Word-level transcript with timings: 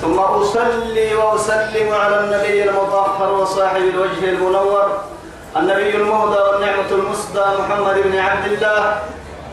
ثم 0.00 0.18
أصلي 0.18 1.14
وأسلم 1.14 1.94
على 1.94 2.20
النبي 2.20 2.70
المطهر 2.70 3.32
وصاحب 3.32 3.82
الوجه 3.82 4.24
المنور 4.28 4.86
النبي 5.56 5.96
المهدى 5.96 6.40
والنعمة 6.40 6.90
المسدى 6.90 7.40
محمد 7.58 7.94
بن 8.04 8.18
عبد 8.18 8.52
الله 8.52 8.96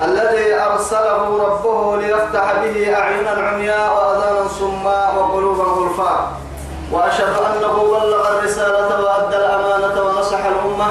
الذي 0.01 0.53
أرسله 0.55 1.43
ربه 1.47 1.97
ليفتح 2.01 2.53
به 2.63 2.95
أعينا 2.95 3.29
عمياء 3.31 3.93
وأذانا 3.95 4.47
صماء 4.59 5.15
وقلوبا 5.17 5.63
غلفاء 5.63 6.31
وأشهد 6.91 7.35
أنه 7.37 7.83
بلغ 7.83 8.37
الرسالة 8.39 9.01
وأدى 9.03 9.35
الأمانة 9.37 10.01
ونصح 10.01 10.39
الأمة 10.45 10.87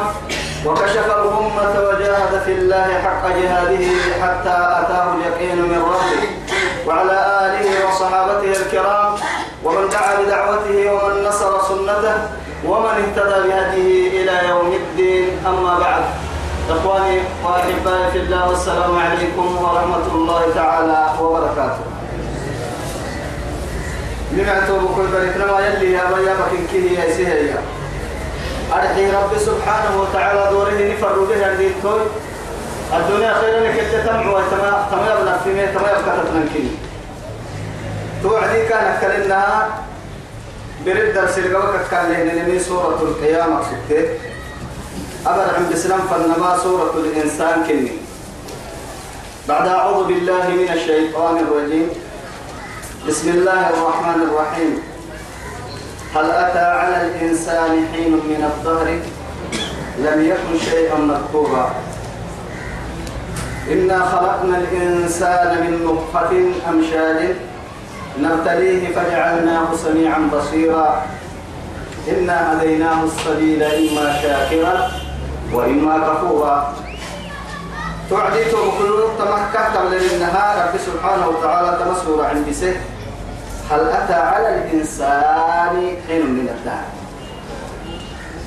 وكشف 0.67 1.07
الأمة 1.07 1.89
وجاهد 1.89 2.43
في 2.45 2.53
الله 2.53 3.01
حق 3.05 3.29
جهاده 3.29 3.87
حتى 4.23 4.57
أتاه 4.81 5.15
اليقين 5.15 5.57
من 5.59 5.83
ربه. 5.83 6.29
وعلى 6.87 7.13
آله 7.47 7.89
وصحابته 7.89 8.53
الكرام 8.63 9.14
ومن 9.65 9.89
دعا 9.89 10.13
بدعوته 10.21 10.93
ومن 10.93 11.25
نصر 11.25 11.63
سنته 11.69 12.17
ومن 12.67 12.95
اهتدى 13.03 13.49
بهديه 13.49 14.23
إلى 14.23 14.49
يوم 14.49 14.73
الدين. 14.73 15.29
أما 15.47 15.79
بعد 15.79 16.05
إخواني 16.71 17.21
وأحبائي 17.45 18.11
في 18.13 18.19
الله 18.19 18.49
والسلام 18.49 18.99
عليكم 18.99 19.47
ورحمة 19.63 20.07
الله 20.15 20.43
تعالى 20.55 21.01
وبركاته. 21.21 21.85
نمعتوا 24.33 24.79
بكل 24.79 25.07
بريتنا 25.13 25.47
ما 25.53 25.67
يلي 25.67 25.93
يا 25.93 26.05
بيا 26.15 26.35
بكين 26.41 26.67
كيه 26.73 26.99
يا 27.01 27.07
سهيا 27.17 27.59
أرحي 28.73 29.11
رب 29.11 29.33
سبحانه 29.39 29.93
وتعالى 30.01 30.51
دوره 30.51 30.79
نفر 30.93 31.15
به 31.29 31.71
توي 31.83 32.01
الدنيا. 32.97 33.35
خير 33.35 33.55
لك 33.65 33.79
انت 33.79 34.09
تمع 34.09 34.27
وتما 34.31 34.87
تما 34.91 35.07
يبنى 35.13 35.35
في 35.45 35.51
مية 35.55 35.67
تما 35.67 35.89
يبقى 35.89 36.17
تتنكني 36.25 36.71
توعدي 38.25 38.67
كان 38.69 38.97
كلنا 39.01 39.69
برد 40.87 41.15
درس 41.15 41.39
الجوك 41.39 41.77
كان 41.91 42.13
لهنا 42.13 42.59
سورة 42.59 42.99
القيامة 43.03 43.61
ستة. 43.63 44.05
أبر 45.27 45.55
عند 45.57 45.69
الإسلام 45.69 46.01
فنما 46.01 46.59
سورة 46.63 46.95
الإنسان 47.05 47.65
كني. 47.69 47.93
بعد 49.49 49.69
أعوذ 49.69 50.05
بالله 50.09 50.49
من 50.49 50.69
الشيطان 50.73 51.37
الرجيم. 51.37 51.89
بسم 53.09 53.29
الله 53.29 53.71
الرحمن 53.71 54.21
الرحيم. 54.29 54.73
هل 56.17 56.31
أتى 56.31 56.67
على 56.81 56.97
الإنسان 57.07 57.73
حين 57.93 58.13
من 58.13 58.41
الظهر 58.51 58.89
لم 59.99 60.19
يكن 60.31 60.65
شيئا 60.71 60.97
مذكورا. 60.97 61.75
إنا 63.69 63.99
خلقنا 64.05 64.57
الإنسان 64.59 65.61
من 65.61 65.73
نطفة 65.85 66.33
أمشاج. 66.71 67.37
نبتليه 68.19 68.95
فجعلناه 68.95 69.75
سميعا 69.85 70.31
بصيرا. 70.33 71.03
إنا 72.09 72.53
هديناه 72.53 73.05
السبيل 73.05 73.63
إما 73.63 74.17
شاكرا 74.23 74.91
وإما 75.53 75.99
كفورا. 75.99 76.75
تعدي 78.11 78.45
كل 78.51 79.09
تمكة 79.19 79.83
من 79.89 80.01
النهار. 80.13 80.69
رب 80.69 80.81
سبحانه 80.87 81.29
وتعالى 81.29 81.79
تمسور 81.85 82.25
عند 82.25 82.53
سه. 82.53 82.77
هل 83.71 83.81
أتى 83.89 84.15
على 84.15 84.49
الإنسان 84.49 85.97
حين 86.09 86.27
من 86.27 86.49
الدهر؟ 86.49 86.85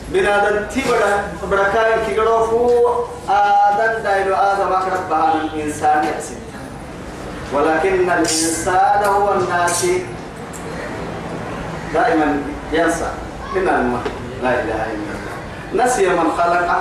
بنادم 0.09 0.66
تبدا 0.67 1.23
بركاين 1.51 2.06
كي 2.06 2.16
فو. 2.16 2.69
آدم 3.29 4.03
دايلو 4.03 4.35
آدم 4.35 4.72
أخرب 4.73 5.09
بها 5.09 5.33
الإنسان 5.33 6.03
يأسد 6.03 6.47
ولكن 7.53 8.09
الإنسان 8.09 9.03
هو 9.03 9.34
الناس. 9.34 9.85
دائما 11.94 12.44
ينسى. 12.74 13.12
إن 13.56 13.68
الماء 13.68 14.03
لا 14.44 14.50
إله 14.50 14.81
إلا 14.96 15.12
الله. 15.16 15.86
نسي 15.86 16.09
من 16.09 16.31
خلقه 16.38 16.80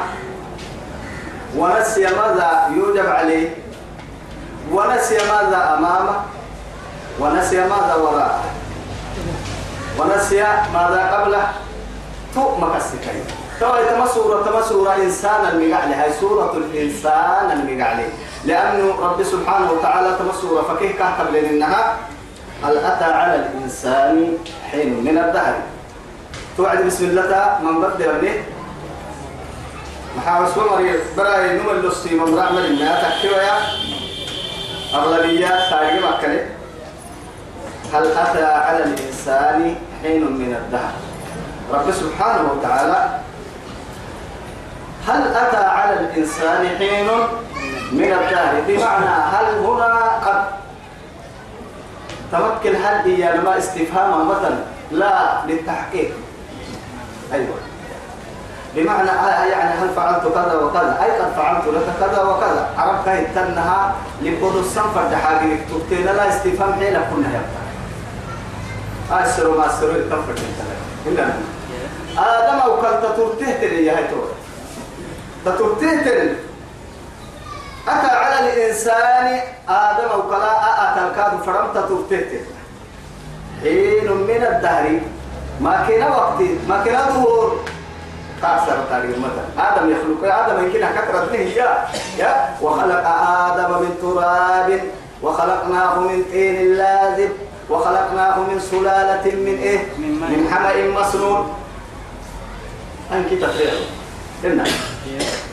ونسي 1.56 2.02
ماذا 2.02 2.70
يوجب 2.76 3.06
عليه 3.06 3.48
ونسي 4.72 5.16
ماذا 5.16 5.78
أمامه 5.78 6.16
ونسي 7.20 7.60
ماذا 7.60 7.94
وراءه 7.94 8.44
ونسي 9.98 10.44
ماذا 10.74 11.00
قبله. 11.12 11.52
تو 12.34 12.56
مكسكين 12.56 13.24
تو 13.60 13.76
تما 13.90 14.06
سورة 14.06 14.42
تما 14.42 14.62
سورة 14.62 14.94
إنسان 14.94 15.46
المقعلي 15.46 15.94
هاي 15.94 16.12
سورة 16.20 16.52
الإنسان 16.56 17.50
المقعلي. 17.50 18.06
لأنه 18.44 18.94
رب 19.00 19.22
سبحانه 19.22 19.72
وتعالى 19.72 20.16
تما 20.18 20.32
سورة 20.40 20.62
فكيه 20.62 20.92
كهتب 20.98 21.32
لأنها 21.32 21.96
هل 22.64 22.76
أتى 22.78 23.04
على 23.04 23.34
الإنسان 23.36 24.38
حين 24.70 25.04
من 25.04 25.18
الدهر. 25.18 25.54
توعد 26.56 26.86
بسم 26.86 27.04
الله 27.04 27.58
من 27.62 27.80
بدأ 27.80 28.18
به 28.18 28.44
محاوس 30.16 30.56
ومري 30.56 30.92
براي 31.16 31.58
نمل 31.58 31.88
لسي 31.88 32.14
من 32.14 32.38
رعمل 32.38 32.78
تكتوى 32.78 33.36
يا 33.36 33.58
أغلبيات 34.94 35.70
تاجي 35.70 36.00
مكة 36.00 36.46
هل 37.92 38.04
أتى 38.06 38.44
على 38.44 38.84
الإنسان 38.84 39.74
حين 40.02 40.22
من 40.32 40.54
الدهر؟ 40.54 40.92
رب 41.72 41.90
سبحانه 41.92 42.52
وتعالى 42.52 43.18
هل 45.08 45.22
أتى 45.36 45.56
على 45.56 46.00
الإنسان 46.00 46.68
حين 46.78 47.06
من 47.92 48.12
الدهر 48.12 48.62
بمعنى 48.68 49.06
هل 49.06 49.58
هنا 49.66 49.94
قد 50.26 50.44
تمكن 52.32 52.76
هل 52.76 52.94
هي 53.10 53.36
لما 53.36 53.58
استفهام 53.58 54.28
مثلا؟ 54.28 54.58
لا 54.90 55.40
للتحقيق. 55.48 56.10
أيوة. 57.32 57.54
بمعنى 58.74 59.08
يعني 59.50 59.70
هل 59.80 59.88
فعلت 59.96 60.22
كذا 60.34 60.54
وكذا؟ 60.62 60.98
أي 61.04 61.10
قد 61.20 61.32
فعلت 61.36 61.64
لك 61.66 61.86
كذا 62.10 62.22
وكذا. 62.22 62.68
عرفت 62.78 63.08
هي 63.08 63.24
تنها 63.34 63.94
لبدو 64.22 64.60
السنفر 64.60 65.04
دحاجة 65.12 65.56
تكتين 65.70 66.06
لا 66.06 66.28
استفهام 66.28 66.72
حيلة 66.72 66.98
كنا 67.14 67.28
يبقى 67.28 67.66
أسر 69.24 69.58
ما 69.58 69.66
أسر 69.66 69.90
التنفر 69.90 70.34
إلا 71.06 71.24
آدم 72.18 72.58
أو 72.58 72.82
كان 72.82 73.00
تترته 73.02 73.52
تري 73.60 73.86
يا 73.86 73.98
هيتور 73.98 74.28
تترته 75.46 76.02
تري 76.04 76.36
أتى 77.88 78.06
على 78.06 78.36
الإنسان 78.52 79.40
آدم 79.68 80.10
كلا 80.30 80.52
أتى 80.84 81.00
الكاد 81.06 81.32
فرم 81.46 81.66
تترته 81.74 82.06
تري 82.10 82.40
حين 83.62 84.12
من 84.12 84.42
الدهر 84.52 85.00
ما 85.60 85.86
كان 85.88 86.02
وقت 86.10 86.40
ما 86.68 86.84
كان 86.84 86.98
ظهور. 87.14 87.64
كاسر 88.42 88.76
تاريخ 88.90 89.16
مثلا 89.18 89.68
آدم 89.68 89.90
يخلق 89.90 90.34
آدم 90.34 90.64
يمكن 90.64 90.80
كثرة 90.80 91.28
هي 91.32 91.56
يا 92.18 92.48
وخلق 92.62 93.04
آدم 93.48 93.70
من 93.82 93.92
تراب 94.02 94.80
وخلقناه 95.22 96.00
من 96.00 96.24
طين 96.32 96.74
لازب 96.74 97.30
وخلقناه 97.70 98.38
من 98.38 98.60
سلالة 98.60 99.24
من 99.24 99.58
إيه؟ 99.62 99.78
من 99.98 100.48
حمأ 100.52 101.00
مسنون. 101.00 101.54
أنك 103.12 103.40
تفريغ 103.42 103.72
إنه 104.46 104.64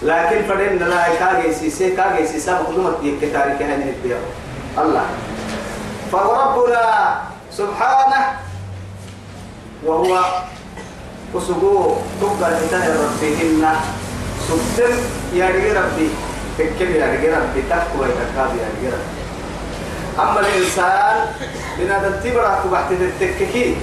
لكن 0.03 0.39
فدين 0.49 0.79
لا 0.79 1.15
كاجي 1.19 1.53
سيسي 1.53 1.95
كاجي 1.95 2.27
سيسا 2.27 2.61
مقدمة 2.61 3.01
دي 3.01 3.15
كتاري 3.21 3.57
كهنة 3.59 3.89
الديار 3.95 4.19
الله. 4.77 5.05
فربنا 6.11 6.85
سبحانه 7.51 8.21
وهو 9.85 10.11
وسقوه 11.33 12.01
تبقى 12.21 12.51
لتاه 12.51 12.87
ربهن. 12.87 13.63
سبتم 14.47 14.93
يا 15.33 15.47
ربي 15.47 16.09
تكل 16.57 16.91
يا 16.95 17.07
ربي 17.07 17.61
تقوى 17.69 18.07
تكاب 18.07 18.51
يا 18.83 18.91
ربي. 18.93 19.21
أما 20.19 20.39
الإنسان 20.39 21.15
بنادم 21.79 22.13
تبرع 22.23 22.59
تبعت 22.63 22.91
التككي 22.91 23.75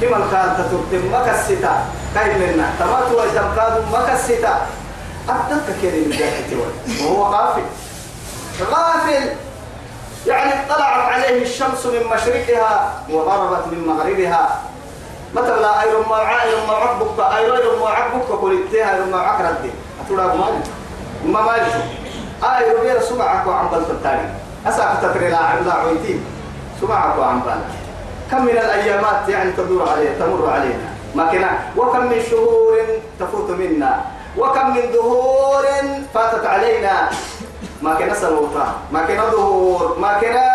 كما 0.00 0.20
كان 0.32 0.48
تترتم 0.58 1.02
مكستا 1.12 1.74
كاين 2.14 2.38
منا 2.38 2.70
تمات 2.78 3.12
ويتمكاد 3.12 3.84
مكستا 3.92 4.66
أتتك 5.28 5.76
كده 5.82 5.92
من 5.92 6.10
جاهة 6.10 6.50
وهو 7.02 7.22
غافل. 7.22 7.62
غافل. 8.70 9.28
يعني 10.26 10.52
طلعت 10.68 11.12
عليه 11.12 11.42
الشمس 11.42 11.86
من 11.86 12.06
مشرقها 12.14 12.92
وغربت 13.10 13.66
من 13.66 13.86
مغربها. 13.86 14.60
مثلا 15.34 15.82
أيرم 15.82 16.08
ما 16.10 16.16
عايرم 16.16 16.66
ما 16.68 16.74
عقبك 16.74 17.20
أيرم 17.36 17.80
ما 17.80 17.88
عقبك 17.88 18.30
قلتها 18.42 18.94
أيرم 18.94 19.10
ما 19.10 19.18
عقردي 19.20 19.70
أتولا 20.06 20.26
مالي 20.26 20.60
ما 21.24 21.40
مالي 21.40 21.72
أيرم 22.42 22.80
غير 22.80 23.00
سمعك 23.00 23.46
وعم 23.46 23.68
بلتتاري 23.68 24.28
أساك 24.66 24.98
تتري 25.02 25.30
لا 25.30 25.60
لا 25.66 25.72
عويتين. 25.72 26.24
سمعك 26.80 27.18
وعم 27.18 27.40
بلت 27.40 27.70
كم 28.30 28.44
من 28.44 28.50
الأيامات 28.50 29.28
يعني 29.28 29.52
تدور 29.52 29.88
علينا 29.88 30.18
تمر 30.18 30.50
علينا. 30.50 30.89
ما 31.14 31.30
كنا 31.30 31.50
وكم 31.76 32.06
من 32.06 32.22
شهور 32.30 32.78
تفوت 33.20 33.50
منا 33.50 34.00
وكم 34.38 34.66
من 34.74 34.92
دهور 34.92 35.64
فاتت 36.14 36.46
علينا 36.46 37.10
ما 37.82 37.94
كنا 37.94 38.14
سنوطا 38.14 38.74
ما 38.92 39.06
كنا 39.06 39.24
ظهور 39.30 39.98
ما 39.98 40.20
كنا 40.20 40.46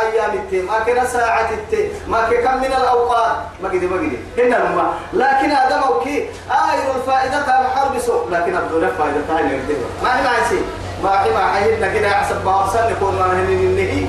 أيام 0.00 0.30
التي 0.34 0.62
ما 0.62 0.78
كنا 0.86 1.04
ساعة 1.04 1.48
التي 1.50 1.88
ما 2.08 2.22
كم 2.30 2.56
من 2.58 2.72
الأوقات 2.80 3.36
ما 3.62 3.68
قدي 3.68 3.86
ما 3.86 3.96
قدي 3.96 4.18
هنا 4.38 4.56
لما 4.56 4.94
لكن 5.12 5.50
هذا 5.50 5.82
موكي 5.86 6.16
آير 6.50 6.86
الفائدة 6.96 7.38
الحرب 7.38 7.98
سوء 7.98 8.30
لكن 8.30 8.56
أبدو 8.56 8.80
فائدة 8.98 9.20
هاي 9.30 9.60
ما 10.02 10.20
هي 10.20 10.42
يصير 10.42 10.62
ما 11.02 11.24
هي 11.24 11.30
ما 11.30 11.52
حيدنا 11.52 11.94
كده 11.94 12.08
أحسب 12.08 12.44
بارسل 12.44 12.92
يكون 12.92 13.14
ما 13.14 13.38
هي 13.38 13.42
النهي 13.42 14.06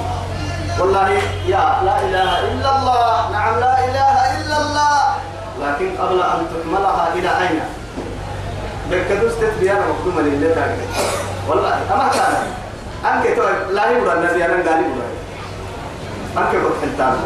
والله 0.79 1.09
يا 1.47 1.81
لا 1.85 1.95
إله 2.01 2.39
إلا 2.39 2.69
الله 2.77 3.31
نعم 3.31 3.59
لا 3.59 3.73
إله 3.85 4.17
إلا 4.41 4.57
الله 4.61 5.15
لكن 5.61 5.97
قبل 5.97 6.21
أن 6.21 6.47
تكملها 6.53 7.13
إلى 7.13 7.29
أين؟ 7.29 7.59
بالكدوس 8.89 9.33
تتبيانا 9.41 9.79
مقدومة 9.79 10.21
لله 10.21 10.77
والله 11.49 11.73
أما 11.93 12.09
كان. 12.13 12.35
أنك 13.05 13.37
لا 13.71 13.89
يبرى 13.91 14.13
النبي 14.13 14.45
أنا 14.45 14.53
قال 14.53 14.83
يبرى. 14.83 15.07
أنك 16.37 16.55
قلت 16.55 16.75
حلتان 16.81 17.17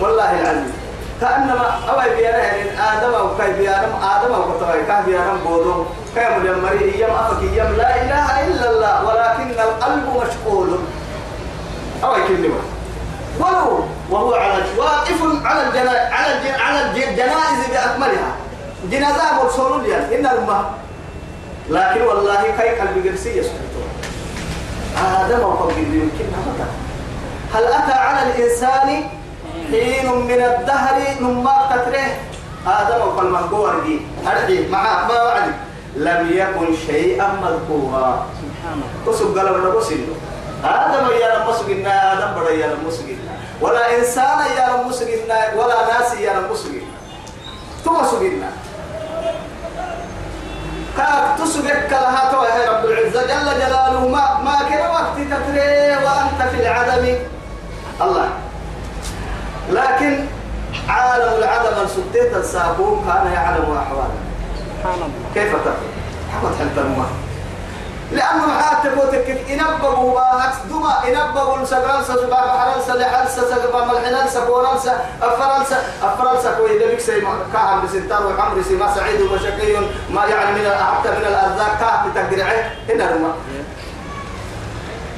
والله 0.00 0.40
العظيم. 0.40 0.72
كأنما 1.20 1.80
أوي 1.88 2.16
بيانا 2.16 2.38
يعني 2.38 2.70
آدم 2.70 3.14
أو 3.14 3.36
كاي 3.38 3.52
بيانا 3.52 3.88
آدم 4.02 4.34
أو 4.34 4.42
كتوي 4.42 4.82
كاه 4.86 5.00
بيانا 5.00 5.34
بودو. 5.46 5.84
كاي 6.14 6.38
مدام 6.38 6.62
مري 6.62 7.00
يم 7.00 7.10
أفك 7.10 7.42
يم 7.42 7.76
لا 7.76 8.02
إله 8.02 8.46
إلا 8.46 8.70
الله 8.70 9.04
ولكن 9.06 9.60
القلب 9.60 10.04
مشغول. 10.16 10.78
أوي 12.04 12.22
كلمة. 12.28 12.60
ولو 13.40 13.85
وهو 14.10 14.34
على 14.34 14.62
واقف 14.78 15.20
على 15.44 15.60
الجنا 15.68 15.90
على 15.90 16.28
الجن 16.34 16.60
على 16.60 16.80
الجنائز 16.86 17.60
بأكملها. 17.72 18.30
جنازة 18.90 19.42
مرسول 19.42 19.86
إن 19.90 20.26
الأمة. 20.26 20.60
لكن 21.70 22.00
والله 22.02 22.42
كاي 22.58 22.80
قلبي 22.80 23.08
قرسي 23.08 23.38
يسكتون 23.38 23.88
آدم 24.96 25.40
وقبل 25.42 25.78
يمكن 25.78 26.28
هذا 26.38 26.66
هل 27.54 27.64
أتى 27.64 27.92
على 27.92 28.30
الإنسان 28.30 28.88
حين 29.70 30.06
من 30.14 30.40
الدهر 30.42 30.96
نما 31.20 31.56
تتره 31.70 32.06
آدم 32.66 33.00
وقال 33.08 33.26
من 33.32 33.84
دي 33.86 34.00
أرحي 34.26 34.68
مع 34.68 35.06
ما 35.08 35.22
وعد 35.22 35.52
لم 35.96 36.30
يكن 36.30 36.76
شيئا 36.86 37.28
مذكورا. 37.42 38.26
سبحان 38.38 38.74
الله. 38.74 39.10
وسب 39.10 39.38
قال 39.38 39.50
ولا 39.50 39.70
بسنه 39.74 40.14
آدم 40.64 41.06
يا 41.22 41.28
رب 41.34 41.48
آدم 41.86 42.30
بڑا 42.36 42.50
يا 42.50 42.66
رب 42.72 42.86
مسجنا 42.86 43.25
ولا 43.60 43.98
إنسان 43.98 44.38
يا 44.56 44.68
رب 44.74 44.86
مسجنا 44.86 45.54
ولا 45.56 45.78
ناس 45.92 46.14
يا 46.20 46.40
مسجنا 46.50 46.92
ثم 47.84 48.04
سجنا 48.10 48.50
كاك 50.96 51.38
تسبك 51.38 51.88
لها 51.90 52.30
تو 52.32 52.42
يا 52.44 52.70
رب 52.70 52.84
العزة 52.84 53.22
جل 53.22 53.48
جلاله 53.60 54.08
ما 54.08 54.40
ما 54.44 54.56
كان 54.70 54.90
وقت 54.90 55.16
تتري 55.16 55.96
وأنت 56.04 56.40
في 56.50 56.60
العدم. 56.62 57.18
الله. 58.00 58.28
لكن 59.70 60.24
عالم 60.88 61.32
العدم 61.38 61.84
السبتيت 61.84 62.36
السابون 62.36 63.04
كان 63.06 63.32
يعلم 63.32 63.76
أحواله. 63.76 64.18
سبحان 64.58 64.94
الله. 64.94 65.34
كيف 65.34 65.52
تقول 65.52 65.90
حمد 66.32 66.52
حتى 66.54 66.80
الماء 66.80 67.08
لأنه 68.12 68.58
حتى 68.60 68.88
بوتك 68.88 69.28
إنبغوا 69.50 70.14
وهكس 70.14 70.56
دما 70.70 71.08
إنبغوا 71.08 71.64
سبرانسا 71.64 72.14
سبا 72.16 72.28
بحرانسا 72.46 72.92
لحالسا 72.92 73.42
سبا 73.50 73.84
ملحنانسا 73.84 74.44
بورانسا 74.44 75.04
أفرانسا 75.22 75.82
أفرانسا 76.02 76.54
كوي 76.58 76.78
دبك 76.78 77.00
سي 77.00 77.20
كاهم 77.52 77.84
بسنتار 77.86 78.26
وحمر 78.26 78.62
سي 78.62 78.76
ما 78.76 78.94
سعيد 78.94 79.20
وشقي 79.20 79.76
ما 80.10 80.24
يعني 80.24 80.50
من 80.60 80.70
حتى 80.70 81.08
من 81.10 81.26
الأرزاق 81.26 81.78
كاه 81.80 82.06
بتقدرعه 82.06 82.70
هنا 82.88 83.10
رما 83.10 83.32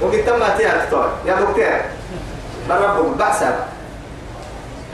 وقت 0.03 0.29
ما 0.41 0.57
تيا 0.59 0.85
دكتور. 0.85 1.09
يا 1.27 1.35
دكتور. 1.35 1.81
بربكم 2.69 3.15
بحسب 3.19 3.55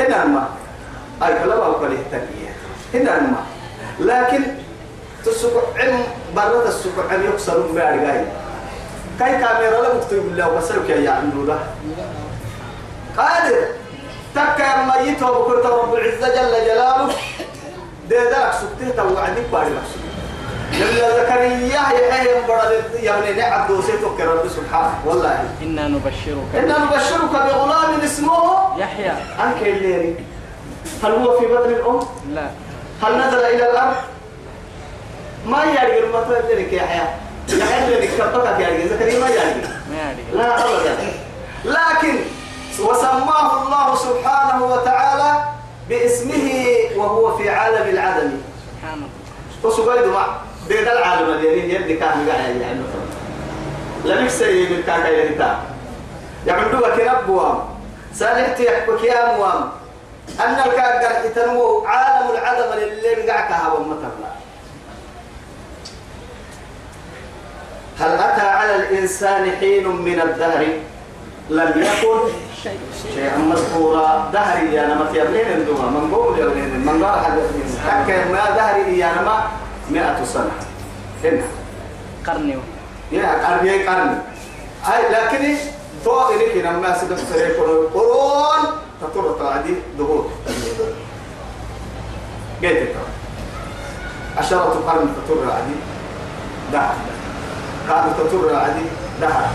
هنا 0.00 0.22
رما 0.24 0.48
أي 1.22 1.34
كلام 1.44 1.58
أقول 1.58 1.92
التنبيه 1.92 2.50
هنا 2.94 3.16
رما 3.18 3.44
لكن 4.00 4.42
تسوق 5.26 5.62
عم 5.78 6.02
برد 6.36 6.66
السوق 6.66 6.92
عم 7.10 7.22
يكسر 7.24 7.58
من 7.58 7.74
بعد 7.74 7.94
جاي 7.94 8.24
كاي 9.18 9.32
كاميرا 9.40 9.82
لا 9.82 9.94
مكتوب 9.94 10.18
بالله 10.18 10.48
وبسلك 10.52 10.90
يا 10.90 11.10
عم 11.10 11.46
له 11.46 11.58
قادر 13.16 13.56
تكا 14.34 14.84
ميت 14.84 15.22
وبكرة 15.22 15.68
رب 15.68 15.94
العزة 15.94 16.28
جل 16.28 16.64
جلاله. 16.66 17.12
ده 18.10 18.30
ده 18.30 18.52
سكته 18.52 18.90
توعدك 18.96 19.46
بعد 19.52 19.66
لما 20.72 21.10
زكريا 21.16 21.66
يحيى 21.66 22.42
برد 22.48 22.84
يا 23.02 23.44
عبد 23.44 23.70
وسيتك 23.70 24.20
رب 24.20 24.48
سبحانه. 24.48 24.94
والله. 25.06 25.44
إنا 25.62 25.88
نبشرك. 25.88 26.48
إنا 26.54 26.78
نبشرك 26.78 27.30
بغلام 27.30 28.00
اسمه 28.04 28.78
يحيى. 28.78 29.10
أنك 29.10 29.62
الليل 29.62 30.14
هل 31.04 31.12
هو 31.12 31.38
في 31.38 31.46
بطن 31.46 31.70
الأم؟ 31.70 32.00
لا. 32.34 32.46
هل 33.02 33.18
نزل 33.18 33.38
إلى 33.38 33.70
الأرض؟ 33.70 33.96
ما 35.46 35.64
يعرف 35.64 36.04
المطر 36.04 36.34
ذلك 36.50 36.72
يا 36.72 36.82
حياة 36.82 37.14
يحيى 37.48 37.94
ذلك 37.94 38.08
كبتك 38.18 38.60
يا 38.60 38.86
زكريا 38.86 39.18
ما 39.18 39.28
ما 39.90 39.96
يعرف 39.96 40.18
لا 40.34 40.64
أبدا 40.64 40.96
لكن 41.64 42.18
وسماه 42.80 43.62
الله 43.66 43.96
سبحانه 43.96 44.64
وتعالى 44.64 45.42
باسمه 45.88 46.50
وهو 46.96 47.36
في 47.36 47.50
عالم 47.50 47.88
العدم. 47.88 48.30
سبحان 48.82 48.94
الله 48.94 49.08
وسجيد 49.64 50.06
مع 50.12 50.26
بيد 50.68 50.88
العالم 50.88 51.28
الذي 51.32 51.74
يدي 51.74 51.96
كان 51.96 52.28
قاعد 52.30 52.56
يعني 52.60 52.80
لم 54.04 54.24
يكسي 54.24 54.68
من 54.68 54.82
كان 54.86 55.00
قاعد 55.00 55.12
يتا 55.30 55.58
يعملوا 56.46 56.88
كنبوا 56.96 57.54
سالحت 58.14 58.60
يحكوا 58.60 58.98
يا 58.98 59.36
موام 59.36 59.68
أن 60.40 60.54
الكاغر 60.54 61.28
تنمو 61.34 61.84
عالم 61.86 62.30
العدم 62.30 62.72
اللي 62.72 63.30
قاعد 63.30 63.48
كهاب 63.48 63.72
مثلا 63.72 64.30
هل 68.00 68.10
أتى 68.10 68.46
على 68.46 68.76
الإنسان 68.76 69.50
حين 69.60 69.88
من 69.88 70.20
الدهر؟ 70.20 70.66
لم 71.50 71.72
يكن. 71.76 72.18
شيئا 73.14 73.38
مذكورا. 73.38 74.30
دهري 74.32 74.74
يا 74.74 74.86
نما 74.86 75.12
في 75.12 75.22
أبنين 75.22 75.46
الدوما 75.46 75.90
من 75.90 76.14
قول 76.14 76.38
يا 76.38 76.46
من 76.46 77.04
قال 77.04 77.24
حد 77.24 77.38
حكى 77.86 78.32
ما 78.32 78.50
دهري 78.56 78.98
يا 78.98 79.12
نما 79.22 79.44
مئة 79.90 80.24
سنة. 80.24 80.50
هنا. 81.24 81.42
قرني. 82.26 82.58
يا 83.12 83.46
قرن 83.46 83.68
قرن 83.68 84.18
هاي 84.84 85.02
لكن 85.12 85.56
تو 86.04 86.28
إليك 86.28 86.64
لما 86.64 86.98
سيدك 86.98 87.16
سريع 87.16 87.48
قرون 87.94 88.60
تطور 89.00 89.36
تعدي 89.38 89.74
ظهور 89.98 90.30
جيت 92.60 92.88
عشرة 94.38 94.82
قرن 94.86 95.14
تطور 95.16 95.52
عدي 95.52 95.76
دهر. 96.72 96.94
كانوا 97.88 98.12
تطر 98.18 98.56
عادي 98.56 98.86
دهر 99.20 99.46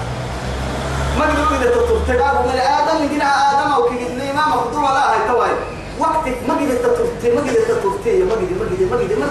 ما 1.20 1.26
تقول 1.26 1.58
إذا 1.58 1.70
تطر 1.72 2.00
تقابل 2.08 2.50
من 2.50 2.60
آدم 2.60 3.04
يجينا 3.04 3.26
آدم 3.26 3.72
أو 3.72 3.90
كيجي 3.90 4.34
ما 4.34 4.48
مخدوم 4.48 4.84
لا 4.84 5.14
هاي 5.14 5.28
تواي 5.28 5.52
وقتك 6.00 6.38
ما 6.48 6.54
قدر 6.54 6.76
تطر 6.76 7.36
ما 7.36 7.42
قدر 7.42 7.62
تطر 7.70 7.90
ما 8.26 8.36
قدر 8.36 8.56
ما 8.60 8.66
قدر 8.66 8.86
ما 8.92 8.98
قدر 8.98 9.16
ما 9.20 9.30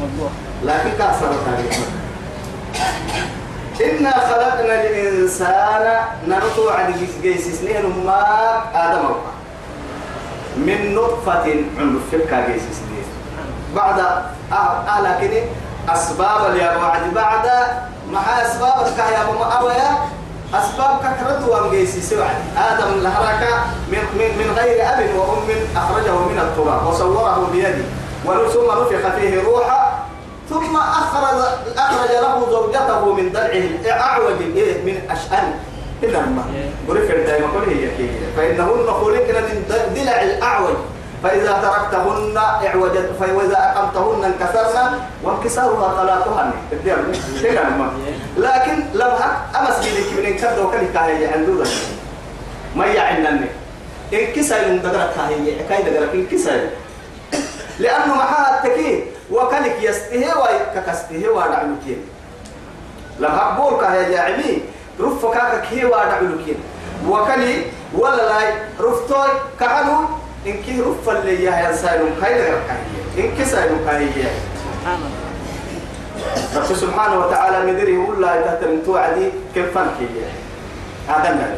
موضوع 0.00 0.30
لكن 0.64 0.90
كاسر 0.98 1.32
تاريخ. 1.46 1.78
إنا 3.80 4.10
خلقنا 4.10 4.74
الإنسان 4.80 6.00
نرتو 6.28 6.68
عن 6.68 6.94
جيس 7.22 7.60
سنين 7.60 8.04
ما 8.06 8.22
آدم 8.74 9.06
أو 9.06 9.14
من 10.56 10.94
نطفة 10.94 11.46
عند 11.78 12.00
فكا 12.12 12.46
جيس 12.52 12.62
سنين. 12.62 13.06
بعد 13.76 13.98
آه 14.52 14.54
آه 14.54 15.00
لكن 15.00 15.32
أسباب 15.88 16.50
اللي 16.50 16.70
بعد 16.80 17.14
بعد 17.14 17.46
مع 18.12 18.42
أسباب 18.42 18.86
يا 19.12 19.24
ماما 19.26 19.44
أويا 19.52 19.98
أسباب 20.54 20.98
كثرة 21.00 21.48
وانجيسي 21.48 22.00
سوى 22.00 22.26
آدم 22.56 23.02
لهرك 23.02 23.42
من, 23.88 23.98
من, 24.18 24.38
من 24.38 24.54
غير 24.56 24.82
أب 24.82 25.16
وأم 25.16 25.48
أخرجه 25.76 26.12
من 26.12 26.38
التراب 26.38 26.86
وصوره 26.86 27.48
بيده 27.52 27.84
ثم 28.24 28.66
نفخ 28.70 29.16
فيه 29.16 29.42
روحا 29.42 30.04
ثم 30.50 30.76
أخرج 30.76 31.40
أخرج 31.76 32.10
له 32.10 32.46
زوجته 32.50 33.12
من 33.12 33.32
ضلعه 33.32 34.00
أعوج 34.00 34.40
من 34.86 35.00
أشأن. 35.10 35.54
إلا 36.02 36.20
ما 36.20 36.44
قريب 36.88 37.26
دائما 37.26 37.46
كل 37.46 37.70
هي 37.70 37.96
كي 37.96 38.10
فإنهن 38.36 38.86
خلقن 38.86 39.42
من 39.42 39.64
ضلع 39.94 40.22
الأعوج. 40.22 40.76
فإذا 41.24 41.52
تركتهن 41.52 42.36
اعوجت 42.36 43.10
فإذا 43.20 43.58
أقمتهن 43.58 44.24
انكسرن 44.24 44.98
وانكسارها 45.22 46.02
طلاقهن 46.02 46.52
ما. 47.78 47.90
لكن 48.36 48.84
لو 48.94 49.08
أمس 49.60 49.76
بيدك 49.84 50.12
من 50.18 50.24
انكسر 50.26 50.66
وكان 50.66 50.88
كاهي 50.94 51.26
عندودا 51.26 51.70
ما 52.76 52.86
يعنني 52.86 53.46
انكسر 54.12 54.68
من 54.68 54.82
دقرك 54.82 55.10
كاهي 55.16 55.64
كاي 55.68 55.82
دقرك 55.82 56.14
انكسر. 56.14 56.60
لأنه 57.78 58.14
معها 58.14 58.64
التكيه 58.64 59.04
وكلك 59.30 59.76
يستهي 59.82 60.32
وككسته 60.32 61.28
ودعلكين 61.30 61.98
لما 63.20 63.42
أقول 63.42 63.80
كهي 63.80 64.10
جاعلي 64.10 64.58
رف 65.00 65.26
كاكك 65.26 65.66
هي 65.70 65.84
ودعلكين 65.84 66.56
وكلي 67.08 67.62
ولا 67.94 68.16
لا 68.16 68.54
رفتوي 68.80 69.28
كعنو 69.60 70.23
إن 70.46 70.62
كي 70.62 70.80
اللي 71.08 71.44
يا 71.44 71.70
إن 73.18 73.36
رب 76.56 76.74
سبحانه 76.74 77.18
وتعالى 77.26 77.72
مدري 77.72 77.94
يقول 77.94 78.22
لا 78.22 78.40
تهتم 78.40 78.82
توعدي 78.86 79.28
كيف 79.54 79.74
فنك 79.74 79.98
هذا 81.08 81.28
هنا 81.28 81.54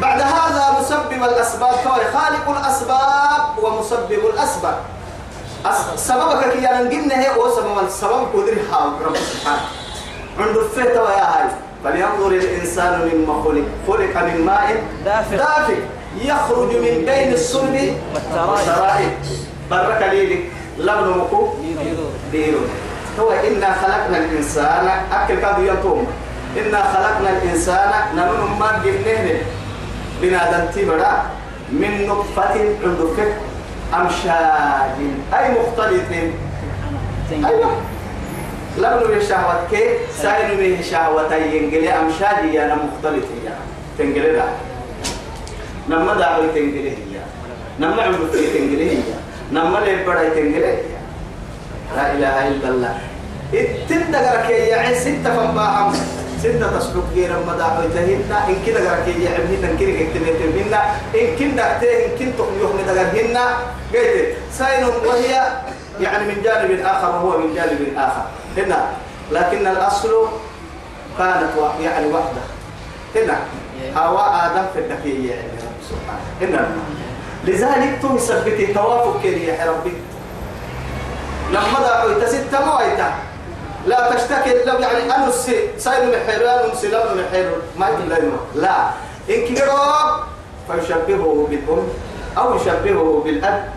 بعد 0.00 0.20
هذا 0.20 0.80
مسبب 0.80 1.12
الأسباب. 1.12 1.74
كوي 1.84 2.04
خالق 2.14 2.48
الأسباب 2.58 3.58
ومسبب 3.62 4.12
الأسباب. 4.34 4.76
أس- 5.64 5.96
سببك 5.96 6.52
كي 6.52 6.58
ينقلنا 6.58 7.20
هي 7.20 7.36
هو 7.36 7.56
سبب 7.56 7.78
السبب 7.86 8.26
قدر 8.34 8.56
حال 8.72 8.92
رب 9.06 9.16
سبحانه. 9.16 9.62
عند 10.38 10.56
الفتوى 10.56 11.08
يا 11.08 11.24
هاي. 11.24 11.48
فلينظر 11.84 12.28
الإنسان 12.28 13.10
مما 13.14 13.42
خلق. 13.44 13.64
خلق 13.88 14.22
من 14.22 14.44
ماء 14.46 14.82
دافق. 15.04 15.36
دافق 15.36 15.76
يخرج 16.20 16.70
من 16.76 17.04
بين 17.06 17.32
الصلب. 17.32 17.94
والترائب. 18.14 19.12
برك 19.70 20.02
ليلك 20.12 20.42
لبن 20.78 21.08
مكو 21.18 21.48
ديرو 22.32 22.60
هو 23.20 23.30
إنا 23.30 23.72
خلقنا 23.72 24.18
الإنسان. 24.18 24.88
أكل 25.12 25.40
كادو 25.40 25.62
ينتوم 25.62 26.06
إنا 26.58 26.82
خلقنا 26.82 27.30
الإنسان. 27.30 27.90
نمن 28.16 28.58
ما 28.60 28.82
جنه 28.84 29.40
بنا 30.22 30.50
دنتي 30.50 30.84
بدا 30.84 31.12
من 31.72 32.06
نطفة 32.06 32.54
عندك. 32.84 33.18
أمشاج. 33.94 34.98
أي 35.34 35.50
مختلط. 35.50 36.10
أيوة. 37.32 37.70
لبن 38.78 39.16
الشهوة 39.16 39.68
كي 39.70 39.84
ساين 40.22 40.60
من 40.60 40.78
الشهوة 40.80 41.34
ينقل 41.34 41.88
أمشاج. 41.88 42.54
يا 42.54 42.74
مختلط. 42.74 43.24
يا. 43.44 43.56
تنقل 43.98 44.42
نما 45.88 46.14
دعوي 46.14 46.46
تنقل 46.54 46.86
هي 46.86 47.20
نما 47.80 48.02
عندك 48.02 48.18
تنقل 48.32 48.80
هي 48.80 48.98
نما 49.52 49.78
لبدا 49.78 50.28
تنقل 50.28 50.64
هي 50.64 50.76
لا 51.96 52.12
إله 52.12 52.48
إلا 52.48 52.68
الله 52.68 52.98
التن 53.54 54.10
دقرك 54.12 54.50
يا 54.50 54.94
ستة 54.94 55.30
فنباهم 55.36 55.92
ستة 56.40 56.78
تسلك 56.78 57.04
غير 57.14 57.30
مدى 57.48 57.68
تهنا 57.94 58.48
إن 58.48 58.56
كده 58.66 58.80
دقرك 58.80 59.08
يا 59.08 59.30
عمهن 59.36 59.64
إن 59.70 59.76
كده 59.80 59.92
كتبتهن 59.92 60.74
إن 61.14 61.26
كن 61.38 61.56
دقته 61.56 61.90
إن 62.04 62.10
كن 62.18 62.30
تقيهم 62.38 62.76
دقرهن 62.88 63.36
قلت 63.94 64.36
سين 64.58 64.84
وهي 65.06 65.32
يعني 66.00 66.24
من 66.28 66.42
جانب 66.42 66.80
آخر 66.80 67.08
وهو 67.08 67.38
من 67.38 67.54
جانب 67.54 67.80
آخر 67.96 68.24
هنا 68.56 68.80
لكن 69.32 69.66
الأصل 69.66 70.12
كانت 71.18 71.52
يعني 71.82 72.06
وحدة 72.06 72.42
هنا 73.16 73.36
هواء 73.96 74.28
آدم 74.46 74.66
في 74.74 74.78
الدقيقة 74.78 75.34
يعني 75.34 75.61
سبحانه 75.92 76.24
هنا 76.40 76.68
لذلك 77.44 77.98
تثبت 78.02 78.74
توافق 78.74 79.20
كده 79.24 79.36
يا 79.36 79.70
ربي. 79.70 79.92
لما 81.50 81.78
دعوا 81.80 82.24
تست 82.24 82.54
مويتا 82.66 83.12
لا 83.86 84.14
تشتكي 84.14 84.64
لو 84.64 84.78
يعني 84.78 85.14
أنا 85.14 85.28
السي 85.28 85.68
سايل 85.78 86.08
محيرو 86.08 86.46
أنا 86.46 86.72
السي 86.72 86.88
لا 86.88 87.14
محيرو. 87.14 87.56
ما 87.76 87.88
يتم 87.88 88.32
لا 88.54 88.76
إن 89.30 89.40
كيرو 89.46 89.76
فيشبهه 90.68 91.46
بالأم 91.50 91.88
أو 92.38 92.56
يشبهه 92.56 93.22
بالأب. 93.24 93.68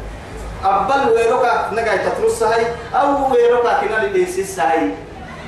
أبل 0.63 1.09
ويروكا 1.09 1.69
نجاي 1.73 1.97
تترس 1.97 2.43
هاي 2.43 2.65
أو 2.93 3.33
ويروكا 3.33 3.81
كنا 3.81 4.05
لليسيس 4.05 4.59
هاي 4.59 4.89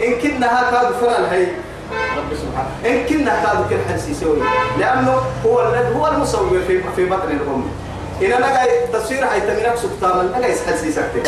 إن 0.03 0.13
كنا 0.21 0.47
هكذا 0.59 0.91
فرل 1.01 1.25
هاي 1.25 1.47
رب 1.91 2.31
سبحانه. 2.41 2.69
إن 2.85 3.05
كنا 3.09 3.31
هكذا 3.43 3.65
كل 3.69 3.91
حنسي 3.93 4.13
سوي. 4.13 4.37
لأنه 4.79 5.21
هو 5.45 5.55
الذي 5.69 5.95
هو 5.95 6.07
المصور 6.07 6.59
في 6.67 6.81
في 6.95 7.05
بطن 7.05 7.31
الأم 7.31 7.63
إن 8.21 8.31
أنا 8.31 8.47
جاي 8.65 8.87
تصوير 8.93 9.25
هاي 9.25 9.41
تمرك 9.41 9.75
سكتاما 9.77 10.21
أنا 10.21 10.47
جاي 10.47 10.55
حنسي 10.67 10.91
سكتين 10.91 11.23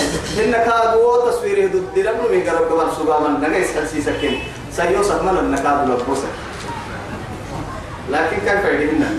إن 0.45 0.51
كادو 0.51 1.29
تصويره 1.29 1.67
ضد 1.67 1.85
دلنا 1.95 2.11
من 2.11 2.49
قرب 2.49 2.79
قبل 2.79 2.91
سباما 2.97 3.27
أنا 3.37 3.49
جاي 3.49 3.65
حنسي 3.65 4.01
سكتين 4.01 4.39
سيوسف 4.71 5.21
من 5.23 5.37
النكاد 5.37 5.89
لبوسك 5.89 6.33
لكن 8.11 8.37
كيف 8.45 8.65
يدينا 8.65 9.09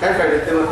كيف 0.00 0.16
يدينا 0.20 0.66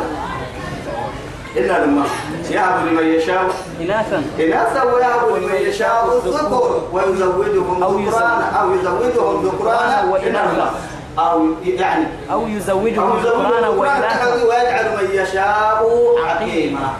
إلا 1.57 1.85
لما 1.85 2.05
يهب 2.51 2.87
لمن 2.87 3.07
يشاء 3.13 3.49
إناثا 3.79 4.23
إناثا 4.39 4.83
ويهب 4.83 5.43
لمن 5.43 5.55
يشاء 5.55 6.21
الذكر 6.25 6.81
ويزوجهم 6.93 7.83
أو 7.83 7.99
ذكرانا 7.99 8.45
أو 8.61 8.73
يزوجهم 8.73 9.45
ذكرانا. 9.45 10.03
وإناثا. 10.11 10.71
أو 11.19 11.47
يعني 11.63 12.05
أو 12.31 12.47
يزوجهم 12.47 13.19
ذكرانا 13.19 13.69
وإناثا 13.69 14.33
ويجعل 14.33 14.85
من 14.85 15.09
يشاء 15.11 15.85
عقيما. 16.25 16.93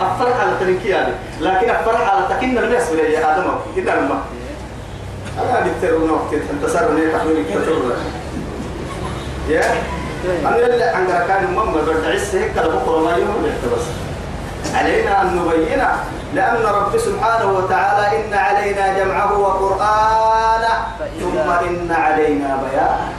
الفرح 0.00 0.40
على 0.40 0.50
هذه 0.60 1.14
لكن 1.40 1.70
الفرح 1.70 2.14
على 2.14 2.26
تكن 2.30 2.58
الناس 2.58 2.90
ولا 2.92 3.02
يا 3.02 3.38
آدم. 3.38 3.50
إلا 3.76 3.90
لما. 3.90 4.18
أنا 5.42 5.66
دكتور 5.66 6.06
نوقت 6.06 6.42
أنت 6.52 6.70
صار 6.70 6.92
لي 6.94 7.12
تحويل 7.12 7.44
كتور 7.50 7.92
يا؟ 9.48 9.62
أنا 10.44 10.66
اللي 10.66 10.84
عندنا 10.84 11.26
كان 11.26 11.54
مم 11.54 11.72
برتعس 11.72 12.34
هيك 12.34 12.52
بكرة 12.52 12.98
ما 13.04 13.16
يوم 13.16 13.46
بس 13.76 13.84
علينا 14.74 15.22
أن 15.22 15.36
نبين 15.36 15.82
لأن 16.34 16.60
رب 16.60 16.92
سبحانه 16.98 17.48
وتعالى 17.52 18.04
إن 18.20 18.34
علينا 18.34 18.98
جمعه 18.98 19.32
وقرآنه 19.38 20.74
ثم 21.20 21.48
إن 21.68 21.88
علينا 21.88 22.50
بيانه. 22.62 23.12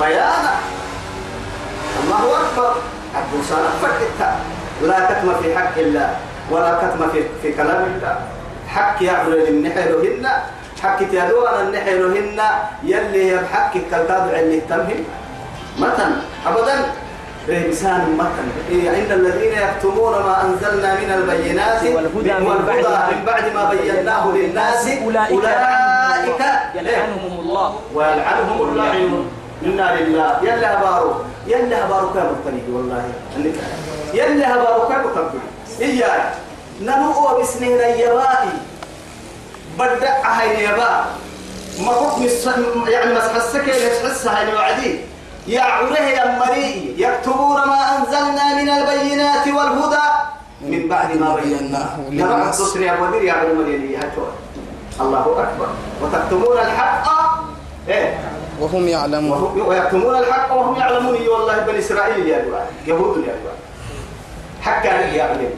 بيانا 0.00 0.54
الله 2.02 2.24
أكبر. 2.40 2.72
أبو 3.16 3.36
صالح 3.42 3.72
فكتا 3.82 4.30
لا 4.82 4.98
كتم 5.08 5.34
في 5.42 5.58
حق 5.58 5.76
الله 5.78 6.08
ولا 6.50 6.72
كتم 6.78 7.10
في, 7.10 7.24
في 7.42 7.52
كلام 7.52 7.82
الله. 7.84 8.16
حق 8.68 9.02
يعبد 9.02 9.34
النحلهن. 9.48 10.24
حق 10.82 10.98
تيادوان 11.10 11.66
النحلهن. 11.66 12.40
يلي 12.84 13.28
يبحق 13.28 13.72
كالكاد 13.90 14.34
اللي 14.34 14.60
تمهم 14.60 15.00
متن 15.78 16.12
أبدا. 16.46 16.76
بلسان 17.48 18.16
متن. 18.18 18.48
إيه 18.70 18.90
عند 18.90 19.10
الذين 19.12 19.52
يكتمون 19.52 20.12
ما 20.12 20.42
أنزلنا 20.44 20.94
من 20.94 21.10
البينات 21.18 21.82
والهدى 21.82 22.32
من 22.40 22.46
والهدى 22.46 22.82
بعد 22.82 22.84
ما- 22.84 23.10
من 23.10 23.24
بعد 23.26 23.44
ما 23.54 23.64
بيناه 23.70 24.24
للناس. 24.34 24.86
أولئك 25.02 26.40
يلعنهم 26.74 27.40
الله. 27.40 27.78
ويلعنهم 27.94 28.68
اللاعنون 28.68 29.26
إنا 29.66 29.96
لله. 30.00 30.30
يلا 30.42 30.78
هبارو 30.80 31.12
يلا 31.46 31.86
هبارو 31.86 32.08
كم 32.10 32.18
الطريق 32.36 32.64
والله. 32.72 33.04
يلا 34.14 34.54
هبارو 34.54 34.82
كم 34.88 35.00
الطريق 35.08 35.42
إياي 35.80 36.20
نمو 36.82 37.38
بسنين 37.40 37.80
اليبائي 37.80 38.48
بدأ 39.78 40.12
هاي 40.24 40.54
اليباء 40.54 41.06
ما 41.80 41.92
حكم 41.92 42.22
يعني 42.88 43.14
مسح 43.14 43.34
السكن 43.34 43.68
يسحس 43.68 44.26
هاي 44.26 44.48
الوعدي. 44.50 45.00
يا 45.46 45.62
عره 45.62 45.98
يا 45.98 46.38
مريء 46.38 46.94
يكتبون 46.98 47.56
ما 47.56 47.98
أنزلنا 47.98 48.54
من 48.54 48.68
البينات 48.68 49.46
والهدى. 49.48 50.06
من 50.60 50.88
بعد 50.88 51.16
ما 51.16 51.34
بيناه. 51.34 51.96
نبع 52.10 52.42
التصري 52.42 52.84
يا 52.84 53.00
ودير 53.00 53.22
يا 53.22 53.32
عبد 53.32 53.50
المريم 53.50 54.00
الله 55.00 55.24
أكبر. 55.42 55.68
وتكتمون 56.02 56.58
الحق. 56.58 57.06
إيه؟ 57.88 58.18
وهم 58.60 58.88
يعلمون. 58.88 59.60
ويكتمون 59.66 60.16
الحق 60.18 60.56
وهم 60.56 60.76
يعلمون. 60.76 61.14
إي 61.14 61.28
والله 61.28 61.58
بني 61.58 61.78
إسرائيل 61.78 62.26
يا 62.26 62.38
دعاء 62.38 62.72
يهود 62.86 63.16
يا 63.16 63.34
دعاء 63.44 63.58
حكى 64.62 64.88
يا 65.16 65.24
علم 65.24 65.50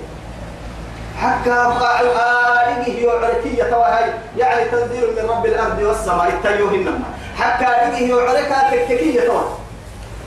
حكى 1.18 1.50
أبقى 1.50 2.02
آله 2.02 2.88
يعركية 2.88 3.62
توهي 3.62 4.12
يعني 4.36 4.70
تنزيل 4.70 5.06
من 5.16 5.30
رب 5.30 5.46
الأرض 5.46 5.78
والسماء. 5.82 6.28
التيوهن 6.28 7.02
حكى 7.38 7.66
آله 7.66 7.98
يعركا 7.98 8.70
تككية 8.70 9.20
توهي 9.20 9.67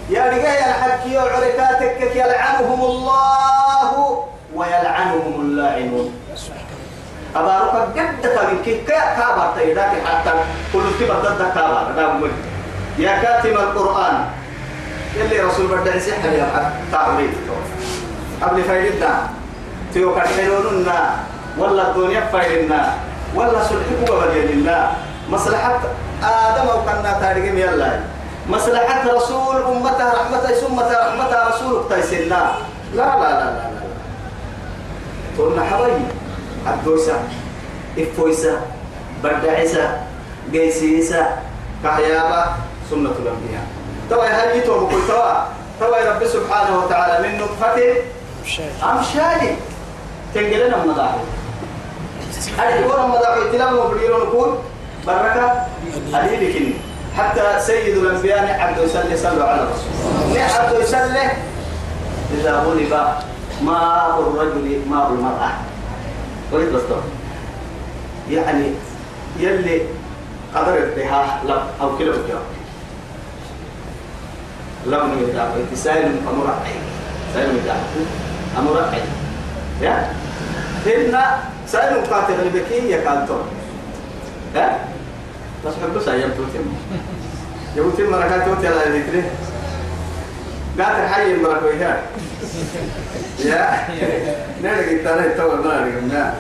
يا 0.10 0.24
رجال 0.26 0.46
الحكي 0.46 1.14
يعركا 1.14 1.74
تكك 1.80 2.16
يلعنهم 2.16 2.82
الله 2.82 3.92
ويلعنهم 4.56 5.42
اللاعنون. 5.42 6.14
أبارك 7.36 7.70
قد 7.70 7.96
كان 7.96 8.16
كي 8.66 8.82
كابر 8.88 9.54
تيداك 9.58 9.92
حتى 10.06 10.34
كل 10.74 10.84
تبى 11.00 11.12
ضد 11.12 11.42
كابر. 11.56 12.14
مول 12.20 12.32
يا 12.98 13.22
كاتم 13.22 13.56
القرآن 13.56 14.26
يلي 15.16 15.40
رسول 15.40 15.68
بدأ 15.68 15.96
يسحر 15.96 16.30
يا 16.30 16.72
تعبيد 16.92 17.32
قبل 18.42 18.64
فايدنا 18.64 19.30
تيو 19.94 20.16
كحلوننا 20.16 21.00
ولا 21.58 21.92
الدنيا 21.92 22.22
فايدنا 22.32 22.94
ولا 23.36 23.64
سلحكوا 23.64 24.26
بدين 24.26 24.50
الله 24.50 24.92
مصلحة 25.30 25.80
آدم 26.24 26.68
أو 26.68 26.82
كنا 26.84 27.18
تاريخ 27.22 27.46
يلا 27.46 28.00
مصلحة 28.52 29.04
رسول 29.16 29.56
أمته 29.64 30.08
رحمته 30.14 30.52
سمته 30.62 30.96
رحمته 31.08 31.38
رسول 31.50 31.84
تيسنا 31.90 32.52
لا 32.96 33.04
لا 33.04 33.30
لا 33.32 33.46
لا 33.56 33.68
لا. 33.72 33.82
تقولنا 35.38 35.64
حبايبي 35.66 36.04
الدوسة 36.68 37.14
إفويسة 37.98 38.62
بدعسة 39.24 39.86
قيسيسة 40.54 41.24
كهيابة 41.84 42.46
سنة 42.92 43.16
الأنبياء. 43.24 43.66
توا 44.10 44.26
هل 44.26 44.58
يتوب 44.60 44.92
كل 44.92 45.02
توا. 45.08 45.34
توا 45.80 45.98
رب 46.12 46.22
سبحانه 46.28 46.78
وتعالى 46.80 47.28
من 47.28 47.40
نطفة 47.42 47.78
أمشاج 48.84 49.42
تنقلنا 50.36 50.78
مضاعي 50.86 51.20
أدي 52.60 52.84
ورا 52.86 53.06
مضاعي 53.08 53.52
تلام 53.52 53.78
وبريرو 53.78 54.18
نقول 54.18 54.50
بركة 55.08 55.66
أدي 56.14 56.36
لكن 56.36 56.74
حتى 57.18 57.60
سيد 57.60 57.98
الأنبياء 57.98 58.60
عبد 58.60 58.78
يسلي 58.84 59.18
صلوا 59.18 59.44
على 59.44 59.62
الرسول. 59.62 59.92
عبد 60.38 60.82
يسلي. 60.82 61.32
إذا 62.40 62.56
غلب 62.56 62.94
ماء 63.62 64.20
الرجل 64.20 64.82
ماء 64.90 65.08
المرأة. 65.10 65.52
وليد 66.52 66.74
بسطور 66.74 67.04
يعني 68.30 68.66
يلي 69.40 69.82
قدر 70.56 70.74
ارتها 70.74 71.42
لب 71.46 71.64
أو 71.82 71.98
كيلو 71.98 72.14
الجواب. 72.14 72.48
لم 74.86 75.30
يدع 75.30 75.46
سائل 75.76 76.16
أمرعي 76.34 76.76
سائل 77.34 77.56
يدع 77.56 77.76
أمرعي 78.58 79.02
يا؟ 79.82 80.10
إن 80.88 81.20
سائل 81.68 82.06
قاتل 82.06 82.34
البكي 82.34 82.90
يا؟ 82.90 83.04
كانتون 83.04 83.44
ها 84.56 84.80
بس 85.66 85.74
حبوا 85.84 86.02
سايم 86.02 86.30
توتم 86.38 86.74
يوتم 87.76 88.12
مركات 88.12 88.46
توتي 88.48 88.68
على 88.68 89.00
ذكره 89.00 89.24
قاتل 90.80 91.14
حي 91.14 91.32
المركويها 91.34 92.02
يا 93.46 93.88
نرجع 94.64 95.04
ترى 95.04 95.30
تو 95.30 95.56
نرجع 95.64 96.34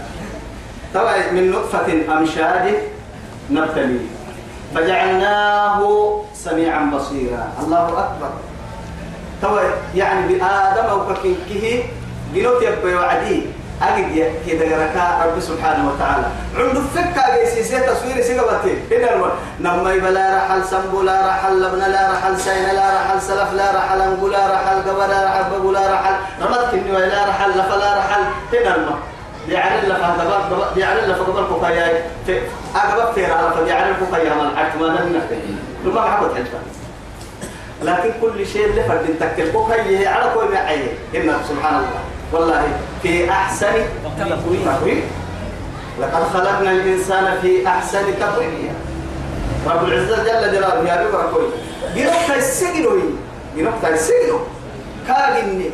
طبعا 0.93 1.31
من 1.31 1.51
نطفة 1.51 2.17
أمشاج 2.17 2.73
نبتلي 3.51 3.99
فجعلناه 4.75 5.81
سميعا 6.35 6.85
بصيرا 6.85 7.51
الله 7.63 7.87
أكبر 7.87 8.29
طبعا 9.41 9.63
يعني 9.95 10.27
بآدم 10.27 10.85
أو 10.89 11.13
ككيه 11.13 11.83
جنوت 12.35 12.61
يبقى 12.61 12.93
وعدي 12.93 13.41
أجد 13.81 14.33
كده 14.47 14.65
ركا 14.65 15.25
رب 15.25 15.39
سبحانه 15.39 15.89
وتعالى. 15.89 16.27
عند 16.57 16.77
فكا 16.95 17.37
جيسي 17.37 17.63
سي 17.63 17.79
تصوير 17.79 18.21
سيقبتي 18.21 18.73
هنا 18.91 19.15
الوان 19.15 19.31
نما 19.59 19.93
يبلا 19.93 20.37
رحل 20.37 20.65
سنبو 20.65 21.01
لا 21.01 21.27
رحل 21.27 21.61
لبنا 21.61 21.87
لا 21.87 22.11
رحل 22.11 22.39
سين 22.39 22.75
لا 22.75 22.87
رحل 22.95 23.21
سلف 23.21 23.53
لا 23.53 23.71
رحل 23.77 24.01
أنبو 24.01 24.27
لا 24.27 24.53
رحل 24.53 24.77
قبا 24.89 25.05
لا 25.13 25.25
رحل 25.25 25.43
بقو 25.51 25.71
لا 25.71 25.93
رحل 25.93 26.15
رمت 26.41 26.71
كني 26.71 26.91
لا 26.91 27.25
رحل 27.29 27.49
لفلا 27.49 27.97
رحل 27.97 28.21
هنا 28.53 28.75
الما 28.75 28.95
بيعرل 29.47 29.89
لك 29.89 29.99
هذا 29.99 30.69
بيعرل 30.75 31.09
لك 31.09 31.17
قبل 31.17 31.47
كوكايا. 31.49 32.03
في 32.25 32.39
أقبل 32.75 33.13
في 33.13 33.25
على 33.25 33.51
فبيعرل 33.57 33.93
كوكايا 33.99 34.33
من 34.33 34.57
عتما 34.57 34.85
لنا 34.85 35.21
لما 35.85 36.01
حكوا 36.01 36.27
حجفا 36.35 36.59
لكن 37.83 38.11
كل 38.21 38.47
شيء 38.47 38.65
اللي 38.65 38.83
فرد 38.83 39.15
تكل 39.19 39.51
كوكايا 39.51 40.09
على 40.09 40.31
كل 40.35 40.53
معي. 40.53 40.83
إن 41.15 41.33
سبحان 41.49 41.75
الله. 41.75 42.01
والله 42.33 42.63
في 43.03 43.31
أحسن 43.31 43.73
تقويم. 44.65 45.03
لقد 45.99 46.23
خلقنا 46.33 46.71
الإنسان 46.71 47.25
في 47.41 47.67
أحسن 47.67 48.19
تقويم. 48.19 48.75
رب 49.67 49.83
العزة 49.85 50.17
جل 50.23 50.51
جلاله 50.51 50.89
يا 50.89 50.95
رب 51.05 51.15
ركوي 51.15 51.47
جنوك 51.95 52.37
السجنوي 52.37 53.03
جنوك 53.57 53.85
السجنو 53.85 54.39
كاجني 55.07 55.69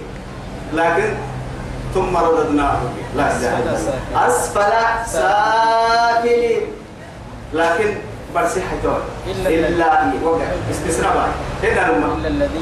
لكن 0.73 1.13
ثم 1.93 2.17
رددناه. 2.17 2.79
لا 3.15 3.27
أسفل 4.27 4.73
سافلين 5.05 6.61
لكن 7.53 7.89
برسي 8.35 8.61
حجور 8.61 9.01
إلا 9.27 10.11
وقع. 10.23 10.45
استثناء 10.71 11.29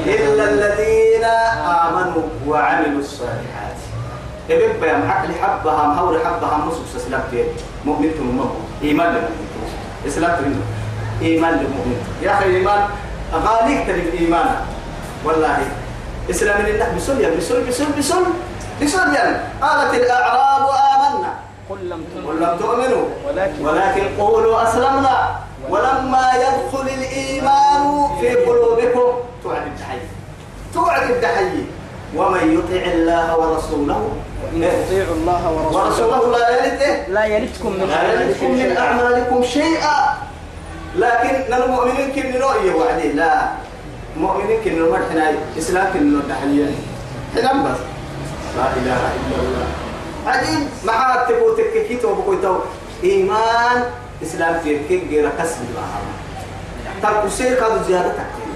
إلا 0.06 0.44
الذين 0.44 1.24
آمنوا 1.24 2.22
وعملوا 2.46 3.00
الصالحات. 3.00 3.78
إبن 4.50 4.80
بيام 4.80 5.10
حق 5.10 5.24
لحبها 5.26 5.82
مهور 5.86 6.18
حبها 6.24 6.56
مصر 6.56 6.82
سسلام 6.94 7.22
تيري 7.30 7.50
مؤمن 7.84 8.10
تنمو 8.14 8.46
إيمان 8.82 9.08
لمؤمن 9.14 9.70
إسلام 10.06 10.32
تنمو 10.38 10.62
إيمان 11.22 11.54
لمؤمن. 11.54 11.98
يا 12.22 12.30
أخي 12.32 12.44
الإيمان 12.46 12.82
غاليك 13.34 13.86
تريد 13.86 14.14
إيمان. 14.14 14.48
والله 15.24 15.58
إسلام 16.30 16.66
النحو 16.66 16.96
بسل 16.96 17.20
يا 17.20 17.30
بسل 17.34 17.66
بسل 17.66 17.90
بسل. 17.98 18.22
بسل 18.82 19.14
يا. 19.14 19.50
قالت 19.62 19.94
الأعراب 19.94 20.64
آمنا. 20.68 21.32
قل 21.70 21.80
لم 21.90 22.00
قل 22.14 22.22
تؤمنوا 22.22 22.54
لم 22.54 22.58
تؤمنوا. 22.58 23.04
ولكن 23.26 23.66
ولكن 23.66 24.04
قولوا 24.18 24.62
أسلمنا. 24.62 25.16
ولما 25.70 26.26
يدخل 26.38 26.86
الإيمان 26.86 27.82
في 28.20 28.28
قلوبكم 28.46 29.08
توعد 29.42 29.66
الدحي 29.66 29.98
توعد 30.74 31.10
الدحي 31.10 31.66
ومن 32.14 32.44
يطع 32.54 32.82
الله 32.92 33.26
ورسوله. 33.38 34.00
إن 34.54 34.62
تطيعوا 34.62 35.14
الله 35.14 35.42
ورسوله. 35.52 35.84
ورسوله 35.84 36.38
لا 36.38 36.48
يلد 36.48 36.80
إيه؟ 36.80 37.08
لا 37.08 37.24
يلدكم 37.24 37.72
من 37.72 37.88
لا 37.88 38.12
يلدكم 38.12 38.50
من. 38.50 38.76
أعمالكم 38.76 39.42
شيئا. 39.42 39.98
لكن 40.96 41.50
نحن 41.50 41.70
مؤمنين 41.70 42.08
كن 42.14 42.40
رؤية 42.40 42.72
وعدي؟ 42.74 43.12
لا. 43.12 43.32
مؤمنين 44.16 44.58
كن 44.64 44.90
مرحنا 44.90 45.32
إسلام 45.58 45.86
كن 45.92 46.20
الدحية 46.20 46.70
حنام 47.34 47.64
بس. 47.64 47.80
لا 48.56 48.66
إله 48.76 49.00
إلا 49.16 49.36
الله. 49.42 49.66
عجيب 50.26 50.62
مع 50.84 51.26
تبوتك 51.28 51.86
كيتو 51.88 52.14
بكويتو 52.14 52.54
إيمان 53.04 53.78
إسلام 54.22 54.58
كيف 54.64 55.10
غير 55.10 55.30
كسب 55.38 55.62
الله 55.70 55.88
ترك 57.02 57.30
سير 57.30 57.54
كادو 57.54 57.82
زيادة 57.86 58.08
تكتين 58.08 58.50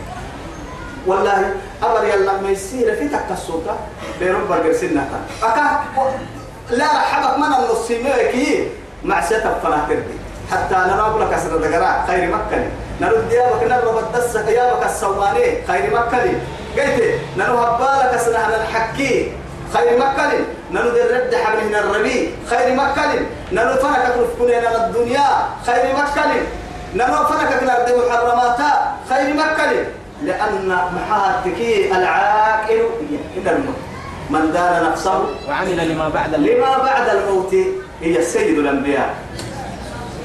والله 1.06 1.54
أبر 1.82 2.04
يلا 2.04 2.32
ما 2.40 2.50
يصير 2.50 2.96
في 2.96 3.08
تكسوكا 3.08 3.76
بيرب 4.20 4.48
برجر 4.48 4.72
سنة. 4.72 5.08
أكا 5.42 5.80
لا 6.70 6.84
رحبك 6.86 7.38
من 7.38 7.44
النصيمة 7.44 8.10
مع 9.04 9.20
سيتب 9.20 9.52
فناتردي 9.62 10.14
حتى 10.52 10.74
نرى 10.74 11.24
لك 11.24 11.32
أسر 11.32 11.56
دقراء 11.56 12.04
خير 12.06 12.28
مكة 12.28 12.66
نرد 13.00 13.32
يابك 13.32 13.62
نرى 13.62 14.02
بدسك 14.12 14.48
يابك 14.48 14.86
السواني 14.86 15.66
خير 15.66 15.90
مكة 15.94 16.22
قلت 16.76 17.14
نرى 17.36 17.58
هبالك 17.58 18.14
أسر 18.14 18.30
الحكي 18.30 19.32
خير 19.74 19.98
مكة 19.98 20.30
نرد 20.70 20.96
الرد 20.96 21.34
حبل 21.34 21.64
من 21.68 21.74
الربيع 21.74 22.30
خير 22.50 22.74
مكة 22.74 23.12
نرد 23.52 23.78
فنك 23.78 24.12
كنا 24.38 24.86
الدنيا 24.86 25.26
خير 25.66 25.94
مكة 25.96 26.30
نرى 26.94 27.26
فنك 27.30 27.62
نرد 27.62 28.06
محرماتا 28.08 28.94
خير 29.10 29.34
مكة 29.34 29.84
لأن 30.22 30.68
محاتك 30.68 31.60
العاقل 31.92 32.80
هي 33.10 33.50
الموت. 33.52 33.80
من 34.30 34.52
دان 34.52 34.90
نفسه 34.90 35.24
وعمل 35.48 35.88
لما 35.88 36.08
بعد 36.08 36.34
الموت. 36.34 36.50
لما 36.50 36.78
بعد 36.78 37.08
الموت 37.08 37.54
هي 38.00 38.22
سيد 38.22 38.58
الأنبياء. 38.58 39.14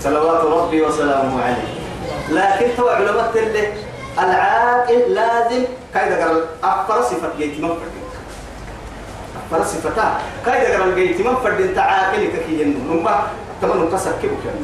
صلوات 0.02 0.42
ربي 0.46 0.82
وسلامه 0.82 1.44
عليه. 1.44 1.70
لكن 2.30 2.66
تو 2.78 2.88
علماء 2.88 3.32
اللي 3.36 3.68
العاقل 4.20 5.00
لازم 5.14 5.64
كايدا 5.94 6.26
قال 6.26 6.44
أفر 6.64 7.02
صفة 7.02 7.30
جيت 7.38 7.60
من 7.60 7.72
أفر 9.52 9.64
صفتا 9.64 10.18
كايدا 10.46 10.80
قال 10.80 10.96
جيت 10.96 11.22
من 11.22 11.36
فردين 11.36 11.76
تعاقل 11.76 12.28
كي 12.48 12.62
ينمو 12.62 13.10
تمام 13.62 13.90
كسر 13.92 14.12
كيف 14.22 14.32
كان. 14.44 14.62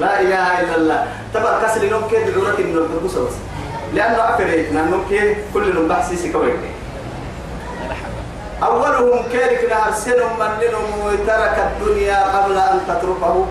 لا 0.00 0.20
إله 0.20 0.60
إلا 0.60 0.76
الله. 0.76 1.06
تبر 1.34 1.62
كسر 1.62 1.90
نوم 1.90 2.02
كيد 2.10 2.34
دعورة 2.34 2.58
من 2.58 2.76
الدرس 2.78 3.14
بس 3.14 3.36
لأنه 3.94 4.16
أفريت 4.34 4.72
نوم 4.72 5.04
كيد 5.08 5.36
كل 5.54 5.74
نوم 5.74 5.88
بحسيسي 5.88 6.32
كويس 6.32 6.54
أولهم 8.62 9.22
كيرك 9.32 9.66
نهر 9.70 9.92
سنهم 9.92 10.38
من 10.38 10.50
لنهم 10.62 11.16
ترك 11.26 11.56
الدنيا 11.68 12.18
قبل 12.24 12.56
أن 12.58 12.80
تتركه 12.88 13.46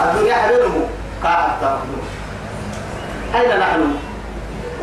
الدنيا 0.00 0.34
حلمه 0.34 0.86
قاعد 1.24 1.50
تأخذه 1.60 2.02
أين 3.34 3.60
نحن؟ 3.60 3.82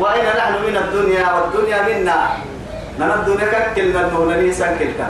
وأين 0.00 0.24
نحن 0.24 0.52
من 0.66 0.76
الدنيا؟ 0.76 1.32
والدنيا 1.32 1.82
منا. 1.82 2.28
نحن 2.98 3.10
الدنيا 3.10 3.46
ككلنا 3.52 4.00
المولاني 4.00 4.52
سنكلتا 4.52 5.08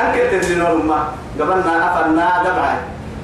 أنكل 0.00 0.30
تنزلون 0.30 0.86
ما. 0.86 1.12
قبلنا 1.40 1.72
أفرنا 1.92 2.42
دبعا. 2.44 2.76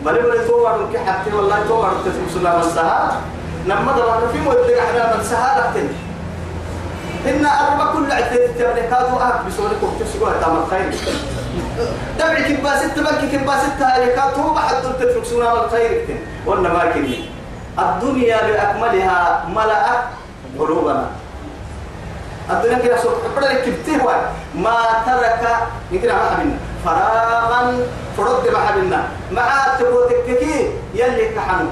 بل 0.05 0.15
بل 0.15 0.47
توعد 0.49 0.81
كحتى 0.95 1.35
والله 1.37 1.59
توعد 1.69 1.93
تتبسنا 2.05 2.59
مسها 2.59 3.21
لما 3.69 3.93
دبر 3.93 4.29
في 4.33 4.39
مود 4.39 4.57
أحنا 4.57 5.17
من 5.17 5.25
سهالة. 5.25 5.89
إن 7.27 7.47
أربع 7.47 7.93
كل 7.93 8.13
عدة 8.13 8.47
تبركات 8.59 9.13
وأهل 9.13 9.45
بسولكم 9.49 9.99
تسقوا 10.01 10.33
تام 10.41 10.57
الخير. 10.57 10.95
دبع 12.19 12.41
كباسة 12.49 12.89
تبكي 12.89 13.39
كباسة 13.39 13.69
تهلكات 13.81 14.39
هو 14.39 14.55
بحد 14.55 14.83
تترك 14.83 15.25
سنة 15.25 15.53
الخير 15.53 16.17
وأنا 16.47 16.69
ما 16.69 16.93
كني. 16.93 17.31
الدنيا 17.79 18.39
بأكملها 18.47 19.45
ملأت 19.55 20.05
قلوبنا. 20.59 21.07
الدنيا 22.51 22.79
كده 22.79 23.03
سوق. 23.03 23.13
بدل 23.37 23.53
كبتيه 23.53 24.03
ما 24.55 24.77
ترك 25.07 25.43
يمكن 25.93 26.09
ما 26.09 26.15
حبنا 26.15 26.57
فراغا 26.85 27.87
فرد 28.17 28.53
ما 28.53 28.59
حبنا 28.59 29.03
مع 29.33 29.77
تبوتك 29.79 30.25
كي 30.27 30.71
يلي 30.95 31.29
كحنو. 31.29 31.69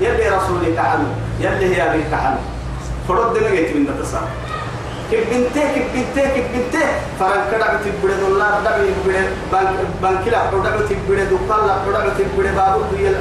يلي 0.00 0.28
رسولك 0.28 0.74
كحنو. 0.76 1.10
يلي 1.40 1.76
هي 1.76 1.90
أبيك 1.90 2.06
كحنو 2.10 2.36
فرد 3.08 3.38
ما 3.42 3.50
جيت 3.50 3.76
من 3.76 3.86
التصار 3.88 4.28
كبنته 5.12 5.62
كبنته 5.74 6.28
كبنته 6.36 6.86
فرن 7.20 7.40
كذا 7.50 7.66
بتبدأ 7.80 8.16
دولار 8.20 8.60
ده 8.64 8.70
بتبدأ 8.78 9.22
بانك 9.52 9.74
بانك 10.02 10.28
لا 10.28 10.50
ده 10.50 10.76
بتبدأ 10.76 11.24
دكان 11.24 11.66
لا 11.66 11.76
ده 11.92 12.00
بتبدأ 12.08 12.52
بابو 12.56 12.80
دويل 12.92 13.14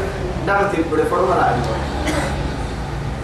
ده 0.47 0.53
بتبدأ 0.61 1.03
فرما 1.11 1.35
لا 1.35 1.49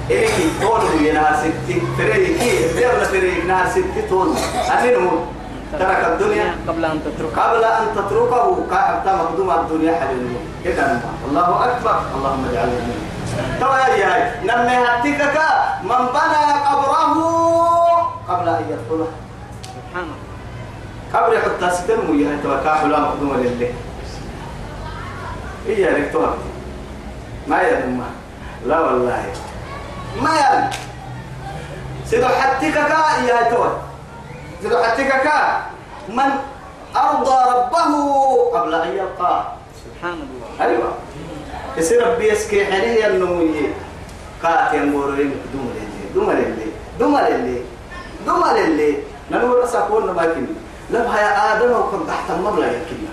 إيه 0.09 0.29
تون 0.61 0.81
هي 0.99 1.11
نهار 1.11 1.35
ستي 1.35 1.81
فريق 1.97 2.39
كي 2.39 2.73
بيرنا 2.75 3.03
فريق 3.03 3.45
نهار 3.45 3.67
ستي 3.69 4.01
تون. 4.09 4.35
أمين 4.79 4.95
هو. 4.95 5.17
ترك 5.79 6.05
الدنيا. 6.11 6.55
قبل 6.67 6.85
أن 6.85 6.99
تترك 7.05 7.39
قبل 7.39 7.63
أن 7.63 7.85
تتركه 7.95 8.65
كأبتا 8.71 9.15
مقدوم 9.15 9.49
الدنيا 9.51 9.93
حبيبي 9.99 10.35
كده 10.65 10.99
الله 11.29 11.65
أكبر. 11.65 11.95
اللهم 12.15 12.45
اجعلنا 12.51 12.73
منه 12.85 13.14
توا 13.59 13.77
يا 13.77 14.07
هاي. 14.15 14.23
نمي 14.43 14.77
هتكك 14.87 15.37
من 15.83 16.01
بنى 16.15 16.43
قبره 16.67 17.15
قبل 18.29 18.47
أن 18.49 18.63
يدخله. 18.69 19.07
سبحان 19.63 20.03
الله 20.03 20.23
قبر 21.13 21.31
حتى 21.41 21.67
ستر 21.75 21.99
ويا 22.11 22.39
توا 22.43 22.63
كاحلا 22.63 22.99
مقدوم 22.99 23.33
لله 23.37 23.73
إيه 25.67 25.85
يا 25.85 25.93
ريت 25.93 26.15
ما 27.47 27.57
يا 27.61 27.79
دمه 27.79 28.09
لا 28.65 28.79
والله. 28.79 29.23
ما 30.21 30.33
يا 30.35 30.69
سيدو 32.05 32.27
حتكك. 32.27 32.91
يا 33.27 33.49
توا 33.49 33.69
سيدو 34.61 34.77
حتكك. 34.83 35.27
من 36.09 36.29
أرضى 36.95 37.37
ربه 37.51 37.93
قبل 38.53 38.73
أن 38.73 38.91
يلقاه. 38.97 39.43
سبحان 39.83 40.17
الله. 40.25 40.49
أيوة. 40.61 40.89
يصير 41.77 42.07
ربي 42.07 42.31
يسكي 42.31 42.65
حنيه 42.65 43.07
النموية. 43.07 43.73
قات 44.43 44.73
ينبورين 44.73 45.31
دوم 45.53 45.73
للي 45.75 46.13
دوم 46.15 46.31
للي 46.31 46.67
دوم 46.99 47.17
للي 47.17 47.61
دوم 48.25 48.43
للي. 48.57 48.97
نقول 49.31 49.63
رساكون 49.63 50.05
ما 50.11 50.25
كني 50.25 50.47
لما 50.89 51.19
يا 51.19 51.53
آدم 51.57 51.71
وكم 51.71 52.05
تحت 52.07 52.29
المبلغ 52.29 52.65
يكنا 52.67 53.11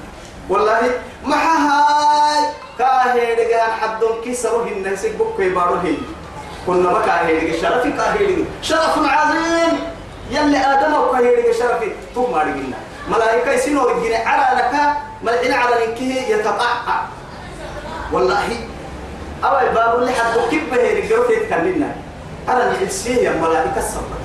والله 0.49 0.81
ما 1.25 1.37
هاي 1.37 2.45
كاهيد 2.79 3.39
جان 3.49 3.71
حدهم 3.81 4.21
كسروا 4.25 4.67
الناس 4.67 5.07
بك 5.07 5.39
يبارهم 5.41 5.97
كنا 6.67 6.91
ما 6.93 7.01
كاهيد 7.07 7.57
شرفي 7.63 7.91
كاهيد 7.93 8.45
شرف 8.63 8.99
عظيم! 8.99 9.81
يلي 10.31 10.59
آدم 10.59 10.95
وكاهيد 10.95 11.55
شرفي. 11.59 11.93
ثم 12.15 12.33
ما 12.33 12.39
رجعنا 12.43 12.79
ملائكة 13.09 13.53
يسينوا 13.53 13.91
رجعنا 13.91 14.17
على 14.29 14.59
لك 14.59 14.73
ملعين 15.23 15.53
على 15.53 15.75
نكيه 15.87 16.21
يتقعقع 16.35 17.01
والله. 18.13 18.49
أو 19.45 19.59
الباب 19.69 19.99
اللي 19.99 20.13
حد 20.13 20.39
كيف 20.51 20.75
هي 20.75 21.01
رجعوا 21.01 21.25
تتكلمنا 21.25 21.93
أنا 22.49 22.73
يا 23.25 23.33
ملائكة 23.33 23.79
الصبر. 23.79 24.17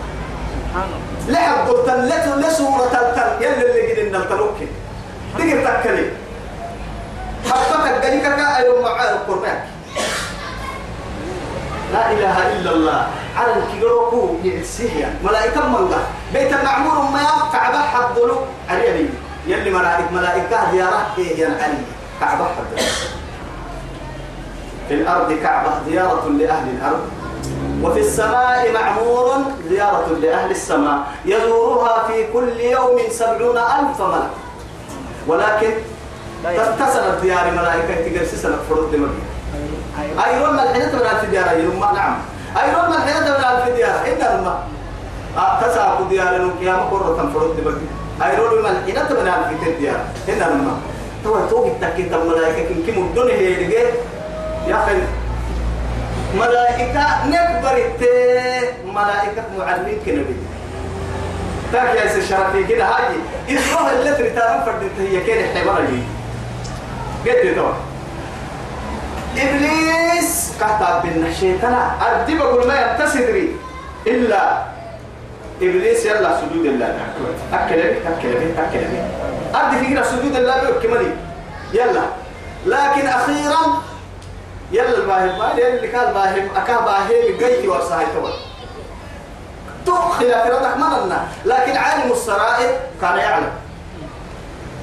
لحد 1.27 1.67
قلت 1.67 1.89
لت 1.89 2.45
لسورة 2.45 2.91
التل 2.93 3.45
يلي 3.45 3.71
اللي 3.71 3.91
قد 3.91 4.15
التلوكي 4.21 4.67
تقدر 5.37 5.81
تكلم 5.81 6.11
حطك 7.49 8.05
قليك 8.05 8.23
كأيوم 8.23 8.83
مع 8.83 9.03
القرآن. 9.03 9.59
لا 11.93 12.11
إله 12.11 12.59
إلا 12.59 12.71
الله. 12.71 13.07
على 13.37 13.53
الكيروكو 13.53 14.35
يحسيه 14.43 15.13
ملائكة 15.23 15.67
منغا 15.67 15.99
بيت 16.33 16.53
المعمور 16.53 17.11
ما 17.11 17.21
يقع 17.21 17.69
بحد 17.69 18.15
ضلو 18.15 18.39
علي 18.69 19.09
يلي 19.47 19.69
ملائكة 19.69 20.11
ملائكة 20.11 20.71
زيارة 20.71 21.07
إيه 21.17 21.39
يا 21.39 21.47
علي. 21.47 21.77
كعبة 22.19 22.45
حد 22.45 22.81
في 24.87 24.93
الأرض 24.93 25.33
كعبة 25.33 25.69
زيارة 25.89 26.29
لأهل 26.39 26.69
الأرض 26.77 26.99
وفي 27.83 27.99
السماء 27.99 28.71
معمور 28.73 29.35
زيارة 29.69 30.07
لأهل 30.21 30.51
السماء 30.51 30.99
يزورها 31.25 32.07
في 32.07 32.33
كل 32.33 32.59
يوم 32.59 32.99
سبعون 33.11 33.57
ألف 33.57 34.01
ملك. 34.01 34.29
ولكن. 35.27 35.71
تتصل 36.43 36.99
الديار 36.99 37.51
ملائكة 37.51 38.09
تقرس 38.09 38.35
سنة 38.35 38.57
فرد 38.69 38.87
مدينة 38.87 39.07
أيوة. 40.01 40.25
أيرون 40.25 40.55
ما 40.55 40.63
الحين 40.63 40.91
تبنى 40.91 41.19
في 41.21 41.27
ديار 41.27 41.59
يوم 41.59 41.79
نعم. 41.79 42.17
أيرون 42.63 42.89
ما 42.89 42.97
الحين 42.97 43.25
تبنى 43.25 43.63
في 43.65 43.71
ديار؟ 43.75 43.95
إن 44.07 44.43
ما 44.43 44.63
تساق 45.61 46.07
ديار 46.09 46.35
القيامة 46.35 46.81
قرة 46.81 47.31
فرد 47.33 47.55
مدينة 47.59 47.91
أيرون 48.25 48.63
ما 48.63 48.69
الحين 48.71 49.07
تبنى 49.09 49.31
في 49.31 49.71
ديار؟ 49.79 49.99
إن 50.29 50.39
ما 50.39 50.77
تو 51.23 51.47
تو 51.49 51.65
التكيت 51.65 52.13
الملائكة 52.13 52.67
كم 52.67 52.93
كم 52.93 53.01
الدنيا 53.01 53.35
هي 53.35 53.83
يا 54.67 55.07
ملائكة 56.35 57.25
نكبر 57.27 57.77
التي 57.77 58.73
ملائكة 58.85 59.43
معلمين 59.57 59.99
كنبي 60.05 60.35
تاك 61.73 61.95
يا 61.95 62.07
سي 62.07 62.21
شرفي 62.27 62.63
كده 62.63 62.85
هاي 62.85 63.15
إسمها 63.49 63.91
اللي 63.93 64.11
تريتها 64.15 64.65
فردت 64.65 64.91
هي 64.99 65.23
كده 65.23 65.59
حمار 65.61 65.81
لي 65.81 66.01
قلت 67.31 67.55
تو 67.55 67.67
إبليس! 69.37 70.53
كتب 70.59 71.01
بالنشيطان 71.03 71.75
أردي 72.01 72.37
بقول 72.37 72.67
ما 72.67 72.75
ينتصدري 72.81 73.55
إلا. 74.07 74.63
إبليس 75.61 76.05
يلا 76.05 76.37
سجود 76.41 76.65
الله 76.65 76.95
أكل 77.53 77.75
بي 77.75 77.97
أكل 78.07 78.27
بي 78.39 78.53
أكل 78.57 78.79
بي 78.79 78.99
أردي 79.55 79.85
فكرة 79.85 80.03
سجود 80.03 80.35
الله 80.35 80.69
بكملي 80.71 81.11
يلا. 81.73 82.01
لكن 82.65 83.07
أخيرا 83.07 83.83
يلا 84.71 84.97
الباهم 84.97 85.39
ما 85.39 85.51
اللي 85.51 85.87
كان 85.87 86.13
باهم 86.13 86.49
أكا 86.55 86.79
باهم 86.79 87.37
جيت 87.39 87.65
ورساي 87.65 88.05
تول 88.05 88.33
تو 89.85 89.95
خلاف 89.95 90.47
ردك 90.47 90.77
مرنا 90.77 91.27
لكن 91.45 91.77
عالم 91.77 92.11
السرائر 92.11 92.79
كان 93.01 93.17
يعلم. 93.17 93.51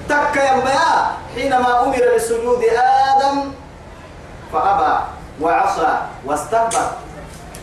تك 0.09 0.37
يا 0.37 1.17
حينما 1.35 1.83
أمر 1.83 2.01
بسجود 2.17 2.65
آدم 2.65 3.53
فأبى 4.53 5.05
وعصى 5.41 5.99
واستكبر. 6.25 6.87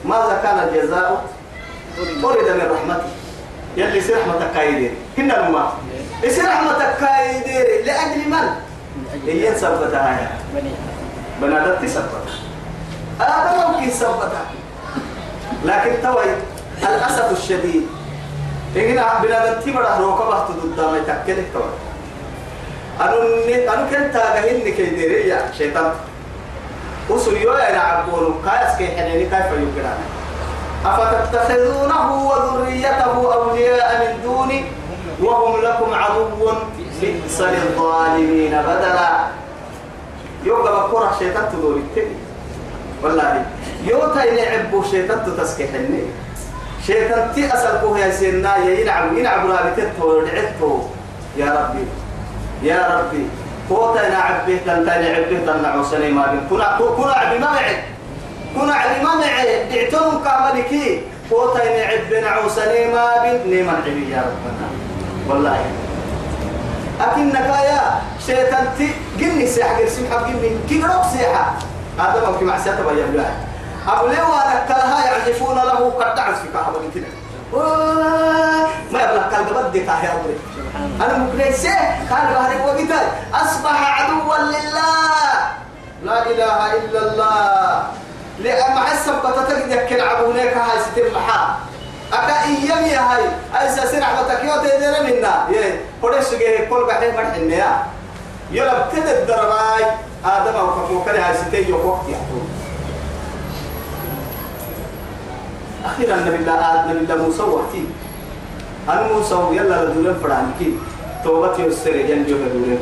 ماذا 0.06 0.40
كان 0.44 0.60
الجزاء؟ 0.60 1.26
طرد 2.22 2.50
من 2.50 2.72
رحمته. 2.72 3.10
يلي 3.78 3.98
يصير 3.98 4.18
رحمتك 4.18 4.54
كايدير 4.54 4.92
هنا 5.18 5.48
الماء 5.48 5.74
يصير 6.24 6.46
رحمتك 6.46 6.98
كايدير 7.00 7.86
لأجل 7.86 8.30
من؟ 8.30 8.50
هي 9.26 9.56
سبتها 9.56 10.38
بني 10.54 10.72
بنادت 11.42 11.86
سبتها 11.86 12.38
آدم 13.22 13.74
ممكن 13.74 13.92
سبتها 13.92 14.46
لكن 15.66 15.92
توي 16.04 16.24
الأسف 16.84 17.32
الشديد. 17.32 17.88
هنا 18.76 19.22
بنادت 19.24 19.64
تبرع 19.64 19.98
روكبه 19.98 20.46
تدود 20.48 20.80
ما 20.80 20.98
يتكلك 20.98 21.46
توي. 21.54 21.64
أنا 23.02 23.14
أنا 23.74 23.88
كنت 23.90 24.16
أجهني 24.16 24.72
كيدير 24.72 25.12
يا 25.12 25.52
شيطان. 25.58 25.92
وصل 27.10 27.38
يويا 27.38 27.70
يلعبون 27.70 28.42
كايس 28.46 28.78
كي 28.78 28.88
حنيني 28.88 29.24
كيف 29.24 29.34
يقرأ 29.34 29.98
أفتتخذونه 30.86 32.28
وذريته 32.28 33.34
أولياء 33.34 33.90
من 34.02 34.24
دوني 34.24 34.66
وهم 35.24 35.62
لكم 35.62 35.94
عدو. 35.94 36.52
بئس 37.02 37.42
للظالمين 37.42 38.52
بدلا. 38.52 39.41
يوقع 40.44 40.88
بكرة 40.88 41.16
شيطان 41.20 41.50
تدور 41.54 41.76
التبي 41.76 42.16
والله 43.04 43.46
يوتا 43.88 44.24
يلعبوا 44.24 44.84
شيطان 44.84 45.20
تتسكحني 45.26 46.04
شيطان 46.88 47.32
تي 47.36 47.54
أسلكوه 47.54 48.00
يا 48.00 48.12
سيدنا 48.12 48.58
يلعب 48.58 49.18
يلعب 49.18 49.50
رابطته 49.50 50.06
ودعته 50.06 50.90
يا 51.38 51.46
ربي 51.46 51.86
يا 52.64 52.82
ربي. 52.98 53.26
كوتا 53.70 54.10
نعبه 54.10 54.58
تنتني 54.66 55.08
عبه 55.16 55.40
تنعو 55.46 55.84
سليما 55.84 56.28
بن 56.28 56.40
كنا 56.50 56.78
كنا 56.98 57.14
عبي 57.14 57.40
ما 57.40 57.52
معي. 57.52 57.76
كنا 58.56 58.74
عبي 58.74 59.04
ما 59.04 59.16
معي. 59.16 59.64
دعتهم 59.72 60.24
كاملكي 60.24 61.02
كوتا 61.30 61.64
نعبه 61.78 62.20
نعو 62.22 62.50
سليما 62.50 63.06
بن 63.24 63.50
نيمان 63.50 63.76
عبي 63.76 64.12
يا 64.12 64.22
ربنا. 64.28 64.68
والله. 65.30 65.66
أكنك 67.04 67.36
يا 67.70 67.82
شيطان 68.26 68.68
تي 68.78 68.94
قلني 69.20 69.48
سيحة 69.48 69.78
قرسي 69.78 70.10
حق 70.12 70.18
قلني 70.18 70.58
كي 70.70 70.82
روك 70.84 71.04
سيحة. 71.14 71.54
هذا 72.00 72.30
ممكن 72.30 72.46
مع 72.46 72.58
سيحة 72.58 72.82
بيا 72.82 73.06
بلاي 73.06 73.26
أبلي 73.88 74.22
وأنا 74.22 74.66
كلها 74.68 75.06
يعزفون 75.06 75.56
له 75.56 75.90
قد 76.00 76.16
تعز 76.16 76.36
في 76.36 76.48
كهبة 76.54 76.80
كده 76.96 77.08
ما 78.92 79.00
يبلغ 79.04 79.24
قلب 79.36 79.48
بدك 79.48 79.88
يا 79.88 80.14
أبلي 80.14 80.36
أنا 81.06 81.18
مكنسة 81.18 81.76
قال 82.10 82.34
بهرك 82.34 82.66
وقتل 82.66 83.06
أصبح 83.34 84.02
عدوا 84.02 84.38
لله. 84.38 85.32
لا 86.04 86.26
إله 86.26 86.74
إلا 86.74 87.00
الله. 87.12 87.84
لأن 88.40 88.76
مع 88.76 88.92
السبتة 88.92 89.44
تجد 89.44 89.72
يكن 89.72 90.02
عبونيك 90.02 90.58
هاي 90.58 90.80
ستر 90.80 91.12
محا 91.16 91.56
أكا 92.14 92.44
إيام 92.44 92.86
يا 92.86 93.00
هاي. 93.00 93.24
أي 93.60 93.76
ساسين 93.76 94.04
عبتك 94.04 94.44
يو 94.44 94.62
تيدنا 94.62 95.02
منا. 95.02 95.48
يه. 95.52 95.82
قدس 96.04 96.34
جه 96.34 96.68
كل 96.70 96.86
بحث 96.88 97.04
مرحنا 97.16 97.56
يا 97.56 97.86
يلا 98.52 98.88
بتد 98.88 99.08
الدرباي. 99.08 99.86
آدم 100.26 100.56
أو 100.56 100.68
كفوك 100.68 101.10
هاي 101.10 101.34
ستر 101.38 101.70
يو 101.70 101.88
وقت 101.88 102.10
يحطون 102.10 102.50
أخيرا 105.86 106.16
نبي 106.16 106.36
الله 106.36 106.86
نبي 106.90 107.00
الله 107.00 107.16
موسى 107.16 107.42
وقتي. 107.42 107.86
أنا 108.90 109.08
موسى 109.14 109.36
يلا 109.52 109.86
لدولن 109.86 110.20
فرانكي 110.24 110.78
توبتي 111.24 111.64
والسر 111.64 111.92
جنبي 111.92 112.34
لدولن 112.34 112.80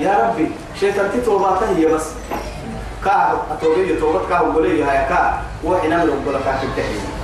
يا 0.00 0.12
ربي 0.12 0.50
شيطان 0.80 1.22
توباته 1.24 1.66
هي 1.76 1.86
بس. 1.86 2.06
كعب 3.04 3.38
أتوبي 3.50 3.96
توبت 3.96 4.28
كعب 4.30 4.54
قولي 4.54 4.84
هاي 4.84 5.08
كعب 5.08 5.34
وحنا 5.64 6.04
من 6.04 6.10
ربنا 6.10 6.38
كعب 6.44 6.64
التحليل 6.64 7.15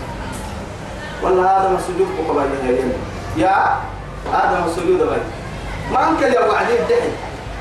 والله 1.23 1.45
هذا 1.47 1.69
مسجود 1.79 2.09
بقبل 2.19 2.51
يهين 2.69 2.93
يا 3.37 3.77
هذا 4.33 4.65
مسجود 4.67 4.99
باي 4.99 5.19
ما 5.93 6.09
أنك 6.09 6.23
يا 6.23 6.41
وعدي 6.41 6.79
الدحي 6.79 7.11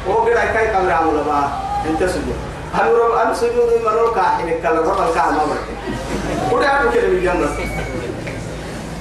هو 0.07 0.13
قرأ 0.13 0.45
كاي 0.45 0.67
كاميرا 0.67 0.93
عمولا 0.93 1.23
ما 1.23 1.49
أنت 1.89 2.03
سجود 2.03 2.35
هم 2.73 2.95
رب 2.95 3.11
أنا 3.11 3.33
سجود 3.33 3.69
من 3.85 3.87
رب 3.87 4.15
كاحن 4.15 4.49
كلا 4.63 4.79
رب 4.79 5.09
الكعب 5.09 5.33
ما 5.33 5.39
برك 5.39 5.65
وده 6.51 6.67
عارف 6.67 6.93
كده 6.93 7.07
بالجنة 7.07 7.47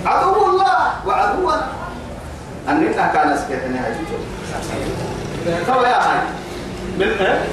عدو 0.06 0.46
الله 0.46 1.06
وعدو 1.06 1.50
أننا 2.68 3.12
كان 3.12 3.36
سكتنا 3.38 3.86
هاي 3.86 3.94
تو 5.66 5.82
يا 5.82 5.96
هاي 5.96 6.20
من 6.98 7.08
إيه؟ 7.08 7.44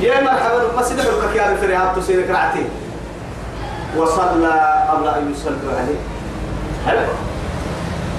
يا 0.00 0.20
مرحبا 0.20 0.76
ما 0.76 0.82
سيدك 0.82 1.04
يا 1.34 1.52
رفريات 1.52 1.96
تسيرك 1.96 2.30
رعتين 2.30 2.68
وصلى 3.96 4.86
قبل 4.90 5.08
أن 5.08 5.32
يصلوا 5.32 5.72
عليه. 5.78 6.00
هل؟ 6.86 7.06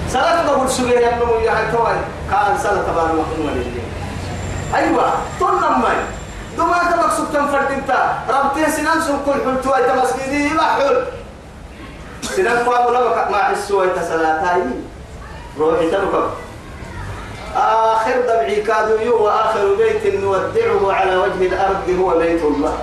صلاة 0.10 0.50
قبل 0.50 0.70
ينمو 0.92 1.36
يا 1.46 1.52
هاي 1.52 1.72
توي 1.72 1.98
كان 2.32 2.58
صلاة 2.64 2.82
تبار 2.82 3.06
مخدومة 3.06 3.52
لله. 3.52 3.84
أيوة 4.76 5.14
طول 5.40 5.56
نمي 5.56 5.96
دوما 6.58 6.78
تبقى 6.92 7.12
سبتن 7.18 7.46
فرد 7.48 7.72
انت. 7.72 7.92
ربتين 8.30 8.70
سنان 8.72 9.02
سن 9.02 9.18
كل 9.26 9.32
حلتوا 9.46 9.76
ايتا 9.78 9.96
مسجدي 9.96 10.50
ما 10.50 10.64
حل. 10.64 11.06
سنان 12.22 12.58
قاموا 12.58 12.92
لك 12.92 13.32
مع 13.32 13.50
السوى 13.50 13.84
ايتا 13.86 14.04
صلاتاي 14.04 14.62
روحي 15.60 15.90
تبقى. 15.92 16.30
آخر 17.56 18.22
دمعي 18.28 18.62
كادوا 18.62 19.00
يو 19.00 19.24
وآخر 19.24 19.76
بيت 19.78 20.16
نودعه 20.16 20.94
على 20.94 21.16
وجه 21.16 21.48
الأرض 21.48 21.90
هو 22.00 22.18
بيت 22.18 22.44
الله. 22.44 22.78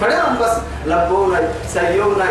فلهم 0.00 0.38
بس 0.38 0.50
لبونا 0.86 1.40
سيونا 1.72 2.24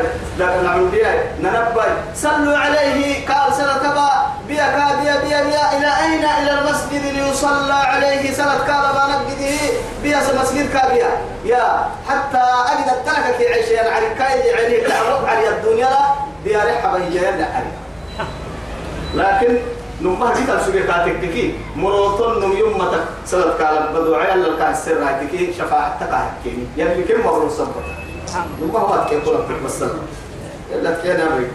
نعوديا 0.63 1.23
ننبي 1.41 1.82
صلوا 2.15 2.58
عليه 2.58 3.27
قال 3.27 3.53
سنة 3.53 3.77
تبا 3.77 4.10
بيا 4.47 4.63
كا 4.67 5.01
بيا 5.01 5.15
بيا 5.21 5.43
بيا 5.43 5.77
إلى 5.77 5.88
أين؟ 6.06 6.25
إلى 6.25 6.60
المسجد 6.60 7.06
ليصلى 7.15 7.73
عليه 7.73 8.34
سنة 8.34 8.58
كان 8.67 8.82
بنقده 8.93 9.58
بيا 10.03 10.17
مسجد 10.41 10.69
كابيا 10.73 11.10
يا. 11.45 11.89
حتى 12.10 12.43
أجد 12.71 12.88
التركة 12.97 13.38
كي 13.38 13.47
عيش 13.53 13.67
يعني 13.67 13.89
عركاي 13.89 14.39
يعني 14.39 14.77
تعرف 14.88 15.25
على 15.25 15.49
الدنيا 15.49 15.89
بيا 16.43 16.60
رحبا 16.63 16.97
يجي 16.97 17.19
لكن 19.15 19.58
نمها 20.01 20.36
جيتا 20.36 20.65
سوري 20.65 20.83
كاتككي 20.83 21.53
مروتون 21.75 22.41
نم 22.41 22.57
يومتك 22.57 23.03
سلط 23.25 23.57
كالم 23.57 23.93
بدوعي 23.93 24.33
الله 24.33 24.57
كان 24.57 24.71
السر 24.71 25.03
هايتكي 25.03 25.53
شفاعة 25.53 25.97
تقاهكيني 25.99 26.65
يعني 26.77 27.03
كم 27.03 27.19
مبروك 27.19 27.51
صبر. 27.51 27.83
نمها 28.62 28.81
هو 28.81 29.05
كي 29.10 29.15
يقول 29.15 29.36
لك 29.36 29.62
بس 29.65 29.83
إلا 30.73 31.01
كينا 31.01 31.25
بريك 31.33 31.49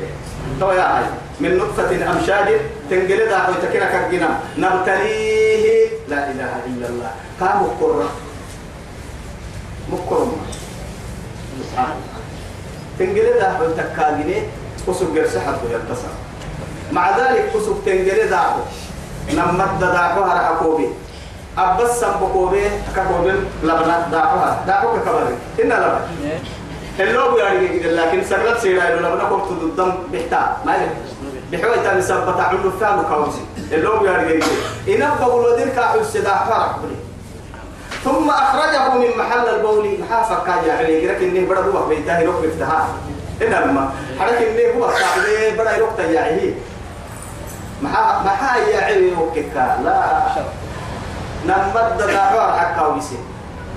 تو 0.61 0.70
يا 0.72 0.98
هاي 0.98 1.05
من 1.40 1.59
نطفة 1.59 2.11
أمشاج 2.12 2.48
تنقل 2.90 3.28
دا 3.31 3.38
حوي 3.38 3.55
تكينا 3.62 3.87
كجنا 3.87 4.31
نبتليه. 4.59 5.88
لا 6.09 6.31
إله 6.31 6.52
إلا 6.66 6.87
الله. 6.88 7.11
كام 7.40 7.62
مقرة 7.62 8.09
مقرة 9.92 10.37
تنقل 12.98 13.26
دا 13.40 13.52
حوي 13.55 13.68
تكاجني 13.78 14.42
وسوق 14.87 15.14
جرسحة 15.14 15.59
ينتصر 15.70 16.12
مع 16.92 17.18
ذلك 17.18 17.52
كسب 17.55 17.76
تنجري 17.87 18.28
داعو 18.28 18.61
نمت 19.33 19.81
داعو 19.81 20.22
هر 20.22 20.52
أكوبي. 20.52 20.88
أبس 21.59 22.00
سنبكوبي 22.00 22.64
ككوبي 22.96 23.33
لبنا 23.62 24.09
داعو 24.12 24.38
هر. 24.38 24.57
داعو 24.66 24.92
ككبري. 24.92 25.37
إن 25.62 25.68
لبنا 25.68 26.00
اللو 27.00 27.38
يعني 27.38 27.78
كده. 27.78 27.92
لكن 27.92 28.24
سرلت 28.24 28.59
سيرا 28.59 28.88
إنه 28.88 29.09
لبنا 29.09 29.24
كنت 29.24 29.62
ضدم 29.62 29.92
بحتا. 30.12 30.57
ما 30.66 30.74
يلي. 30.76 30.88
بحوي 31.52 31.76
تاني 31.85 32.02
سبت 32.02 32.40
عملو 32.40 32.70
فهم 32.81 33.02
كوزي 33.02 33.40
اللو 33.72 34.05
يعني 34.05 34.33
كده. 34.33 34.46
إن 34.88 35.11
بقول 35.20 35.52
ودير 35.52 35.68
كاحو 35.68 36.00
السداع 36.00 36.44
فرق 36.44 36.78
بني. 36.83 36.96
ثم 38.05 38.31
أخرجه 38.31 38.94
من 38.94 39.18
محل 39.18 39.48
البول. 39.48 39.98
محافظ 40.00 40.46
كاجا 40.46 40.72
عليه 40.72 41.12
لكن 41.12 41.37
إنه 41.37 41.61
هو 41.61 41.87
بيته 41.87 42.18
يروح 42.18 42.37
بفتها 42.37 42.88
إن 43.42 43.46
لما. 43.46 43.92
حرك 44.18 44.38
إنه 44.42 44.85
هو 44.85 44.90
صاحبه 44.90 45.50
بدأ 45.59 45.76
يروح 45.76 45.90
تجاهه 45.98 46.52
محا 47.83 48.23
محا 48.25 48.57
يا 48.57 48.81
عيني 48.81 49.12
وكيكا 49.14 49.79
لا 49.85 50.23
نمد 51.47 51.99
دعوة 51.99 52.59
حكا 52.59 52.87
ويسي 52.87 53.16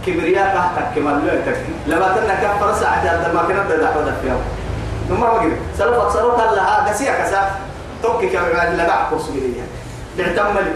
كبرياء 0.06 0.56
تحت 0.56 0.96
كمال 0.96 1.26
لا 1.26 1.42
تكفي 1.42 1.74
لما 1.88 2.08
تنا 2.16 2.36
كفر 2.36 2.74
ساعة 2.80 2.96
هذا 2.96 3.34
ما 3.34 3.42
كنا 3.48 3.76
دعوة 3.76 4.14
فيها 4.22 4.38
نما 5.10 5.20
ما 5.20 5.30
قلت 5.30 5.58
سلفت 5.78 6.12
سلفت 6.14 6.54
لها 6.54 6.90
قسيا 6.90 7.24
كسا 7.24 7.52
توكي 8.04 8.30
كمان 8.30 8.78
لا 8.78 8.88
بعد 8.88 9.10
كورس 9.10 9.30
جديد 9.30 9.64
بيعتمل 10.18 10.74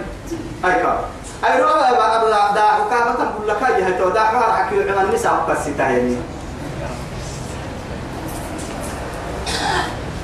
أي 0.66 0.74
كار 0.74 1.06
أي 1.46 1.62
رأى 1.62 1.98
بعد 1.98 2.56
دعوة 2.56 2.90
كابا 2.90 3.12
تقول 3.12 3.48
لك 3.48 3.64
هاي 3.64 3.94
تو 3.94 4.10
دعوة 4.10 4.54
حكي 4.54 4.90
عن 4.92 5.06
النساء 5.06 5.46
بس 5.50 5.78
تاهيني 5.78 6.18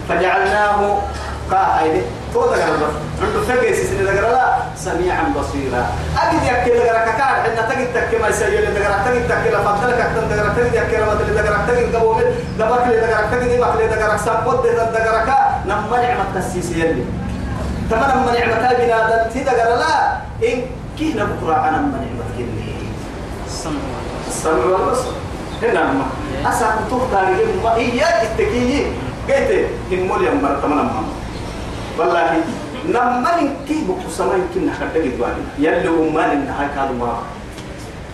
فجعلناه 0.09 1.01
قاعدة 1.51 2.01
تو 2.33 2.41
دغرا 2.41 2.89
عنده 3.21 3.41
فقه 3.47 3.71
سيسن 3.73 4.03
دغرا 4.05 4.29
لا 4.31 4.45
سميعا 4.75 5.23
بصيرا. 5.37 5.83
اجد 6.21 6.43
يكل 6.43 6.79
دغرا 6.79 6.99
ككار 7.05 7.35
ان 7.45 7.69
تجد 7.69 7.87
تك 7.93 8.21
ما 8.21 8.27
يسيل 8.27 8.65
دغرا 8.75 8.97
تجد 9.05 9.27
تك 9.29 9.43
لا 9.53 9.59
فضلك 9.63 9.99
اكتن 10.01 10.25
دغرا 10.29 10.49
تجد 10.57 10.73
يكل 10.73 11.05
ما 11.05 11.13
تل 11.15 11.33
دغرا 11.37 11.59
تجد 11.67 11.95
قبول 11.95 12.23
دبك 12.59 12.83
لي 12.87 12.97
دغرا 13.01 13.21
تجد 13.31 13.59
ما 13.61 13.67
لي 13.79 13.87
دغرا 13.87 14.17
سبود 14.17 14.61
دغرا 14.95 15.21
كا 15.25 15.37
نم 15.67 15.81
نعمة 15.91 16.25
تسيس 16.35 16.71
يلي. 16.71 17.03
تمام 17.91 18.09
نم 18.19 18.25
نعمة 18.35 18.73
بنا 18.73 19.29
تي 19.33 19.39
دغرا 19.43 19.75
لا 19.77 19.95
إن 20.43 20.61
كينا 20.97 21.23
بكرة 21.23 21.55
أنا 21.69 21.77
نم 21.77 21.91
نعمة 21.91 22.25
كلي 22.37 22.75
السمع 23.47 23.81
والبصر 24.45 25.11
هنا 25.63 25.83
ما 25.83 26.05
اسا 26.49 26.67
كنت 26.89 27.01
تاريخ 27.11 27.39
ما 27.63 27.75
هي 27.75 28.01
التكيي 28.23 28.85
قلت 29.29 29.51
هم 29.91 29.99
مليون 30.11 30.41
مرة 30.43 30.59
تمام 30.63 30.89
والله 31.97 32.41
لما 32.85 33.53
كي 33.67 33.83
بكو 33.87 34.09
سما 34.09 34.33
يمكن 34.35 34.67
نحكي 34.67 34.99
جدواني 35.01 35.43
يلي 35.59 35.89
أمان 35.89 36.29
إنها 36.29 36.67
كانوا 36.75 36.95
ما 36.95 37.13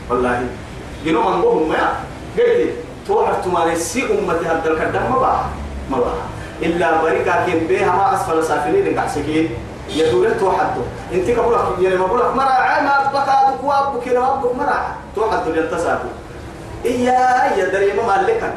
والله 0.10 0.48
جنو 1.06 1.30
من 1.30 1.42
بوهم 1.42 1.70
ما 1.70 1.94
قلت 2.38 2.74
توعر 3.08 3.34
تماري 3.34 3.76
سي 3.76 4.04
أمتي 4.04 4.46
هذا 4.46 4.62
الكلام 4.72 5.12
ما 5.12 5.20
بقى 5.20 5.42
ما 5.92 5.98
بقى 5.98 6.22
إلا 6.62 7.02
بريكا 7.02 7.46
كين 7.46 7.68
بيها 7.68 7.92
ما 7.92 8.14
أسفل 8.14 8.44
سافلين 8.44 8.88
إنك 8.88 8.98
عسكين 8.98 9.50
يدور 9.90 10.30
توحدو 10.40 10.82
انت 11.14 11.28
كبرك 11.32 11.66
يعني 11.82 11.96
ما 11.98 12.06
بقولك 12.06 12.36
مرا 12.36 12.82
ما 12.82 13.12
بقى 13.14 13.50
أبوك 13.50 13.64
وابوك 13.64 14.04
كده 14.04 14.22
وابوك 14.22 14.56
مرا 14.56 14.96
توحدو 15.16 15.54
ينتسابو 15.54 16.10
إيا 16.86 17.58
يا 17.58 17.66
دري 17.74 17.94
ما 17.94 18.04
مالك 18.08 18.54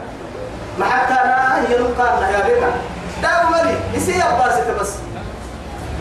ما 0.79 0.85
حتى 0.85 1.15
أنا 1.15 1.69
هي 1.69 1.79
نقارنا 1.79 2.31
يا 2.31 2.41
بيكا 2.47 2.71
داو 3.23 3.51
ملي 3.53 3.75
يسي 3.95 4.23
أباسي 4.23 4.75
بس 4.81 4.93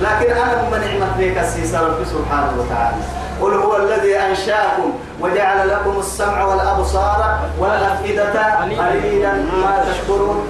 لكن 0.03 0.31
أنا 0.31 0.69
من 0.71 0.79
نعمة 0.81 1.11
بك 1.19 1.37
السيسة 1.37 1.81
رب 1.81 2.03
سبحانه 2.05 2.53
وتعالى. 2.59 2.97
قل 3.41 3.53
هو 3.53 3.77
الذي 3.77 4.17
أنشأكم 4.19 4.93
وجعل 5.21 5.69
لكم 5.69 5.99
السمع 5.99 6.43
والأبصار 6.43 7.39
والأفئدة 7.59 8.55
قليلا 8.59 9.33
ما 9.33 9.85
تشكرون. 9.89 10.47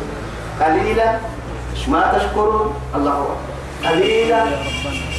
قليلا 0.62 1.20
ما 1.88 2.14
تشكرون. 2.18 2.76
الله 2.96 3.12
أكبر. 3.12 3.90
قليلا. 3.90 4.44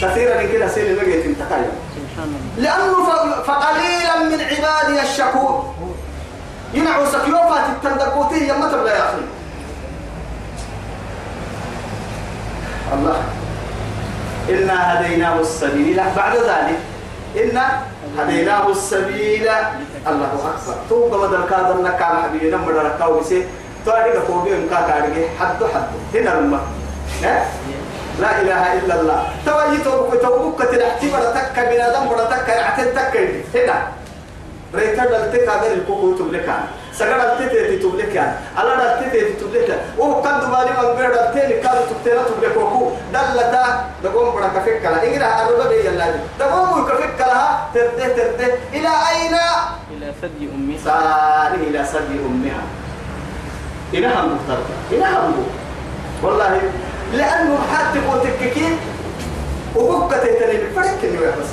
كثيرا 0.03 0.43
كده 0.43 0.69
سيل 0.69 0.97
بقيت 0.97 1.25
انتقل 1.27 1.65
لأنه 2.59 2.95
فقليلا 3.47 4.15
من 4.19 4.41
عبادي 4.41 5.03
الشكور. 5.03 5.75
ينعو 6.75 7.07
سكيوفات 7.07 7.65
التندقوتي 7.77 8.49
يما 8.49 8.69
تبلا 8.73 8.97
يا 8.97 9.05
أخي. 9.05 9.23
الله 12.93 13.23
إنا 14.49 14.77
هديناه 14.93 15.41
السبيل. 15.41 16.01
بعد 16.17 16.37
ذلك 16.37 16.79
إنا 17.37 17.65
هديناه 18.19 18.71
السبيل. 18.71 19.49
الله 20.07 20.33
أكبر. 20.51 20.77
توب 20.89 21.15
مدر 21.15 21.41
كادر 21.51 21.83
نكام 21.83 22.23
حبيبي. 22.23 22.51
نمر 22.51 22.73
ركاو 22.73 23.21
بسي 23.21 23.47
تاريخ 23.87 24.25
فوقي 24.29 24.51
مكا 24.51 24.81
تاريخ. 24.89 25.29
حد 25.41 25.61
حد. 25.75 25.89
هنا 26.15 26.39
الماء 26.39 26.65
لا 28.21 28.41
إله 28.43 28.63
إلا 28.73 29.01
الله. 29.01 29.21
توي 29.47 29.79
توبك 29.79 30.23
توبك 30.23 30.61
تلحتي 30.71 31.11
برتك 31.11 31.57
بنادم 31.59 32.09
برتك 32.09 32.49
يعتد 32.49 32.95
تك 32.95 33.15
هنا 33.55 33.77
ريتا 34.75 35.05
دلتك 35.05 35.49
هذا 35.49 35.73
الكوكو 35.73 36.13
تبلكان 36.19 36.65
سجل 36.99 37.21
التتي 37.21 37.77
تبلكان 37.77 38.35
على 38.57 38.73
التتي 38.73 39.33
تبلكان 39.33 39.79
وقد 39.99 40.41
بالي 40.51 40.71
من 40.79 40.89
غير 40.99 41.11
التتي 41.11 41.61
كان 41.61 41.77
تبتلا 41.91 42.23
تبلكوكو 42.23 42.91
دلتا 43.13 43.85
دقوم 44.05 44.35
برك 44.35 44.51
فكلا 44.67 45.07
إننا 45.07 45.43
أربع 45.43 45.67
بيا 45.69 45.91
الله 45.91 46.21
دقوم 46.39 46.69
يكفك 46.81 47.21
لها 47.21 47.69
ترده 47.75 48.09
ترده. 48.09 48.55
إلى 48.73 48.89
أين؟ 49.11 49.35
إلى 49.91 50.13
ثدي 50.23 50.79
ساري 50.85 51.63
إلى 51.71 51.85
سدي 51.85 52.19
أمها. 52.27 52.63
إنها 53.95 54.23
مختلفة. 54.23 54.75
إنها 54.93 55.31
والله 56.23 56.61
لأنه 57.13 57.59
حتى 57.75 57.99
قوتككين 58.07 58.79
وبكة 59.77 60.25
فرق 60.77 61.03
بس. 61.41 61.51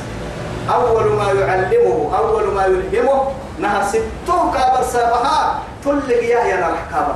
أول 0.69 1.06
ما 1.12 1.27
يعلمه 1.32 2.12
أول 2.17 2.54
ما 2.54 2.65
يلهمه. 2.65 3.32
نها 3.62 3.88
ستو 3.89 4.52
كابر 4.52 4.84
سابها 4.93 5.60
تلقي 5.86 6.26
يا 6.26 6.39
يا 6.39 6.56
نرح 6.58 6.80
كابر 6.91 7.15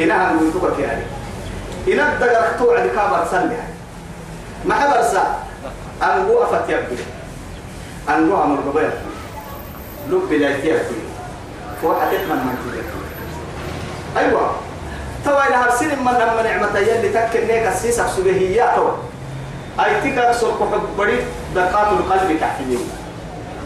إنها 0.00 0.32
نقول 0.32 0.80
يعني 0.80 1.02
إنها 1.88 2.14
دقرتو 2.20 2.70
على 2.70 2.88
كابر 2.88 3.26
سنة 3.30 3.58
ما 4.64 4.74
حبر 4.74 5.02
سا 5.02 5.36
أنقو 6.02 6.42
أفت 6.42 6.68
يبدو. 6.68 6.96
أنقو 8.08 8.42
أمر 8.42 8.58
قبيل 8.70 8.90
لب 10.08 10.32
لا 10.32 10.48
يتيبدو 10.50 10.94
فوحة 11.82 12.10
تتمنى 12.10 12.44
من 12.44 12.56
تيبدو 12.64 12.98
أيوة. 14.16 14.50
توا 15.24 15.46
إلى 15.48 15.56
هرسين 15.56 15.88
من 15.88 16.08
هم 16.08 16.44
نعمة 16.44 16.78
يلي 16.78 17.08
تكن 17.08 17.46
نيك 17.46 17.66
السيسة 17.66 18.06
سبهياتو 18.16 18.88
أي 19.80 20.00
تكا 20.00 20.32
سرق 20.32 20.58
حب 20.72 20.96
بري 20.98 21.18
دقات 21.54 21.88
القلب 21.92 22.40
تحتيين 22.40 23.01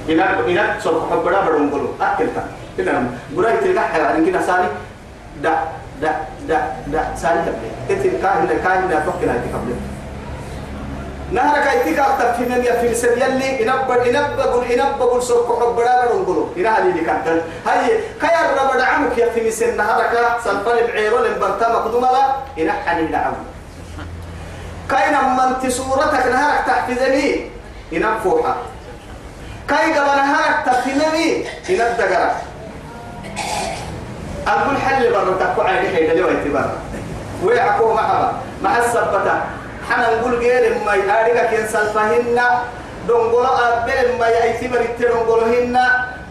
إنا 0.09 0.41
إنا 0.47 0.81
سرق 0.81 1.11
حب 1.11 1.25
برا 1.25 1.41
برون 1.41 1.71
قلو 1.71 1.89
أكل 2.01 2.29
تا. 2.35 2.43
إنا 2.79 3.11
براي 3.35 3.57
تلقى 3.57 3.99
يعني 3.99 4.27
كنا 4.27 4.43
سالي 4.43 4.69
دا 5.43 5.53
دا 6.03 6.11
دا 6.49 6.59
دا 6.87 7.01
سالي 7.17 7.41
تبلي. 7.47 7.71
إنت 7.91 8.23
كاهن 8.23 8.49
كاهن 8.65 8.89
لا 8.91 8.99
تقل 9.07 9.29
هذه 9.29 9.49
قبل 9.55 9.71
نهرك 11.33 11.67
أيتك 11.67 11.99
أكتب 11.99 12.33
في 12.81 12.87
السر 12.91 13.19
يلي 13.19 13.63
إنبر 13.63 13.99
إنبر 14.07 14.63
إنبر 14.71 15.21
سرق 15.21 15.49
حب 15.61 15.77
برا 15.77 16.07
برون 16.07 16.23
قلو 16.25 16.49
إنا 16.57 16.71
هذه 16.79 16.89
اللي 16.91 17.03
كانت. 17.03 17.43
هاي 17.67 17.99
كير 18.21 18.47
ربع 18.59 18.85
عمك 18.85 19.19
من 19.35 19.51
تحفظني 26.67 27.51
إن 27.93 28.05
فوحة. 28.25 28.55
كاي 29.69 29.93
قبل 29.93 30.17
نهارك 30.17 30.67
تحفظني 30.67 31.47
إن 31.71 31.81
الدقرة. 31.81 32.37
أقول 34.47 34.77
حل 34.77 35.13
برا 35.13 35.37
تكو 35.41 35.63
عادي 35.63 35.89
حيدا 35.89 36.15
لو 36.15 36.29
اعتبار 36.29 36.71
ويعكو 37.45 37.95
معها 37.95 38.33
مع 38.63 38.79
السبتة. 38.79 39.41
حنا 39.91 40.17
نقول 40.17 40.35
غير 40.35 40.75
ما 40.87 40.95
ياريك 40.95 41.51
كين 41.51 41.67
سلفهن. 41.69 42.41
دونغولو 43.09 43.47
أبل 43.47 44.19
ما 44.19 44.29
يعتبر 44.29 44.81
التدونغولهن 44.81 45.79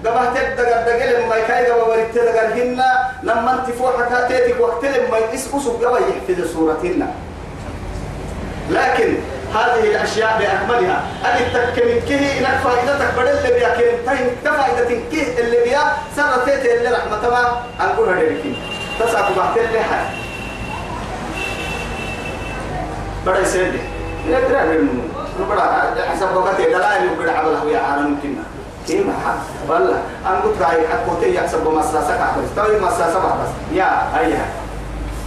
قبه 0.06 0.26
تبدأ 0.26 0.82
دقل 0.82 1.28
ما 1.30 1.36
يكاي 1.36 1.72
قبه 1.72 1.84
وريت 1.84 2.16
دقلهن 2.16 2.84
لما 3.24 3.54
انت 3.54 3.76
فوحة 3.76 4.10
تاتيك 4.10 4.60
وقت 4.60 4.86
لما 4.86 5.18
يس 5.34 5.48
أسوق 5.48 5.86
قبه 5.86 6.00
يحفظ 6.00 6.54
صورتهن 6.54 7.08
لكن 8.70 9.18
هذه 9.56 9.84
الأشياء 9.84 10.38
بأكملها 10.40 11.04
أن 11.26 11.54
تكمل 11.54 12.00
كه 12.10 12.40
إنك 12.40 12.60
فائدتك 12.64 13.14
بدل 13.18 13.28
اللي 13.30 13.54
بيا 13.54 13.70
كم 13.70 14.12
تين 14.16 14.28
كفائدة 14.46 15.02
كه 15.12 15.40
اللي 15.40 15.64
بيا 15.64 15.82
سنتين 16.16 16.78
اللي 16.78 16.90
رحمة 16.90 17.30
ما 17.30 17.62
أنقول 17.86 18.10
هذا 18.10 18.20
لكن 18.22 18.54
تسعة 19.00 19.30
اللي 19.56 19.80
حد. 19.80 20.06
بدأ 23.26 23.40
يسير 23.40 23.72
لا 24.30 24.40
ترى 24.40 24.78
منه 24.78 25.04
نبرا 25.42 25.96
حسب 26.12 26.36
وقت 26.36 26.62
دلائل 26.62 27.06
يقول 27.06 27.30
عبله 27.30 27.72
يا 27.72 27.80
عالم 27.80 28.12
ممكن. 28.12 28.36
كيف 28.88 29.06
حق 29.26 29.72
والله. 29.74 30.02
أنقول 30.28 30.54
راي 30.62 30.88
حقوتي 30.88 31.36
يحسب 31.36 31.68
مساسة 31.68 32.18
كحبس 32.18 32.56
توي 32.56 32.80
مساسة 32.80 33.20
بس. 33.20 33.50
يا 33.74 34.20
أيها. 34.20 34.46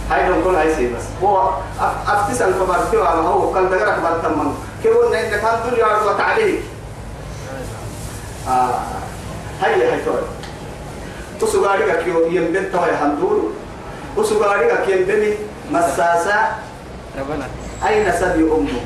هاي 0.09 0.43
كل 0.43 0.55
هاي 0.55 0.87
بس. 0.87 1.03
هو 1.23 1.49
أفتس 2.07 2.41
الفبرتي 2.41 2.97
وما 2.97 3.29
هو 3.29 3.53
كان 3.53 3.69
دقرك 3.69 3.99
برتمن 3.99 4.53
كيف 4.83 4.93
إن 5.13 5.29
كان 5.29 5.71
دنيا 5.71 5.85
عرض 5.85 6.21
عليه 6.21 6.59
آه. 8.47 8.79
هاي 9.61 9.91
هاي 9.91 10.01
توي 10.05 10.21
تسوغاري 11.41 12.03
كيو 12.03 12.25
يمبن 12.27 12.71
توي 12.71 12.91
هندور 12.91 13.51
وسوغاري 14.17 14.85
كيو 14.85 14.97
يمبني 14.97 15.33
مساسة 15.71 16.35
ربنا. 17.19 17.47
أين 17.87 18.11
سبي 18.11 18.43
أمه؟ 18.43 18.79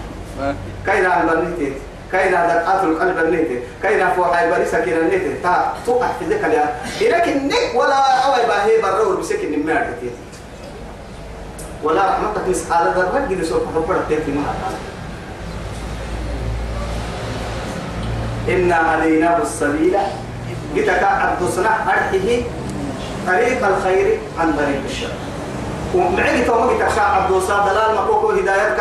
كاين 0.85 1.05
على 1.05 1.21
البرنيتي 1.23 1.73
كاين 2.11 2.35
على 2.35 2.53
دقات 2.53 2.83
القلب 2.83 3.17
النيتي 3.17 3.59
كاين 3.83 4.07
بريسة 4.51 4.79
كنا 4.85 4.97
النيتي 4.97 5.33
تا 5.43 5.73
توقع 5.85 6.07
في 6.19 6.25
ذكر 6.25 6.49
يا 6.49 6.75
إلكن 7.01 7.47
نك 7.47 7.75
ولا 7.75 7.95
أوي 8.25 8.45
باهي 8.47 8.81
برور 8.81 9.15
بسكن 9.15 9.53
المعدة 9.53 9.93
ولا 11.83 12.09
رحمتك 12.09 12.47
مسحالة 12.49 12.91
ذرة 12.91 13.27
جل 13.29 13.45
سوف 13.45 13.61
حبر 13.75 13.95
التيتي 13.95 14.31
ما 14.31 14.43
إنا 18.49 18.95
هديناه 18.95 19.41
السبيل. 19.41 19.97
جتك 20.75 21.03
عبد 21.03 21.49
صنع 21.55 21.75
أرحه 21.87 22.27
طريق 23.27 23.67
الخير 23.67 24.19
عن 24.39 24.53
طريق 24.53 24.81
الشر. 24.85 25.13
ومعي 25.95 26.45
تو 26.45 26.65
مجي 26.65 26.77
تكشا 26.79 27.01
عبد 27.01 27.31
الصاد 27.31 27.69
دلال 27.69 27.95
مكوكو 27.95 28.29
هدايتك 28.31 28.79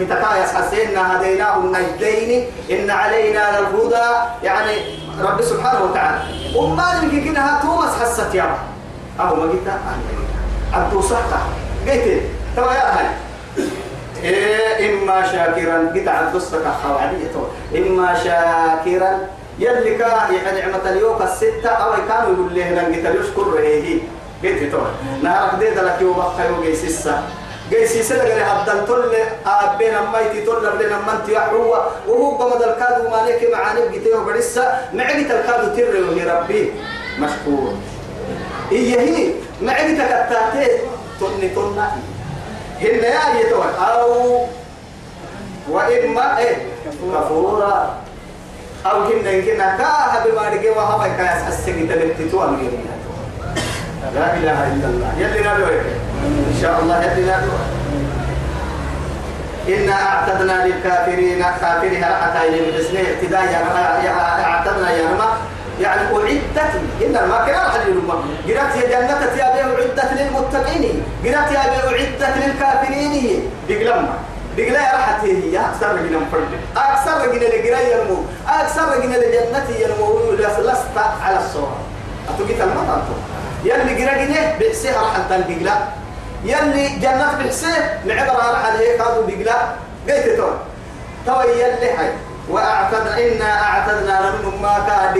جتك 0.00 0.22
يا 0.22 0.46
حسين 0.56 0.98
هديناه 0.98 1.56
النجدين. 1.56 2.46
إن 2.70 2.90
علينا 2.90 3.58
الهدى 3.58 4.08
يعني 4.42 4.74
رب 5.20 5.42
سبحانه 5.42 5.82
وتعالى. 5.84 6.18
وما 6.56 7.00
نمكن 7.02 7.24
كده 7.24 7.60
تومس 7.62 7.94
حست 8.02 8.34
يا 8.34 8.58
أو 9.20 9.36
ما 9.36 9.52
جيت 9.52 9.68
عبد 10.72 10.94
الصاد 10.94 11.24
قلت 11.86 12.22
ترى 12.56 12.74
يا 12.74 12.98
هاي 12.98 13.06
إيه 14.24 14.90
إما 14.90 15.22
شاكرا. 15.32 15.78
قد 15.94 16.08
عدستك 16.08 16.64
خوالية 16.82 17.34
إما 17.76 18.14
شاكرا. 18.24 19.18
يلي 19.58 19.94
كا 19.94 20.06
يعني 20.06 20.60
نعمة 20.60 20.90
اليوم 20.90 21.22
الستة 21.22 21.68
أو 21.68 21.92
كانوا 22.08 22.32
يقول 22.34 22.52
لي 22.54 22.64
هنا 22.64 22.82
قلت 22.86 23.20
يشكر 23.20 23.58
هي 23.58 23.98
قلت 24.44 24.72
تو. 24.72 24.78
نهارك 25.22 25.54
دي 25.58 25.70
دلك 25.70 25.96
يوم 26.00 26.16
بقى 26.16 26.48
يوم 26.48 26.62
جيسيسا 26.62 27.22
جيسيسا 27.70 28.14
لقى 28.14 28.40
عبد 28.50 28.86
تل 28.86 29.14
أبين 29.46 29.94
أميتي 29.94 30.40
تل 30.46 30.66
أبين 30.66 30.92
أمنتي 30.92 31.38
هو 31.38 31.86
وهو 32.08 32.36
بمد 32.38 32.62
الكادو 32.62 33.08
مالك 33.10 33.48
معاني 33.52 33.80
قلت 33.80 34.06
يوم 34.06 34.24
بريسا 34.24 34.88
معقت 34.94 35.30
الكادو 35.30 35.76
تر 35.76 35.94
وهي 36.08 36.24
ربي. 36.30 36.72
مشكور. 37.18 37.72
إيه 38.72 39.00
هي. 39.00 39.32
معقت 39.62 39.94
كتاتي 39.94 40.70
تني 41.20 41.48
تني 41.48 41.80
هن 42.80 43.04
يا 43.04 43.40
يتوى 43.40 43.64
أو 43.78 44.46
وإما 45.70 46.38
إيه 46.38 46.56
كفورا 47.04 47.94
أو 48.86 49.02
هن 49.02 49.26
يمكن 49.26 49.58
كاه 49.58 50.24
بما 50.24 50.48
رجع 50.48 50.70
وها 50.76 50.96
ما 50.98 51.08
كاس 51.08 51.48
السجن 51.48 51.88
تلتتوا 51.88 52.46
من 52.46 52.84
لا 54.14 54.34
إله 54.36 54.66
إلا 54.72 54.86
الله 54.86 55.12
يلي 55.18 55.40
نبي 55.40 55.80
إن 56.24 56.58
شاء 56.62 56.80
الله 56.82 57.02
يلي 57.04 57.22
نبي 57.22 57.50
إنا 59.68 59.92
أعتدنا 59.92 60.66
للكافرين 60.66 61.42
كافرين 61.60 62.04
بالسنة 62.72 63.00
ابتداء 63.00 63.44
أعتدنا 64.44 64.90
يا 64.90 65.04
رما 65.10 65.28
يعني 65.80 66.00
أعدت 66.00 66.74
إن 67.02 67.12
ما 67.12 67.44
كان 67.46 67.54
أحد 67.54 67.80
يلوم 67.88 68.10
قرأت 68.48 68.76
يا 68.76 69.00
جنة 69.00 69.32
يا 69.40 69.48
بي 69.54 69.60
أعدت 69.60 70.12
للمتقين. 70.18 71.02
قرأت 71.24 71.52
يا 71.52 71.62
بي 71.70 72.24
أعدت 72.24 72.36
للكافرين. 72.36 73.50
بقلما 73.68 74.14
بقلا 74.56 74.80
يا 74.80 74.92
راحت 74.92 75.24
هي 75.24 75.58
أكثر 75.58 75.92
من 75.92 76.26
فرد. 76.32 76.52
أكثر 76.76 77.32
من 77.32 77.42
الجرا 77.42 77.80
ينمو. 77.80 78.18
أكثر 78.48 78.86
من 78.98 79.14
الجنة 79.14 79.66
ينمو. 79.80 80.10
لست 80.60 80.98
على 81.22 81.38
الصورة 81.38 81.76
أتوقيت 82.28 82.60
المطر 82.60 83.02
يلي 83.64 84.04
قرأ 84.04 84.24
جنيه 84.24 84.58
بحسيها 84.60 85.00
راح 85.00 85.16
أنت 85.16 85.46
بيقلا 85.46 85.74
يلي 86.44 86.88
جنة 86.88 87.38
بحسيه 87.38 88.00
معبرة 88.06 88.50
راح 88.50 88.64
هيك 88.64 89.00
هذا 89.00 89.20
بيقلا 89.26 89.56
قلت 90.08 90.36
تو 90.36 90.48
تو 91.26 91.40
يلي 91.40 91.92
حي 91.98 92.10
وأعتدنا 92.50 93.18
إنا 93.18 93.62
أعتدنا 93.62 94.14
لهم 94.20 94.62
ما 94.62 94.74
كان 94.86 95.14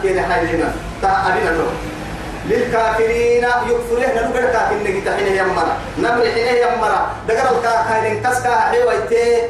تكين 0.00 0.20
حينا 0.20 0.72
تا 1.02 1.08
أبينا 1.26 1.52
تو 1.56 1.68
للكافرين 2.48 3.44
يكفرون. 3.44 4.00
نقول 4.16 4.46
كافر 4.52 4.74
نجي 4.84 5.00
تحين 5.00 5.36
يمرا 5.36 5.76
نمر 5.98 6.24
حين 6.34 6.56
يمرا 6.56 7.00
دقر 7.28 7.56
الكافرين 7.56 8.22
كسكا 8.22 8.60
حيويتي 8.60 9.42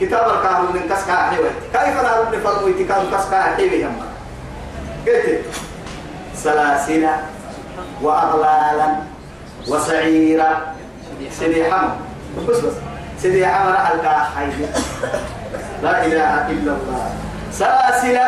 كتاب 0.00 0.24
الكافرين 0.34 0.88
كسكا 0.90 1.16
حيويتي 1.16 1.54
كيف 1.72 2.02
نعرف 2.02 2.34
نفرموا 2.34 2.72
كتاب 2.80 3.00
كسكا 3.14 3.42
حيوي 3.42 3.80
يمرا 3.80 4.08
قلت 5.06 5.40
سلاسل 6.36 7.06
وأغلالا 8.02 8.88
وسعيرا. 9.68 10.50
سيدي 11.38 11.64
حمد. 11.72 11.90
بس 12.48 12.56
بس. 12.56 12.72
سيدي 13.22 13.46
حمد 13.46 13.74
الكاحي 13.94 14.46
لا 15.82 16.06
إله 16.06 16.50
إلا 16.50 16.72
الله. 16.72 17.04
سلاسل 17.52 18.18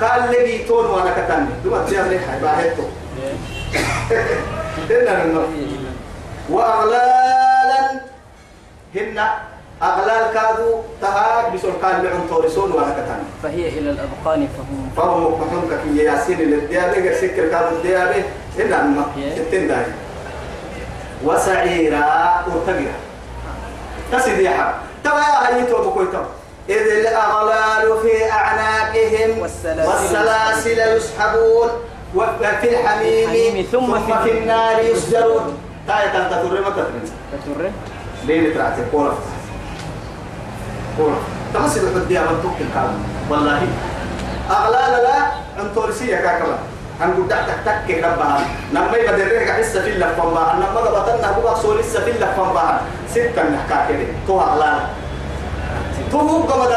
قال 0.00 0.22
لي 0.30 0.58
تون 0.68 0.86
وأنا 0.86 1.10
كتني 1.10 1.46
دوما 1.64 1.84
تيار 1.88 2.06
لي 2.08 2.18
حي 2.18 2.38
باهتو 2.42 2.82
واغلالا. 6.50 8.00
هن 8.94 9.18
أغلال 9.82 10.24
كادو 10.34 10.80
تهاج 11.02 11.54
بسول 11.54 11.72
كان 11.82 12.02
لعن 12.02 12.20
تورسون 12.30 12.72
وأنا 12.72 12.92
كتني 12.92 13.26
فهي 13.42 13.68
إلى 13.68 13.90
الأذقان 13.90 14.48
فهم. 14.56 14.90
فهم 14.96 15.22
مقحون 15.22 15.70
كي 15.84 16.04
ياسين 16.04 16.38
للديابة 16.38 17.14
سكر 17.20 17.48
كادو 17.48 17.76
الديابة 17.76 18.22
هنا 18.58 18.82
من 18.82 19.04
التين 19.36 19.68
داي. 19.68 19.86
وسعيرا 21.24 22.44
ورتقيا 22.46 22.92
تسيدي 24.12 24.48
حق 24.50 24.74
تبا 25.04 25.18
يا 25.18 25.56
هيتو 25.56 25.90
بكويتو 25.90 26.22
إذ 26.68 26.86
الأغلال 27.00 28.00
في 28.02 28.30
أعناقهم 28.30 29.38
والسلاسل 29.38 30.78
يسحبون. 30.96 31.68
وفي 32.14 32.68
الحميم 32.70 33.66
ثم 33.72 33.98
ثم 33.98 34.22
في 34.24 34.30
النار. 34.30 34.80
يسجرون. 34.80 35.58
تاية 35.86 36.08
تنتظر 36.08 36.60
ما 36.60 36.70
تفرن 36.70 37.04
فتره 37.32 37.70
ليه 38.24 38.54
ترعتي 38.54 38.82
قولة 38.92 39.14
قولة 40.98 41.16
تمسك 41.54 41.80
الحدية 41.82 42.20
من 42.20 42.40
توك 42.42 42.58
الكعب 42.60 42.90
والله. 43.30 43.60
أغلال 44.50 45.02
لا. 45.02 45.16
عن 45.58 45.74
تورسية 45.74 46.16
كاكبا 46.16 46.58
عن 47.00 47.10
قد 47.14 47.28
تك 47.28 47.58
تك 47.66 48.04
ربها. 48.04 48.40
نما 48.72 48.96
يبدرك 48.96 49.50
حس 49.50 49.76
في 49.76 49.90
اللفن 49.90 50.22
بها. 50.22 50.54
نما 50.56 50.80
ضبطنا 50.80 51.28
هو 51.36 51.54
صور 51.54 51.80
لسه 51.80 52.04
في 52.04 52.10
اللفن 52.10 52.48
بها. 52.54 52.80
ستة 53.14 53.42
نحكا 53.54 53.78
كده. 53.88 54.06
تو 54.26 54.40
أغلال 54.40 54.80
تو 56.12 56.18
قبل 56.18 56.72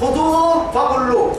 خذوه 0.00 0.72
فقلوا. 0.74 1.30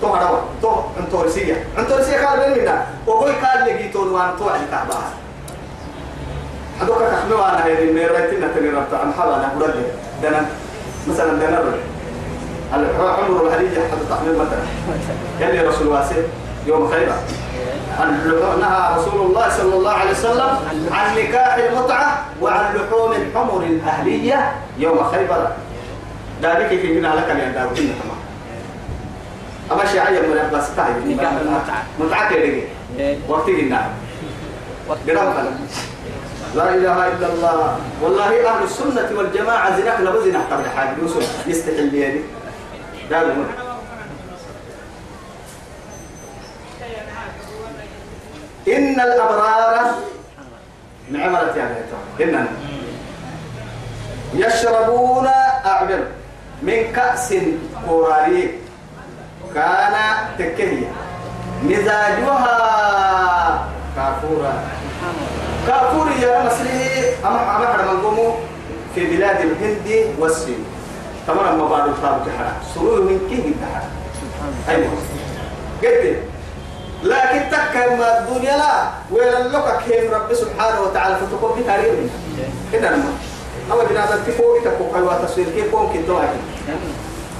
تو 0.00 0.08
هروا 0.14 0.40
تو 0.62 0.72
عن 0.96 1.04
تورسية 1.12 1.56
عن 1.76 1.88
تورسية 1.88 2.26
قال 2.26 2.40
بين 2.40 2.64
منا. 2.64 2.86
وقول 3.06 3.32
قال 3.32 3.58
لقي 3.66 3.88
تو 3.88 4.00
وان 4.14 4.30
تو 4.38 4.48
على 4.48 4.64
كعبها 4.70 5.08
هذوك 6.80 6.98
كحنوا 6.98 7.48
أنا 7.48 7.66
هذه 7.66 7.92
ميرتنا 7.92 8.46
تاني 8.54 8.68
ربط 8.68 8.94
عن 8.94 9.12
حلا 9.12 9.36
أنا 9.36 9.52
برد 9.60 9.84
دنا 10.22 10.46
مثلا 11.08 11.32
دنا 11.32 11.58
رد 11.58 11.80
عمر 12.72 13.46
الحديث 13.46 13.72
حتى 13.72 14.04
تحمل 14.10 14.34
مثلا 14.34 14.62
يلي 15.40 15.68
رسول 15.68 15.86
واسع. 15.88 16.16
يوم 16.66 16.90
خيبر 16.90 17.16
نهى 18.60 18.98
رسول 18.98 19.26
الله 19.26 19.48
صلى 19.48 19.74
الله 19.74 19.90
عليه 19.90 20.10
وسلم 20.10 20.58
عن 20.92 21.16
نكاح 21.18 21.54
المتعة 21.54 22.24
وعن 22.42 22.74
لحوم 22.74 23.12
الحمر 23.12 23.62
الأهلية 23.62 24.52
يوم 24.78 25.04
خيبر. 25.04 25.48
ذلك 26.42 26.68
في 26.68 26.92
من 26.94 27.02
لك 27.02 27.30
عندها 27.30 27.64
وكنا 27.66 27.94
تمام. 28.02 28.20
أما 29.72 29.84
شيعية 29.92 30.20
من 30.20 30.50
بس 30.52 30.76
تاعي 30.76 30.92
نكاح 31.06 31.32
المتعة. 31.32 31.82
متعة 32.00 32.30
كده 32.30 32.42
إيه. 32.98 33.18
وقت 33.28 33.48
النار 33.48 33.90
لا 36.54 36.74
إله 36.74 37.08
إلا 37.08 37.26
الله. 37.32 37.76
والله 38.02 38.48
أهل 38.48 38.64
السنة 38.64 39.18
والجماعة 39.18 39.80
زناك 39.80 40.00
لبزنا 40.00 40.40
قبل 40.50 40.68
حاجة 40.76 40.90
يوسف 41.02 41.46
يستحل 41.46 41.90
بيدي. 41.90 42.20
دابا 43.10 43.34
إن 48.76 49.00
الأبرار 49.00 49.90
نعمرة 51.10 51.54
يعني 51.56 51.74
إننا 52.20 52.46
يشربون 54.34 55.26
أعبر 55.66 56.00
من 56.62 56.92
كأس 56.96 57.34
قراري 57.88 58.50
كان 59.54 59.94
تكهية. 60.38 60.88
مزاجها 61.64 63.68
كافورا 63.96 64.52
كافور 65.66 66.06
يا 66.22 66.44
مسلي 66.46 67.14
أما 67.24 67.56
أما 67.56 67.92
منقومو 67.92 68.32
في 68.94 69.16
بلاد 69.16 69.40
الهند 69.40 70.14
والصين. 70.18 70.64
طبعا 71.28 71.52
ما 71.52 71.68
بعد 71.68 71.88
الخاب 71.88 72.22
تحرى 72.26 72.52
سرور 72.74 73.00
من 73.02 73.18
كيه 73.30 73.52
تحرى 73.62 73.84
أيوة. 74.68 74.90
قلت 75.82 76.16
لكن 77.04 77.40
تكا 77.50 77.94
ما 77.96 78.18
الدنيا 78.18 78.56
لا. 78.56 78.90
ولا 79.10 79.48
لك 79.48 79.78
كيم 79.88 80.14
رب 80.14 80.34
سبحانه 80.34 80.80
وتعالى 80.80 81.16
فتقوم 81.16 81.60
بتاريخ. 81.62 81.94
كده 82.72 82.90
لما 82.90 83.12
أما 83.72 83.84
بنا 83.84 84.00
ذلك 84.06 84.36
فوق 84.36 84.58
تكو 84.64 84.84
قلوا 84.84 85.24
تصوير 85.26 85.46
كيف 85.54 85.74
ممكن 85.74 86.06
تواجه 86.06 86.28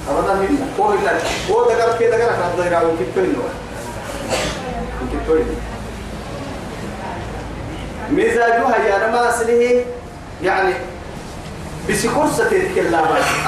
أبدا 0.09 0.33
من 0.33 0.73
فوق 0.77 0.91
إلا 0.93 1.11
هو 1.51 1.63
دقر 1.63 1.97
كده 1.99 2.17
دقر 2.17 2.29
أخذ 2.29 2.61
ضيرا 2.63 2.81
وكيف 2.81 3.07
كل 3.15 3.21
نوع 3.21 3.49
وكيف 5.03 5.27
كل 5.27 5.43
مزاجها 8.11 8.77
يا 8.77 9.07
نما 9.07 9.29
أصله 9.29 9.85
يعني 10.43 10.73
بسكرسة 11.89 12.43
تتكلم 12.49 12.95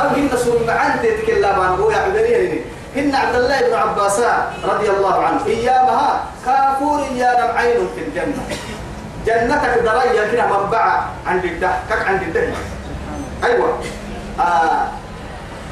أو 0.01 0.07
هن 0.07 0.29
سوء 0.43 0.69
عن 0.69 0.99
تتكلم 1.03 1.59
هو 1.79 1.91
يعبدني 1.91 2.61
هن 2.95 3.15
عبد 3.15 3.35
الله 3.35 3.61
بن 3.67 3.73
عباس 3.73 4.19
رضي 4.63 4.89
الله 4.89 5.23
عنه 5.23 5.45
إيامها 5.45 6.23
كافور 6.45 6.99
يا 7.15 7.53
عين 7.57 7.87
في 7.95 8.01
الجنة. 8.07 8.43
جنتك 9.25 9.79
دريا 9.83 10.31
كده 10.31 10.45
منبعة 10.45 11.09
عند 11.27 11.45
الده 11.45 11.71
كك 11.89 12.07
عند 12.07 12.21
الده 12.21 12.47
أيوة. 13.43 13.79
آه 14.39 14.87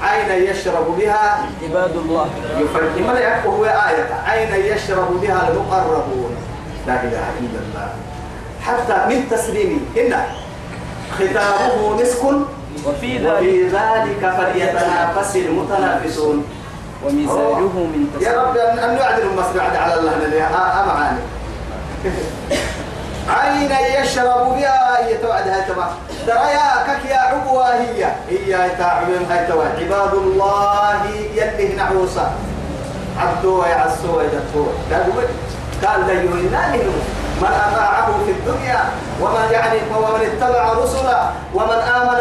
عين 0.02 0.44
يشرب 0.50 0.98
بها 0.98 1.46
عباد 1.64 1.96
الله. 1.96 2.30
يفرق 2.60 2.98
ما 2.98 3.46
هو 3.46 3.66
آية. 3.66 4.10
عين 4.28 4.66
يشرب 4.66 5.22
بها 5.22 5.50
المقربون. 5.50 6.36
لا 6.88 6.94
إله 6.94 7.26
إلا 7.40 7.60
الله. 7.66 7.90
حتى 8.62 9.16
من 9.16 9.30
تسليمه. 9.32 9.80
هنا 9.98 10.26
ختامه 11.16 11.96
مسك. 12.02 12.24
وفي 12.86 13.18
ذلك 13.18 13.38
وفي 13.38 13.68
ذلك 13.68 14.34
فليتنافس 14.38 15.36
المتنافسون. 15.36 16.46
ومزاجه 17.06 17.76
من 17.92 18.08
يا 18.22 18.30
تسليم 18.32 18.40
رب 18.40 18.58
أن 18.58 18.96
نعدل 18.96 19.24
المسرع 19.24 19.64
على 19.64 19.94
الله 20.00 20.16
لله 20.18 20.48
أمعاني. 20.84 21.20
عين 23.30 23.72
يشرب 24.04 24.56
بها 24.56 25.06
هي 25.08 25.18
توعد 25.18 25.48
هاي 25.48 25.62
تبع. 25.62 25.88
ترى 26.28 26.36
يا 26.54 26.84
كك 26.88 27.06
يا 27.12 27.18
عبوة 27.18 27.74
هي. 27.74 28.06
هي 28.30 28.70
تعبين 28.80 29.26
هاي 29.32 29.48
تبع. 29.48 29.64
عباد 29.64 30.14
الله 30.14 31.06
يلي 31.36 31.76
نعوسا 31.76 32.32
عبدوا 33.20 33.66
يعسوا 33.68 34.24
يدتوا 34.24 34.66
قال 35.86 36.08
لا 36.08 36.14
يهنا 36.14 36.76
من 37.42 37.48
أطاعه 37.48 38.10
في 38.26 38.32
الدنيا 38.32 38.80
ومن 39.22 39.52
يعني 39.52 39.80
ومن 39.98 40.22
اتبع 40.22 40.74
رسله 40.74 41.32
ومن 41.54 41.80
آمن 41.98 42.20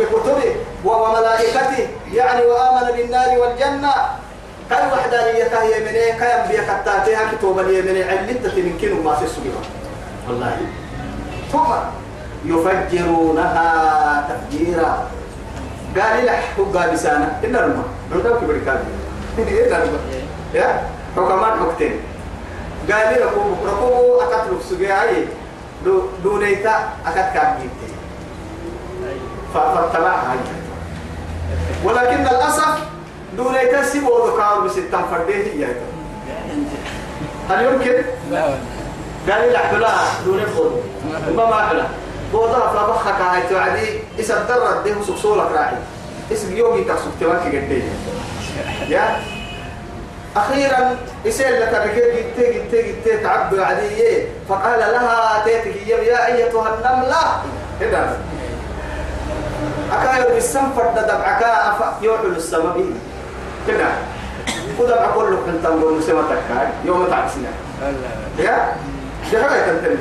بكتبه 0.00 0.56
وملائكته 0.84 1.88
يعني 2.12 2.46
وآمن 2.46 2.86
بالنار 2.96 3.38
والجنة. 3.38 3.94
كاي 4.70 4.86
وحدانية 4.92 5.62
هي 5.62 5.80
من 5.80 5.86
إيه 5.86 6.12
كاي 6.18 6.42
أنبياء 6.42 6.64
كتاتها 6.64 7.32
كتوبا 7.32 7.66
هي 7.66 7.82
من 7.82 7.88
إيه 7.88 8.04
علمت 8.10 8.46
تنكين 8.46 9.04
ما 9.04 9.14
تسويها 9.14 9.62
والله. 10.28 10.56
ثم 11.52 11.70
يفجرونها 12.44 13.68
تفجيرا. 14.28 15.08
قال 15.96 16.30
هو 16.58 16.78
قال 16.78 16.94
لسانا 16.94 17.28
إن 17.44 17.56
رمى. 17.56 17.84
نوداك 18.12 18.44
بركاب 18.44 18.84
إن 19.38 19.72
رمى. 19.72 19.98
يا؟ 20.54 20.82
حكمان 21.16 21.52
حكتين. 21.60 22.00
قال 22.92 23.14
لي 23.14 23.24
ركوب 23.24 23.56
ركوب 23.66 24.18
أكتر 24.20 24.60
سجاي 24.70 25.24
دو 25.84 26.02
دونيتا 26.24 26.88
أكتر 27.06 27.20
كابيتي. 27.34 27.90
فاتبعها 29.54 30.36
ولكن 31.84 32.16
للأسف 32.22 32.78
دونيتا 33.36 33.82
سيبو 33.82 34.26
ذكار 34.26 34.60
بستان 34.60 35.02
فرديه 35.10 35.66
هي 35.66 35.66
هل 37.50 37.64
يمكن؟ 37.64 38.02
لا. 38.30 38.44
قال 39.30 39.42
لي 39.48 39.52
لحبلا 39.52 39.88
دون 40.24 40.38
الفضل 40.38 40.80
ما 41.36 41.44
ما 41.44 41.68
حلا 41.68 41.84
بوضع 42.32 42.72
فبخك 42.72 43.20
هاي 43.20 43.42
توعدي 43.50 44.00
إسا 44.20 44.42
الدرة 44.42 44.82
ده 44.84 45.02
سكسولك 45.06 45.52
راعي. 45.52 45.76
اسم 46.32 46.56
يومي 46.56 46.84
تقصد 46.84 47.10
تواكي 47.20 47.58
قدي 47.58 47.82
يا؟ 48.88 49.20
أخيرا 50.36 50.96
يسأل 51.24 51.60
لك 51.60 51.74
ركيب 51.74 52.04
جتة 52.04 52.50
جتة 52.52 52.80
جتة 52.80 53.22
تعبي 53.22 53.64
عدية 53.64 54.28
فقال 54.48 54.78
لها 54.78 55.44
تيتك 55.44 55.86
يا 55.86 56.26
أيتها 56.26 56.74
النملة. 56.74 57.42
إذا 57.80 58.18
أكاير 59.92 60.34
بالسنفر 60.34 60.86
دبعك 60.96 61.42
أفا 61.42 61.98
يوحل 62.02 62.26
السبب 62.26 62.94
كده 63.68 63.88
كده 64.78 65.04
أقول 65.04 65.32
لك 65.32 65.38
أنت 65.48 65.66
نقول 65.66 65.98
مسمتك 65.98 66.38
يوم 66.84 67.06
تعبسنا 67.06 67.48
يا؟ 68.38 68.72
دي 69.30 69.38
حاجة 69.42 69.60
تنتمي. 69.60 69.96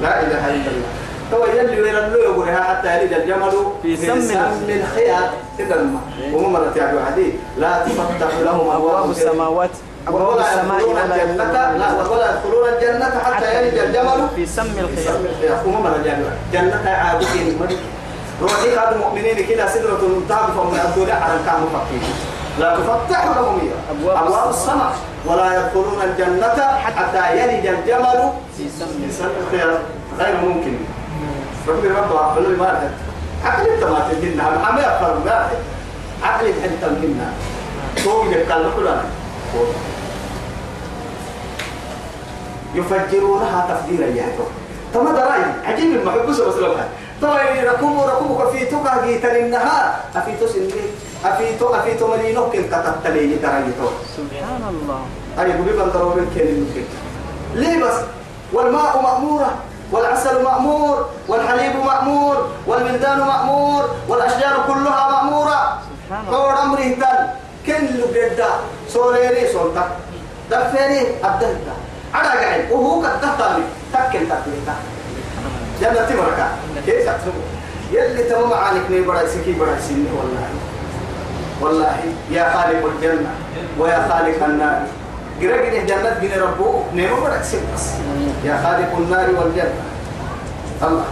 لا 0.00 0.20
إله 0.20 0.48
إلا 0.48 0.70
الله. 0.70 1.01
تو 1.32 1.44
يلي 1.46 1.82
وين 1.82 1.96
اللو 1.96 2.18
يقولها 2.18 2.62
حتى 2.62 2.88
يلد 3.00 3.12
الجمل 3.12 3.52
في 3.82 3.96
سم 3.96 4.38
الخياط. 4.68 5.30
إذا 5.58 5.76
ما 5.76 6.00
وهم 6.32 6.52
مرة 6.52 6.72
تعبوا 6.74 7.00
حديث 7.04 7.34
لا 7.58 7.84
تفتح 7.86 8.38
لهم 8.44 8.70
أبواب 8.70 9.10
السماوات 9.10 9.70
أبواب 10.08 10.28
ولا 10.28 10.54
السماء 10.54 10.88
ولا 10.88 11.04
الجنة 11.04 11.52
لا 11.52 12.10
ولا 12.10 12.26
يدخلون 12.30 12.68
الجنة 12.68 13.10
حتى 13.24 13.48
يلد 13.56 13.78
الجمل 13.78 14.28
في 14.36 14.46
سم 14.46 14.62
الخياط. 14.78 15.16
الخياط. 15.30 15.66
وهم 15.66 15.82
مرة 15.82 16.00
جنة 16.04 16.32
جنة 16.52 16.90
عابدين. 16.90 17.58
روحي 18.42 18.76
قاد 18.76 18.96
مؤمنين 18.96 19.46
كده 19.46 19.68
سدرة 19.68 20.00
المنتهى 20.02 20.46
فهم 20.56 20.74
يأتون 20.74 21.10
على 21.10 21.34
الكعب 21.40 21.60
مفكين 21.60 22.14
لا 22.60 22.76
تفتح 22.76 23.24
لهم 23.26 23.60
أبواب 24.08 24.50
السماء. 24.50 24.92
ولا 25.26 25.46
يدخلون 25.56 26.02
الجنة 26.04 26.58
حتى 26.84 27.36
يلج 27.38 27.66
الجمل 27.66 28.32
في 28.56 28.68
سم 28.78 29.30
الخيار 29.42 29.78
غير 30.18 30.36
ممكن. 30.36 30.74
ربي 31.68 31.88
رب 31.88 32.16
عقل 32.16 32.56
ما 32.58 32.90
عقل 33.44 33.70
أنت 33.70 33.84
ما 33.84 34.08
تجينا 34.12 34.50
ما 34.72 34.80
يفهم 34.80 35.24
ما 35.24 35.48
عقل 36.22 36.46
أنت 36.46 36.84
منا 36.84 37.32
تو 38.04 38.24
يقال 38.30 38.70
كلنا 38.76 39.04
يفجرونها 42.74 43.66
تفجيرا 43.68 44.06
يعني 44.06 44.32
تما 44.94 45.12
دراي 45.12 45.42
عجيب 45.64 46.00
المحبوس 46.00 46.40
وسلامها 46.40 46.88
طبعا 47.22 47.44
ركوب 47.64 48.00
ركوبك 48.00 48.50
في 48.50 48.66
توكا 48.66 49.06
جيتر 49.06 49.36
النهار. 49.36 49.94
افيتو 50.16 50.46
سني؟ 50.46 50.82
افيتو 51.24 51.74
افيتو 51.74 52.06
ملينو 52.06 52.50
كن 52.50 52.62
كتتلي 52.62 53.34
درايتو 53.36 53.88
سبحان 54.16 54.62
الله. 54.70 55.00
أي 55.38 55.52
الضروري 55.82 56.20
الكين 56.20 56.46
الممكن 56.48 56.84
ليه 57.54 57.84
بس؟ 57.84 57.94
والماء 58.52 59.02
مأمورة. 59.02 59.54
والعسل 59.92 60.42
مأمور 60.42 61.06
والحليب 61.28 61.76
مأمور 61.76 62.48
والبلدان 62.66 63.18
مأمور 63.18 63.90
والأشجار 64.08 64.64
كلها 64.66 65.10
مأمورة. 65.10 65.78
فور 66.30 66.62
أمره 66.62 66.96
تل 67.00 67.18
كن 67.66 67.86
لبدا 67.86 68.48
سوليري 68.88 69.52
سولتا. 69.52 69.84
دفيري 70.50 71.00
أبدهتا 71.24 71.74
على 72.14 72.28
قاعد. 72.28 72.70
وهو 72.70 73.04
قد 73.04 73.20
تهتمي. 73.20 73.64
تكن 73.92 74.28
تكلتا 74.28 74.74
جنة 75.80 76.08
مركا. 76.22 76.46
كيف 76.86 77.06
تكتبه؟ 77.06 77.44
يلي 77.92 78.22
تمام 78.22 78.52
عنك 78.52 78.90
ني 78.90 79.00
بڑا 79.00 79.26
سكي 79.28 79.52
بڑا 79.52 79.76
سيني 79.88 80.08
والله. 80.08 80.48
والله. 81.60 81.96
يا 82.30 82.44
خالق 82.52 82.82
الجنة. 82.86 83.32
ويا 83.78 84.08
خالق 84.08 84.44
النار. 84.44 84.82
قرأ 85.40 85.84
جنة 85.84 86.10
قرأ 86.22 86.42
ربو. 86.44 86.82
نيمو 86.94 87.16
بڑا 87.20 87.38
بس. 87.74 87.84
يا 88.44 88.60
خالق 88.64 88.96
النار 88.98 89.28
والجنة 89.30 89.82
الله. 90.82 91.04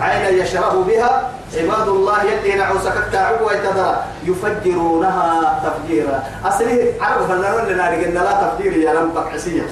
عين 0.00 0.38
يشرب 0.38 0.86
بها 0.86 1.30
عباد 1.56 1.88
الله 1.88 2.22
يلي 2.22 2.54
نعوسك 2.54 2.96
التعب 2.96 3.42
ويتدرى 3.42 4.04
يفجرونها 4.24 5.60
تفجيرا. 5.64 6.24
أصله 6.44 6.92
عرب 7.00 7.26
فلنرون 7.28 7.64
لنا 7.66 7.88
قلنا 7.88 8.18
لا 8.18 8.32
تفجير 8.42 8.76
يا 8.76 8.92
رمبك 8.92 9.26
عسية 9.32 9.62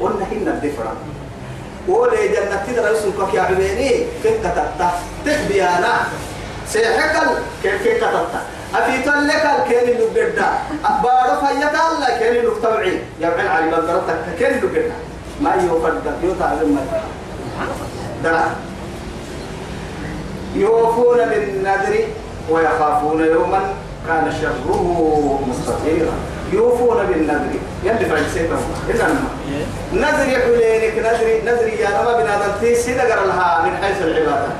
قلنا 0.00 0.24
هنا 0.32 0.50
الدفرة. 0.50 0.92
ولي 1.88 2.28
جنة 2.28 2.64
تدرى 2.66 2.92
يسلكك 2.92 3.34
يا 3.34 3.42
عبيني. 3.42 4.06
كيف 4.22 4.46
كتبت 4.46 4.90
تحبيانا 5.26 5.94
سيحكل 6.68 7.28
كيف 7.62 7.82
كيف 7.82 7.96
كتبت 7.96 8.34
أفي 8.74 9.02
تلك 9.02 9.44
الكين 9.58 9.88
اللي 9.88 10.06
بدا 10.14 10.48
بارو 11.02 11.34
فيتا 11.40 11.80
الله. 11.92 12.12
تبعي 12.62 12.98
يا 13.20 13.28
ابن 13.28 13.46
علي 13.46 13.66
بدرتك 13.70 14.16
كين 14.38 14.46
اللي 14.46 14.66
بدا 14.66 14.92
ما 15.42 15.54
يوفد 15.54 15.94
يوتعلم 16.22 16.74
ما 16.74 16.82
درا 18.24 18.44
يوفون 20.54 21.18
بالنذر 21.18 21.94
ويخافون 22.50 23.24
يوما 23.24 23.60
كان 24.08 24.32
شره 24.40 25.40
مستطيرا. 25.48 26.12
يوفون 26.52 26.96
بالنذر. 27.06 27.54
يلي 27.84 28.04
فرنسيتهم 28.04 28.70
إذا 28.88 29.08
نذر 29.92 30.40
حلينك 30.44 30.98
نذر 30.98 31.28
نذر 31.46 31.68
يا 31.68 31.88
رب 32.00 32.22
بنادم 32.22 32.52
تيسي 32.60 32.94
نقر 32.94 33.24
لها 33.26 33.62
من 33.64 33.76
حيث 33.82 34.02
العبادة. 34.02 34.52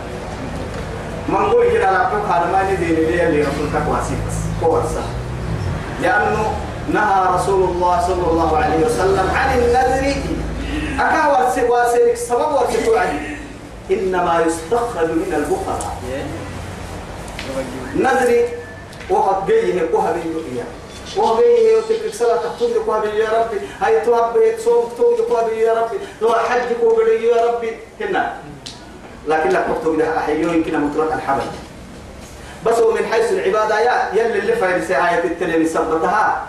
من 1.28 1.37
قول 1.37 1.83
على 1.83 1.99
حقوق 1.99 2.26
هذا 2.26 2.53
ما 2.53 2.62
ندين 2.62 2.95
لي 2.95 3.26
اللي 3.26 3.41
رسولك 3.41 3.89
واسيك 3.89 4.18
هو 4.64 4.78
الصح 4.78 5.09
لأنه 6.03 6.53
نهى 6.93 7.35
رسول 7.35 7.70
الله 7.70 8.01
صلى 8.01 8.26
الله 8.30 8.57
عليه 8.57 8.87
وسلم 8.87 9.26
عن 9.35 9.59
النذر 9.59 10.14
أكا 11.01 11.26
واسي 11.26 11.62
واسيك 11.62 12.16
سبب 12.16 12.53
واسيك 12.53 12.97
عني 12.97 13.36
إنما 13.90 14.45
يستخرج 14.47 15.11
من 15.11 15.34
البخلاء 15.36 15.97
نذري 17.97 18.49
وقد 19.11 19.47
جيه 19.47 19.88
وهب 19.93 20.16
الدنيا. 20.16 20.64
وهب 21.16 21.43
يوتك 21.43 22.14
صلاة 22.14 22.36
تكتب 22.36 22.76
لك 22.76 22.88
وهب 22.88 23.05
يا 23.05 23.28
ربي. 23.28 23.61
هاي 23.80 24.01
توهب 24.01 24.55
صوم 24.64 24.88
تكتب 24.88 25.24
لك 25.24 25.30
وهب 25.30 25.53
يا 25.53 25.72
ربي. 25.72 25.99
لو 26.22 26.32
حجك 26.32 26.82
وبدي 26.82 27.26
يا 27.26 27.47
ربي. 27.47 27.76
هنا 28.01 28.34
لكن 29.28 29.49
لا 29.49 29.61
تكتب 29.61 29.99
لها. 29.99 30.18
أحيو 30.18 30.53
يمكن 30.53 30.80
مطلق 30.80 31.12
الحبل. 31.12 31.43
بس 32.66 32.78
هو 32.78 32.93
من 32.93 33.07
حيث 33.07 33.32
العبادة 33.32 33.80
يا 33.80 34.11
يلي 34.12 34.38
اللي 34.38 34.53
فايد 34.53 34.90
آية 34.90 35.24
التلمي 35.24 35.66
سبتها. 35.66 36.47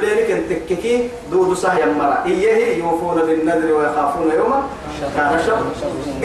حلينك 0.00 0.30
انت 0.30 0.52
تككي 0.52 1.08
دود 1.30 1.56
سهيا 1.56 1.86
مرة. 1.86 2.22
إيه 2.26 2.78
يوفون 2.78 3.22
بالنذر 3.22 3.72
ويخافون 3.72 4.32
يوما. 4.36 4.62
كان 5.16 5.40
شر. 5.46 5.58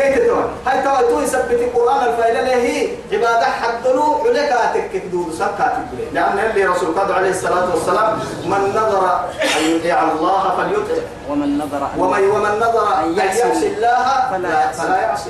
قيت 0.01 0.27
توا 0.27 0.41
هاي 0.67 0.83
توا 0.83 1.01
تو 1.01 1.21
يثبت 1.21 1.51
القرآن 1.51 2.07
الفايلة 2.07 2.55
هي 2.55 2.87
عبادة 3.11 3.45
حدلو 3.45 4.15
عليك 4.25 4.51
تكك 4.73 5.03
دود 5.11 5.33
سكات 5.33 5.73
لأن 6.13 6.39
اللي 6.39 6.65
رسول 6.65 6.99
قد 6.99 7.11
عليه 7.11 7.29
الصلاة 7.29 7.75
والسلام 7.75 8.19
من 8.45 8.69
نظر 8.69 9.25
أن 9.57 9.75
يطيع 9.75 10.11
الله 10.11 10.43
فليطع 10.57 11.01
ومن 11.29 11.57
نظر 11.57 11.77
أن 11.77 11.99
ومن 11.99 12.29
ومن 12.29 12.59
نظر 12.59 13.03
أن 13.03 13.17
يعصي 13.17 13.67
الله 13.67 14.29
فلا 14.31 14.71
فلا 14.71 15.01
يعصي. 15.01 15.29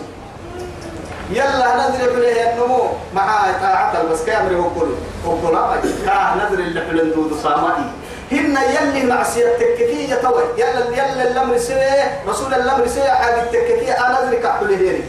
يلا 1.29 1.75
نضرب 1.75 2.19
له 2.19 2.53
النمو 2.53 2.81
مع 3.15 3.51
طاعة 3.61 4.03
بس 4.03 4.25
كامل 4.25 4.55
وقول 4.55 4.89
وقول 5.25 5.57
كاه 6.05 6.35
نضرب 6.35 6.59
اللي 6.59 6.81
حلن 6.81 7.11
دود 7.15 7.39
صامائي 7.43 7.83
هن 8.31 8.57
يلي 8.75 9.05
معصية 9.05 9.45
التككية 9.45 10.15
توي. 10.15 10.43
يلا 10.57 10.85
يلا 10.93 11.31
الأمر 11.31 11.57
سوى 11.57 11.79
رسول 12.27 12.53
الأمر 12.53 12.87
سوى 12.87 13.09
حاجة 13.09 13.41
التككية 13.43 13.93
أنا 13.93 14.23
أدري 14.23 14.37
كحول 14.37 14.73
هيري. 14.73 15.03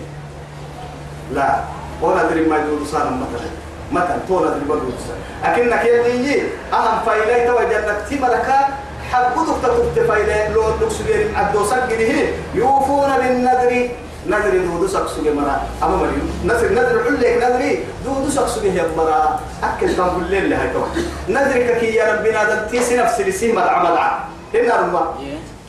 لا. 1.33 1.61
ولا 2.03 2.21
أدري 2.27 2.41
ما 2.41 2.57
يدود 2.57 2.87
صام 2.87 3.21
مثلا. 3.21 3.51
مثلا 3.93 4.19
تو 4.29 4.41
ندري 4.41 4.65
ما 4.69 4.75
يدود 4.75 4.95
صام 5.07 5.53
أكنك 5.53 5.85
يلي 5.85 6.43
أهم 6.73 7.01
فايلة 7.07 7.47
توي 7.47 7.67
جنة 7.67 7.97
تمركا 8.11 8.69
حبوتك 9.13 9.63
تكتب 9.63 10.09
فايلة 10.09 10.49
لو 10.49 10.63
نكسجين 10.83 11.35
عدوسك 11.37 11.83
جديه 11.91 12.33
يوفون 12.55 13.11
بالنذر. 13.19 13.89
نذر 14.27 14.59
دودو 14.59 14.87
سكسوجي 14.87 15.31
مرا. 15.31 15.61
أما 15.83 15.97
مريم 15.97 16.43
نذر 16.45 16.73
نذر 16.73 16.97
عليك 17.07 17.43
نذري. 17.43 17.85
دودو 18.05 18.31
سكسوجي 18.31 18.77
يا 18.77 18.87
مرا. 18.97 19.41
أكل 19.63 19.97
كان 19.97 20.11
كل 20.17 20.35
اللي 20.35 20.55
هاي 20.55 20.69
تو. 20.73 20.83
نذرك 21.29 21.79
كي 21.81 21.95
يا 21.95 22.13
ربنا 22.13 22.45
دنتيس 22.45 22.93
نفس 22.93 23.21
اللي 23.21 23.53
مدعى 23.53 23.81
مدعى 23.81 24.11
هنا 24.55 24.77
رما 24.77 25.15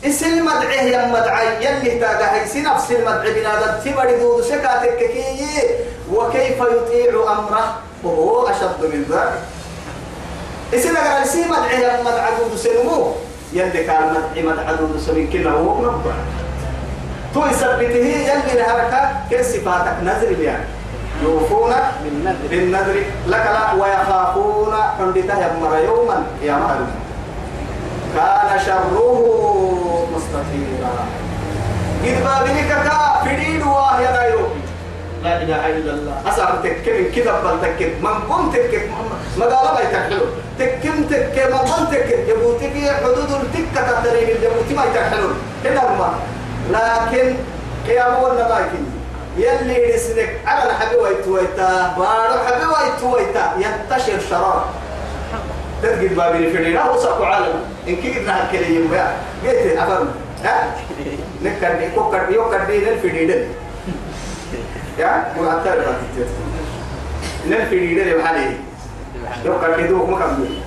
اسم 0.05 0.45
مدعيه 0.45 0.81
يا 0.81 1.07
مدعي. 1.07 1.65
يلي 1.65 1.99
تاجا 1.99 2.33
هي 2.33 2.47
سي 2.47 2.61
نفس 2.61 2.91
المدعي 2.91 3.33
بنادم 3.33 3.73
تبري 3.85 4.19
دودو 4.19 4.41
سكاتك 4.41 4.97
كي 4.97 5.23
وكيف 6.13 6.59
يطيع 6.59 7.13
أمره؟ 7.33 7.75
وهو 8.03 8.47
أشد 8.47 8.81
من 8.81 9.05
ذلك 9.11 9.39
اسم 10.73 10.97
قال 10.97 11.27
سي 11.27 11.45
مدعيه 11.45 11.77
يا 11.77 12.03
مدعى 12.03 12.31
دودو 12.39 12.57
سنمو. 12.57 13.15
يلي 13.53 13.83
كان 13.83 14.13
مدعي 14.13 14.43
مدعى 14.43 14.75
دودو 14.75 14.99
سمين 14.99 15.29
كنا 15.29 15.51
هو 15.51 15.81
نبع 15.81 16.15
تو 17.33 17.45
يثبته 17.45 18.05
يلي 18.29 18.53
لهركة 18.59 19.01
كيف 19.29 19.41
صفاتك؟ 19.47 19.95
نذر 20.03 20.41
يعني 20.41 20.65
يوفون 21.23 21.73
بالنذر. 22.49 23.03
لك 23.27 23.45
لا 23.55 23.73
ويخافون 23.73 24.73
حندته 24.99 25.37
يمر 25.45 25.77
يوما 25.77 26.23
يا 26.43 26.53
مهر 26.53 26.79
كان 28.15 28.59
شره 28.65 30.07
مستطيرا. 30.15 30.93
قد 32.03 32.17
بابنك 32.23 32.69
كا 32.83 32.97
فريد 33.25 33.63
واه 33.63 34.01
يا 34.01 34.11
نايروبي 34.11 34.61
لا 35.23 35.41
إله 35.41 35.67
إلا 35.69 35.91
الله. 35.93 36.15
اسعر 36.29 36.55
تكم 36.63 37.11
كذا 37.15 37.33
بل 37.43 37.55
تكم. 37.61 37.91
من 38.01 38.15
قم 38.29 38.51
تكم؟ 38.51 38.83
ما 39.37 39.45
قال 39.45 39.73
ما 39.73 39.79
يتحلو 39.79 40.25
تكم 40.59 41.03
تكم 41.03 41.51
ما 41.51 41.57
قم 41.57 41.85
تكم؟ 41.85 42.19
يبوتك 42.27 42.75
حدود 43.03 43.31
التكة 43.31 44.01
تدرين 44.01 44.29
اليبوتي 44.35 44.73
ما 44.73 44.83
يتحلو 44.85 45.29
لكن 46.69 47.35
قيام 47.87 48.23
ولا 48.23 48.59
يكن 48.59 48.83
يلي 49.37 49.93
رسلك 49.93 50.39
على 50.45 50.71
الحبي 50.71 50.95
ويتويتا 50.95 51.95
بارو 51.97 52.39
حبي 52.45 52.65
ويتويتا 52.65 53.53
ينتشر 53.57 54.19
شرار 54.29 54.69
تدقل 55.83 56.07
بابي 56.07 56.51
في 56.51 56.73
لا 56.73 56.89
وصف 56.89 57.21
عالم. 57.21 57.53
إن 57.87 57.95
كيف 57.95 58.27
نهار 58.27 58.51
كلي 58.51 58.95
يا؟ 58.95 59.17
قلت 59.43 59.77
أفهم. 59.77 60.07
ها؟ 60.43 60.75
نكر 61.43 61.81
يكوكر 61.81 62.29
يكر 62.29 62.63
دين 62.63 62.87
الفديدن 62.87 63.43
يا؟ 64.99 65.33
ولا 65.37 65.63
تعرف 65.65 65.87
الفديدن 67.47 68.07
يا 68.07 68.17
محلي. 68.17 68.55
يكر 69.45 69.77
كدوك 69.77 70.09
مكمل. 70.09 70.61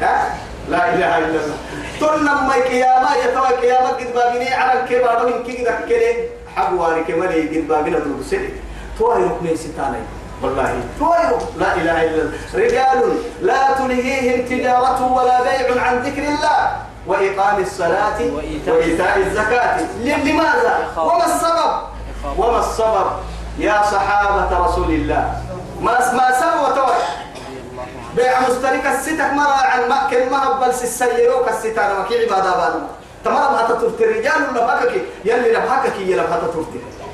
ها؟ 0.00 0.34
لا 0.70 0.94
إله 0.94 1.18
إلا 1.18 1.26
الله. 1.26 1.58
تلنا 2.00 2.34
ما 2.34 2.54
قيامة 2.54 3.16
يتوى 3.16 3.48
قيامة 3.62 3.88
قد 3.88 4.14
بابيني 4.14 4.54
على 4.54 4.80
الكبار 4.80 5.26
من 5.26 5.42
كي 5.42 5.64
ذكره 5.64 6.16
حبواري 6.56 7.04
كمالي 7.04 7.58
قد 7.58 7.68
بابينا 7.68 7.98
دروسي 7.98 8.48
توي 8.98 9.24
ركني 9.24 9.56
ستاني. 9.56 10.02
والله. 10.42 10.80
توي 10.98 11.38
لا 11.56 11.74
إله 11.74 12.04
إلا 12.04 12.22
الله. 12.22 12.32
رجال 12.54 13.16
لا 13.42 13.74
تلهيهم 13.78 14.46
تجارة 14.46 15.12
ولا 15.12 15.42
بيع 15.42 15.82
عن 15.82 15.98
ذكر 16.02 16.22
الله. 16.22 16.76
وإقام 17.06 17.62
الصلاة 17.62 18.18
وإيتاء 18.66 19.18
الزكاة. 19.18 19.80
لماذا؟ 20.04 20.74
وما 20.96 21.26
السبب؟ 21.26 21.72
وما 22.38 22.58
السبب؟ 22.58 23.06
يا 23.58 23.82
صحابة 23.82 24.66
رسول 24.66 24.90
الله. 24.90 25.42
ما 25.80 25.92
ما 26.12 26.28
سبب 26.40 26.74
توي 26.74 26.94
بيع 28.16 28.40
مشترك 28.40 28.86
الستك 28.86 29.32
مرة 29.32 29.62
عن 29.62 29.88
مكة 29.88 30.30
ما 30.30 30.48
هبل 30.48 30.74
سيروك 30.74 31.48
الستار 31.48 31.98
ما 31.98 32.04
كي 32.08 32.24
عبادة 32.24 32.50
بالما 32.50 32.88
تمام 33.24 33.54
هذا 33.54 33.74
ترت 33.80 34.00
الرجال 34.00 34.50
ولا 34.50 34.84
بكك 34.84 35.02
يلي 35.24 35.52
لبهكك 35.52 35.98
يلا 35.98 36.22
بهذا 36.22 36.50
ترت 36.54 36.66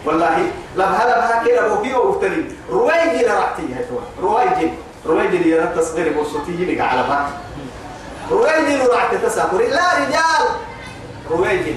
والله 0.05 0.39
لبها 0.77 1.05
لبها 1.05 1.43
كده 1.47 1.69
بوكي 1.69 1.95
وفتري. 1.95 2.57
رويجي 2.71 3.27
لرحتي 3.27 3.63
هتوا 3.77 4.01
رويجي 4.23 4.71
رويجي 5.07 5.37
اللي 5.37 5.51
يرى 5.51 5.67
تصغير 5.77 6.13
بوسطي 6.13 6.53
يلقى 6.53 6.89
على 6.89 7.03
بعض. 7.09 7.27
رويجي 8.31 8.77
لرحت 8.77 9.15
تسافر 9.15 9.59
لا 9.59 9.95
رجال. 9.99 10.45
رويجي 11.31 11.75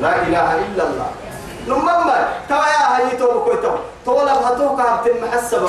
لا 0.00 0.22
إله 0.22 0.58
إلا 0.58 0.82
الله. 0.88 1.10
نمما 1.68 2.28
توا 2.48 2.56
يا 2.56 2.96
هاي 2.96 3.16
تو 3.16 3.40
بكويتو 3.40 3.70
تو 4.06 4.22
لبهتوك 4.22 4.80
هبتم 4.80 5.24
محسبة 5.24 5.68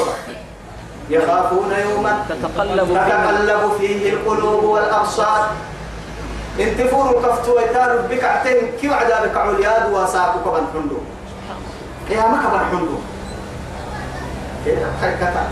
يخافون 1.10 1.72
يوما 1.72 2.26
تتقلب 2.30 2.88
فيه 2.88 3.00
تتقلب 3.00 3.72
فيه 3.80 4.14
القلوب 4.14 4.64
والأبصار. 4.64 5.50
إنت 6.60 6.82
فور 6.82 7.22
كفتو 7.24 7.56
ويتار 7.58 7.98
بك 8.10 8.24
عتين 8.24 8.72
كيف 8.82 8.94
عذابك 8.94 9.38
علياد 9.38 9.94
وساقك 9.94 10.46
بن 10.46 10.66
حندو 10.74 10.98
يا 12.10 12.28
ما 12.28 12.38
كبر 12.44 12.62
حندو 12.72 12.98
كتا. 14.66 15.44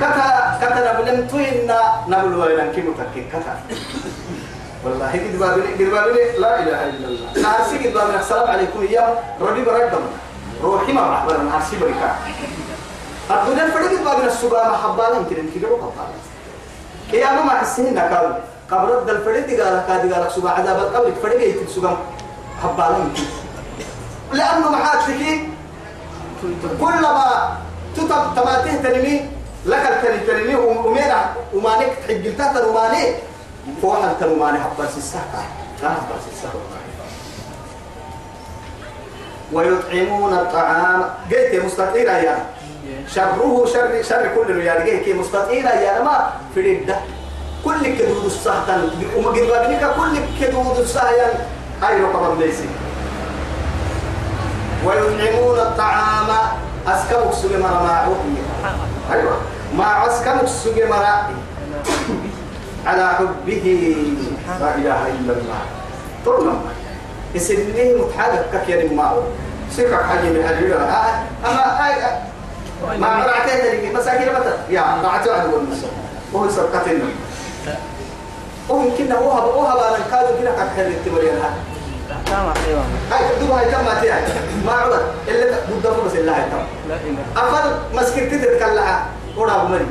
كتا 0.00 0.58
كتا 0.60 0.80
نبلم 0.92 1.26
توينا 1.26 1.80
نبل 2.08 2.34
وينان 2.34 2.72
كي 2.72 2.82
متكي؟ 2.82 3.22
كتا. 3.32 3.54
والله 4.84 5.06
قد 5.06 5.42
قد 5.78 5.82
بابلي 5.82 6.38
لا 6.38 6.60
إله 6.60 6.80
إلا 6.90 7.06
الله. 7.08 7.28
ناسي 7.42 7.76
قد 7.78 7.96
السلام 8.18 8.50
عليكم 8.50 8.84
يا 8.90 9.14
ربي 9.40 9.62
بردم 9.62 10.04
روحي 10.62 10.92
ما 10.92 11.10
بحضر 11.10 11.36
ناسي 11.42 11.76
بركة. 11.76 12.10
الدنيا 13.32 13.70
فريق 13.70 14.04
بابنا 14.04 14.26
السبا 14.26 14.68
محبالا 14.68 15.16
يمكن 15.16 15.36
ان 15.36 15.50
كده 15.54 15.68
وقبالا 15.68 16.16
قيامة 17.12 17.42
ما 17.42 17.50
حسين 17.50 17.94
نكال 17.94 18.38
قبر 18.70 18.98
الدل 18.98 19.24
فريق 19.24 19.46
قال 19.64 19.84
كادي 19.88 20.14
قال 20.14 20.32
سبا 20.32 20.50
عذاب 20.50 20.78
القبر. 20.78 21.12
فريق 21.22 21.40
يتم 21.48 21.66
سبا 21.74 21.96
حبالا 22.62 22.96
يمكن. 22.98 23.22
لأنه 24.32 24.70
محاتك 24.70 25.40
كلما 26.80 27.56
تتب 27.96 28.24
تماته 28.36 28.74
تنمي 28.82 29.30
لك 29.66 29.84
التنمي 29.86 30.18
تنمي 30.26 30.54
ومينا 30.54 31.24
ومانك 31.54 31.92
تحجلتها 32.08 32.52
تنماني 32.52 33.14
فوحا 33.82 34.12
تنماني 34.20 34.58
حبا 34.58 34.86
سيساكا 34.94 35.42
لا 35.82 35.88
حبا 35.88 36.16
سيساكا 36.30 36.58
ويطعمون 39.52 40.32
الطعام. 40.32 41.00
قلت 41.30 41.64
مستطيرا 41.64 42.12
يا 42.12 42.46
شره 43.14 43.66
شر 43.72 44.02
شر 44.02 44.24
كل 44.34 44.56
رجال. 44.56 45.04
كي 45.04 45.12
مستطيرا 45.12 45.70
يا 45.70 46.02
ما 46.02 46.32
في 46.54 46.60
الدة 46.60 46.96
كل 47.64 47.86
كدود 47.98 48.24
السهتان 48.24 48.90
وما 49.16 49.30
بابنك 49.30 49.94
كل 49.96 50.14
كدود 50.40 50.78
السهيان 50.78 51.34
أي 51.88 52.02
رقم 52.02 52.40
ليسي 52.40 52.68
ويطعمون 54.86 55.58
الطعام 55.58 56.28
أسكمك 56.86 57.32
سجى 57.32 57.56
مرا 57.56 57.82
معه 57.82 58.16
أيوة. 59.12 59.36
مع 59.76 60.06
أسكمك 60.06 60.46
سجى 60.46 60.84
مرا 60.84 61.30
على 62.86 63.08
حبه. 63.08 63.96
لا 64.60 64.74
إله 64.74 65.06
إلا 65.06 65.32
الله. 65.32 65.60
طول 66.24 66.52
يسنيه 67.34 67.94
متحدث 68.02 68.44
ككير 68.52 68.92
معه 68.94 69.22
سيكا 69.70 69.96
حاجة 69.96 70.20
من 70.20 70.42
هذه 70.42 70.64
أما 71.46 71.88
أي 71.88 71.94
ما 72.98 73.26
رعتين 73.26 73.58
لك 73.58 73.94
مساكين 73.94 74.28
متى؟ 74.28 74.74
يا 74.74 74.80
رعتوا 75.04 75.32
على 75.34 75.44
النص 75.44 75.78
وهو 76.32 76.50
سرقتنا 76.50 77.04
ويمكن 78.68 79.12
هو 79.12 79.30
هو 79.30 79.60
هو 79.60 79.80
بان 79.80 80.02
كادو 80.10 80.38
كنا 80.38 80.50
هذا 80.50 81.54
تمام 82.26 82.52
أيوه 82.68 82.82
هاي 83.10 83.36
تدوب 83.36 83.50
هاي 83.50 83.70
تم 83.70 83.84
ماتي 83.84 84.10
ما 84.66 84.72
عود 84.72 85.00
إلا 85.28 85.56
بده 85.70 85.90
بس 85.90 86.14
الله 86.14 86.32
تم 86.32 86.88
لا 86.88 86.96
إله. 86.96 87.24
أفل 87.36 87.70
مسكت 87.94 88.34
تتكلع 88.34 89.06
ولا 89.36 89.64
بمري 89.64 89.86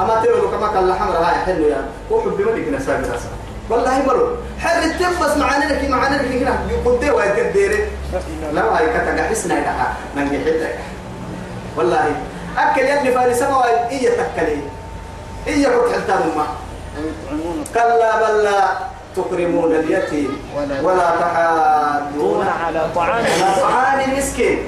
أما 0.00 0.22
تقول 0.24 0.50
كما 0.50 0.68
كلا 0.68 0.94
حمر 0.94 1.16
هاي 1.16 1.34
حلو 1.34 1.66
يا. 1.66 1.84
هو 2.12 2.20
حب 2.20 2.40
ملك 2.40 2.68
نساق 2.68 2.96
راسه 2.96 3.28
والله 3.70 4.06
مرو. 4.06 4.36
حل 4.60 4.90
التنفس 4.90 5.36
معانا 5.36 5.64
لك 5.64 5.90
معانا 5.90 6.14
لك 6.14 6.42
هنا. 6.42 6.58
يقول 6.70 7.00
ده 7.00 7.14
وين 7.14 7.36
تديري. 7.36 7.84
لا 8.52 8.78
هاي 8.78 8.86
كتاع 8.86 9.28
حسنا 9.30 9.54
يا. 9.54 9.94
نجي 10.16 10.38
حتى 10.38 10.68
والله. 11.76 12.12
أكل 12.58 12.80
يلي 12.80 13.12
فارس 13.12 13.42
ما 13.42 13.64
إيه 13.90 14.08
تكلي 14.10 14.58
إيه 15.46 15.66
كنت 15.66 15.92
حلتان 15.94 16.30
ما. 16.36 16.46
ويطعمون 16.98 17.64
كلا 17.74 18.10
بل 18.28 18.44
لا 18.44 18.60
تكرمون 19.16 19.74
اليتيم 19.74 20.38
ولا- 20.82 21.10
تحاضون 21.20 22.46
على 22.66 22.86
طعام. 22.94 23.24
طعام 23.60 24.00
المسكين. 24.00 24.58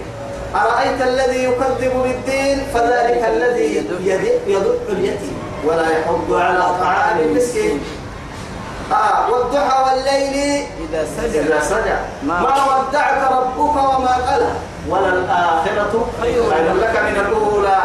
أرأيت 0.55 1.03
الذي 1.03 1.45
يكذب 1.45 1.93
بالدين؟ 2.03 2.59
فذلك 2.75 3.25
الذي 3.35 3.77
يدع 3.77 4.15
يدع 4.47 4.71
اليتيم 4.89 5.37
ولا 5.65 5.89
يحض 5.99 6.33
على 6.33 6.65
طعام 6.81 7.19
المسكين. 7.19 7.81
آه 8.93 9.31
والضحى 9.31 9.83
والليل 9.85 10.67
إذا 10.91 11.07
سجد 11.17 11.37
إذا 11.47 11.61
سجى 11.61 11.97
ما- 12.27 12.41
ما 12.41 12.55
ودعك 12.89 13.33
ربك 13.33 13.59
وما 13.77 14.15
قلى. 14.29 14.53
وللآخرة 14.89 15.95
خير. 16.23 16.43
لك 16.83 16.95
من 17.09 17.17
الأولى 17.27 17.79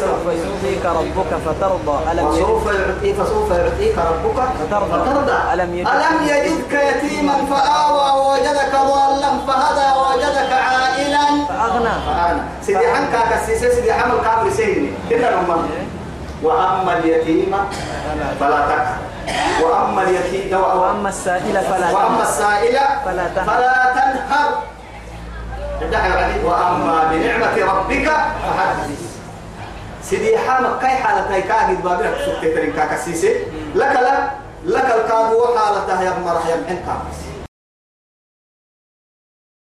سوف 0.00 0.24
يعطيك 0.26 0.84
ربك 0.86 1.30
فترضى. 1.46 1.96
ألم 2.12 2.26
وسوف 2.26 2.66
يعطيك 2.66 3.14
فسوف 3.14 3.50
يعطيك 3.50 3.96
ربك 3.98 4.38
فترضى. 4.60 4.90
فترضى. 5.04 5.36
ألم 5.54 5.74
يجد- 5.74 5.88
ألم 5.88 6.16
يجدك 6.28 6.72
يتيما 6.72 7.36
فآوى 7.50 8.20
ووجدك 8.20 8.72
ضالا 8.72 9.30
فهدى 9.46 9.88
ووجدك 9.98 10.52
عائلا. 10.52 11.26
فأغنى. 11.48 11.94
فأنا 12.06 12.44
سيدي 12.62 12.86
حنكا 12.94 13.20
كسيسي 13.30 13.70
سيدي 13.74 13.92
حمل 13.92 14.14
كامل 14.24 14.52
سيدي 14.52 14.90
كده 15.10 15.30
لما 15.30 15.56
وأما 16.42 16.92
اليتيم 16.98 17.54
فلا 18.40 18.60
تقهر 18.70 18.96
وأما 19.62 20.02
اليتيم 20.02 20.60
وأما 20.60 21.08
السائل 21.08 21.56
فلا 21.70 21.90
وأما 21.92 22.08
تنهر. 22.08 22.22
السائل 22.22 22.76
فلا 23.04 23.26
تنهر. 23.34 23.46
فلا 23.46 23.74
تنهر 23.94 24.16
الدحر 24.16 24.52
عليه 25.56 25.65
وأما 26.44 27.10
بنعمة 27.12 27.72
ربك 27.72 28.08
فحدث 28.42 28.90
سيدي 30.02 30.38
حامك 30.38 30.78
كاي 30.80 30.90
حالتها؟ 30.90 31.40
كاهد 31.40 31.82
بابك 31.82 32.14
سكتة 32.26 32.54
ترين 32.54 32.72
كاكسيسي 32.72 33.34
لك 33.74 33.92
لا 33.96 34.30
لك 34.64 34.84
الكادو 34.84 35.44
حالتها 35.58 36.02
يا 36.02 36.18
مرح 36.24 36.46
يا 36.46 36.56
محن 36.56 36.76
كامس 36.86 37.25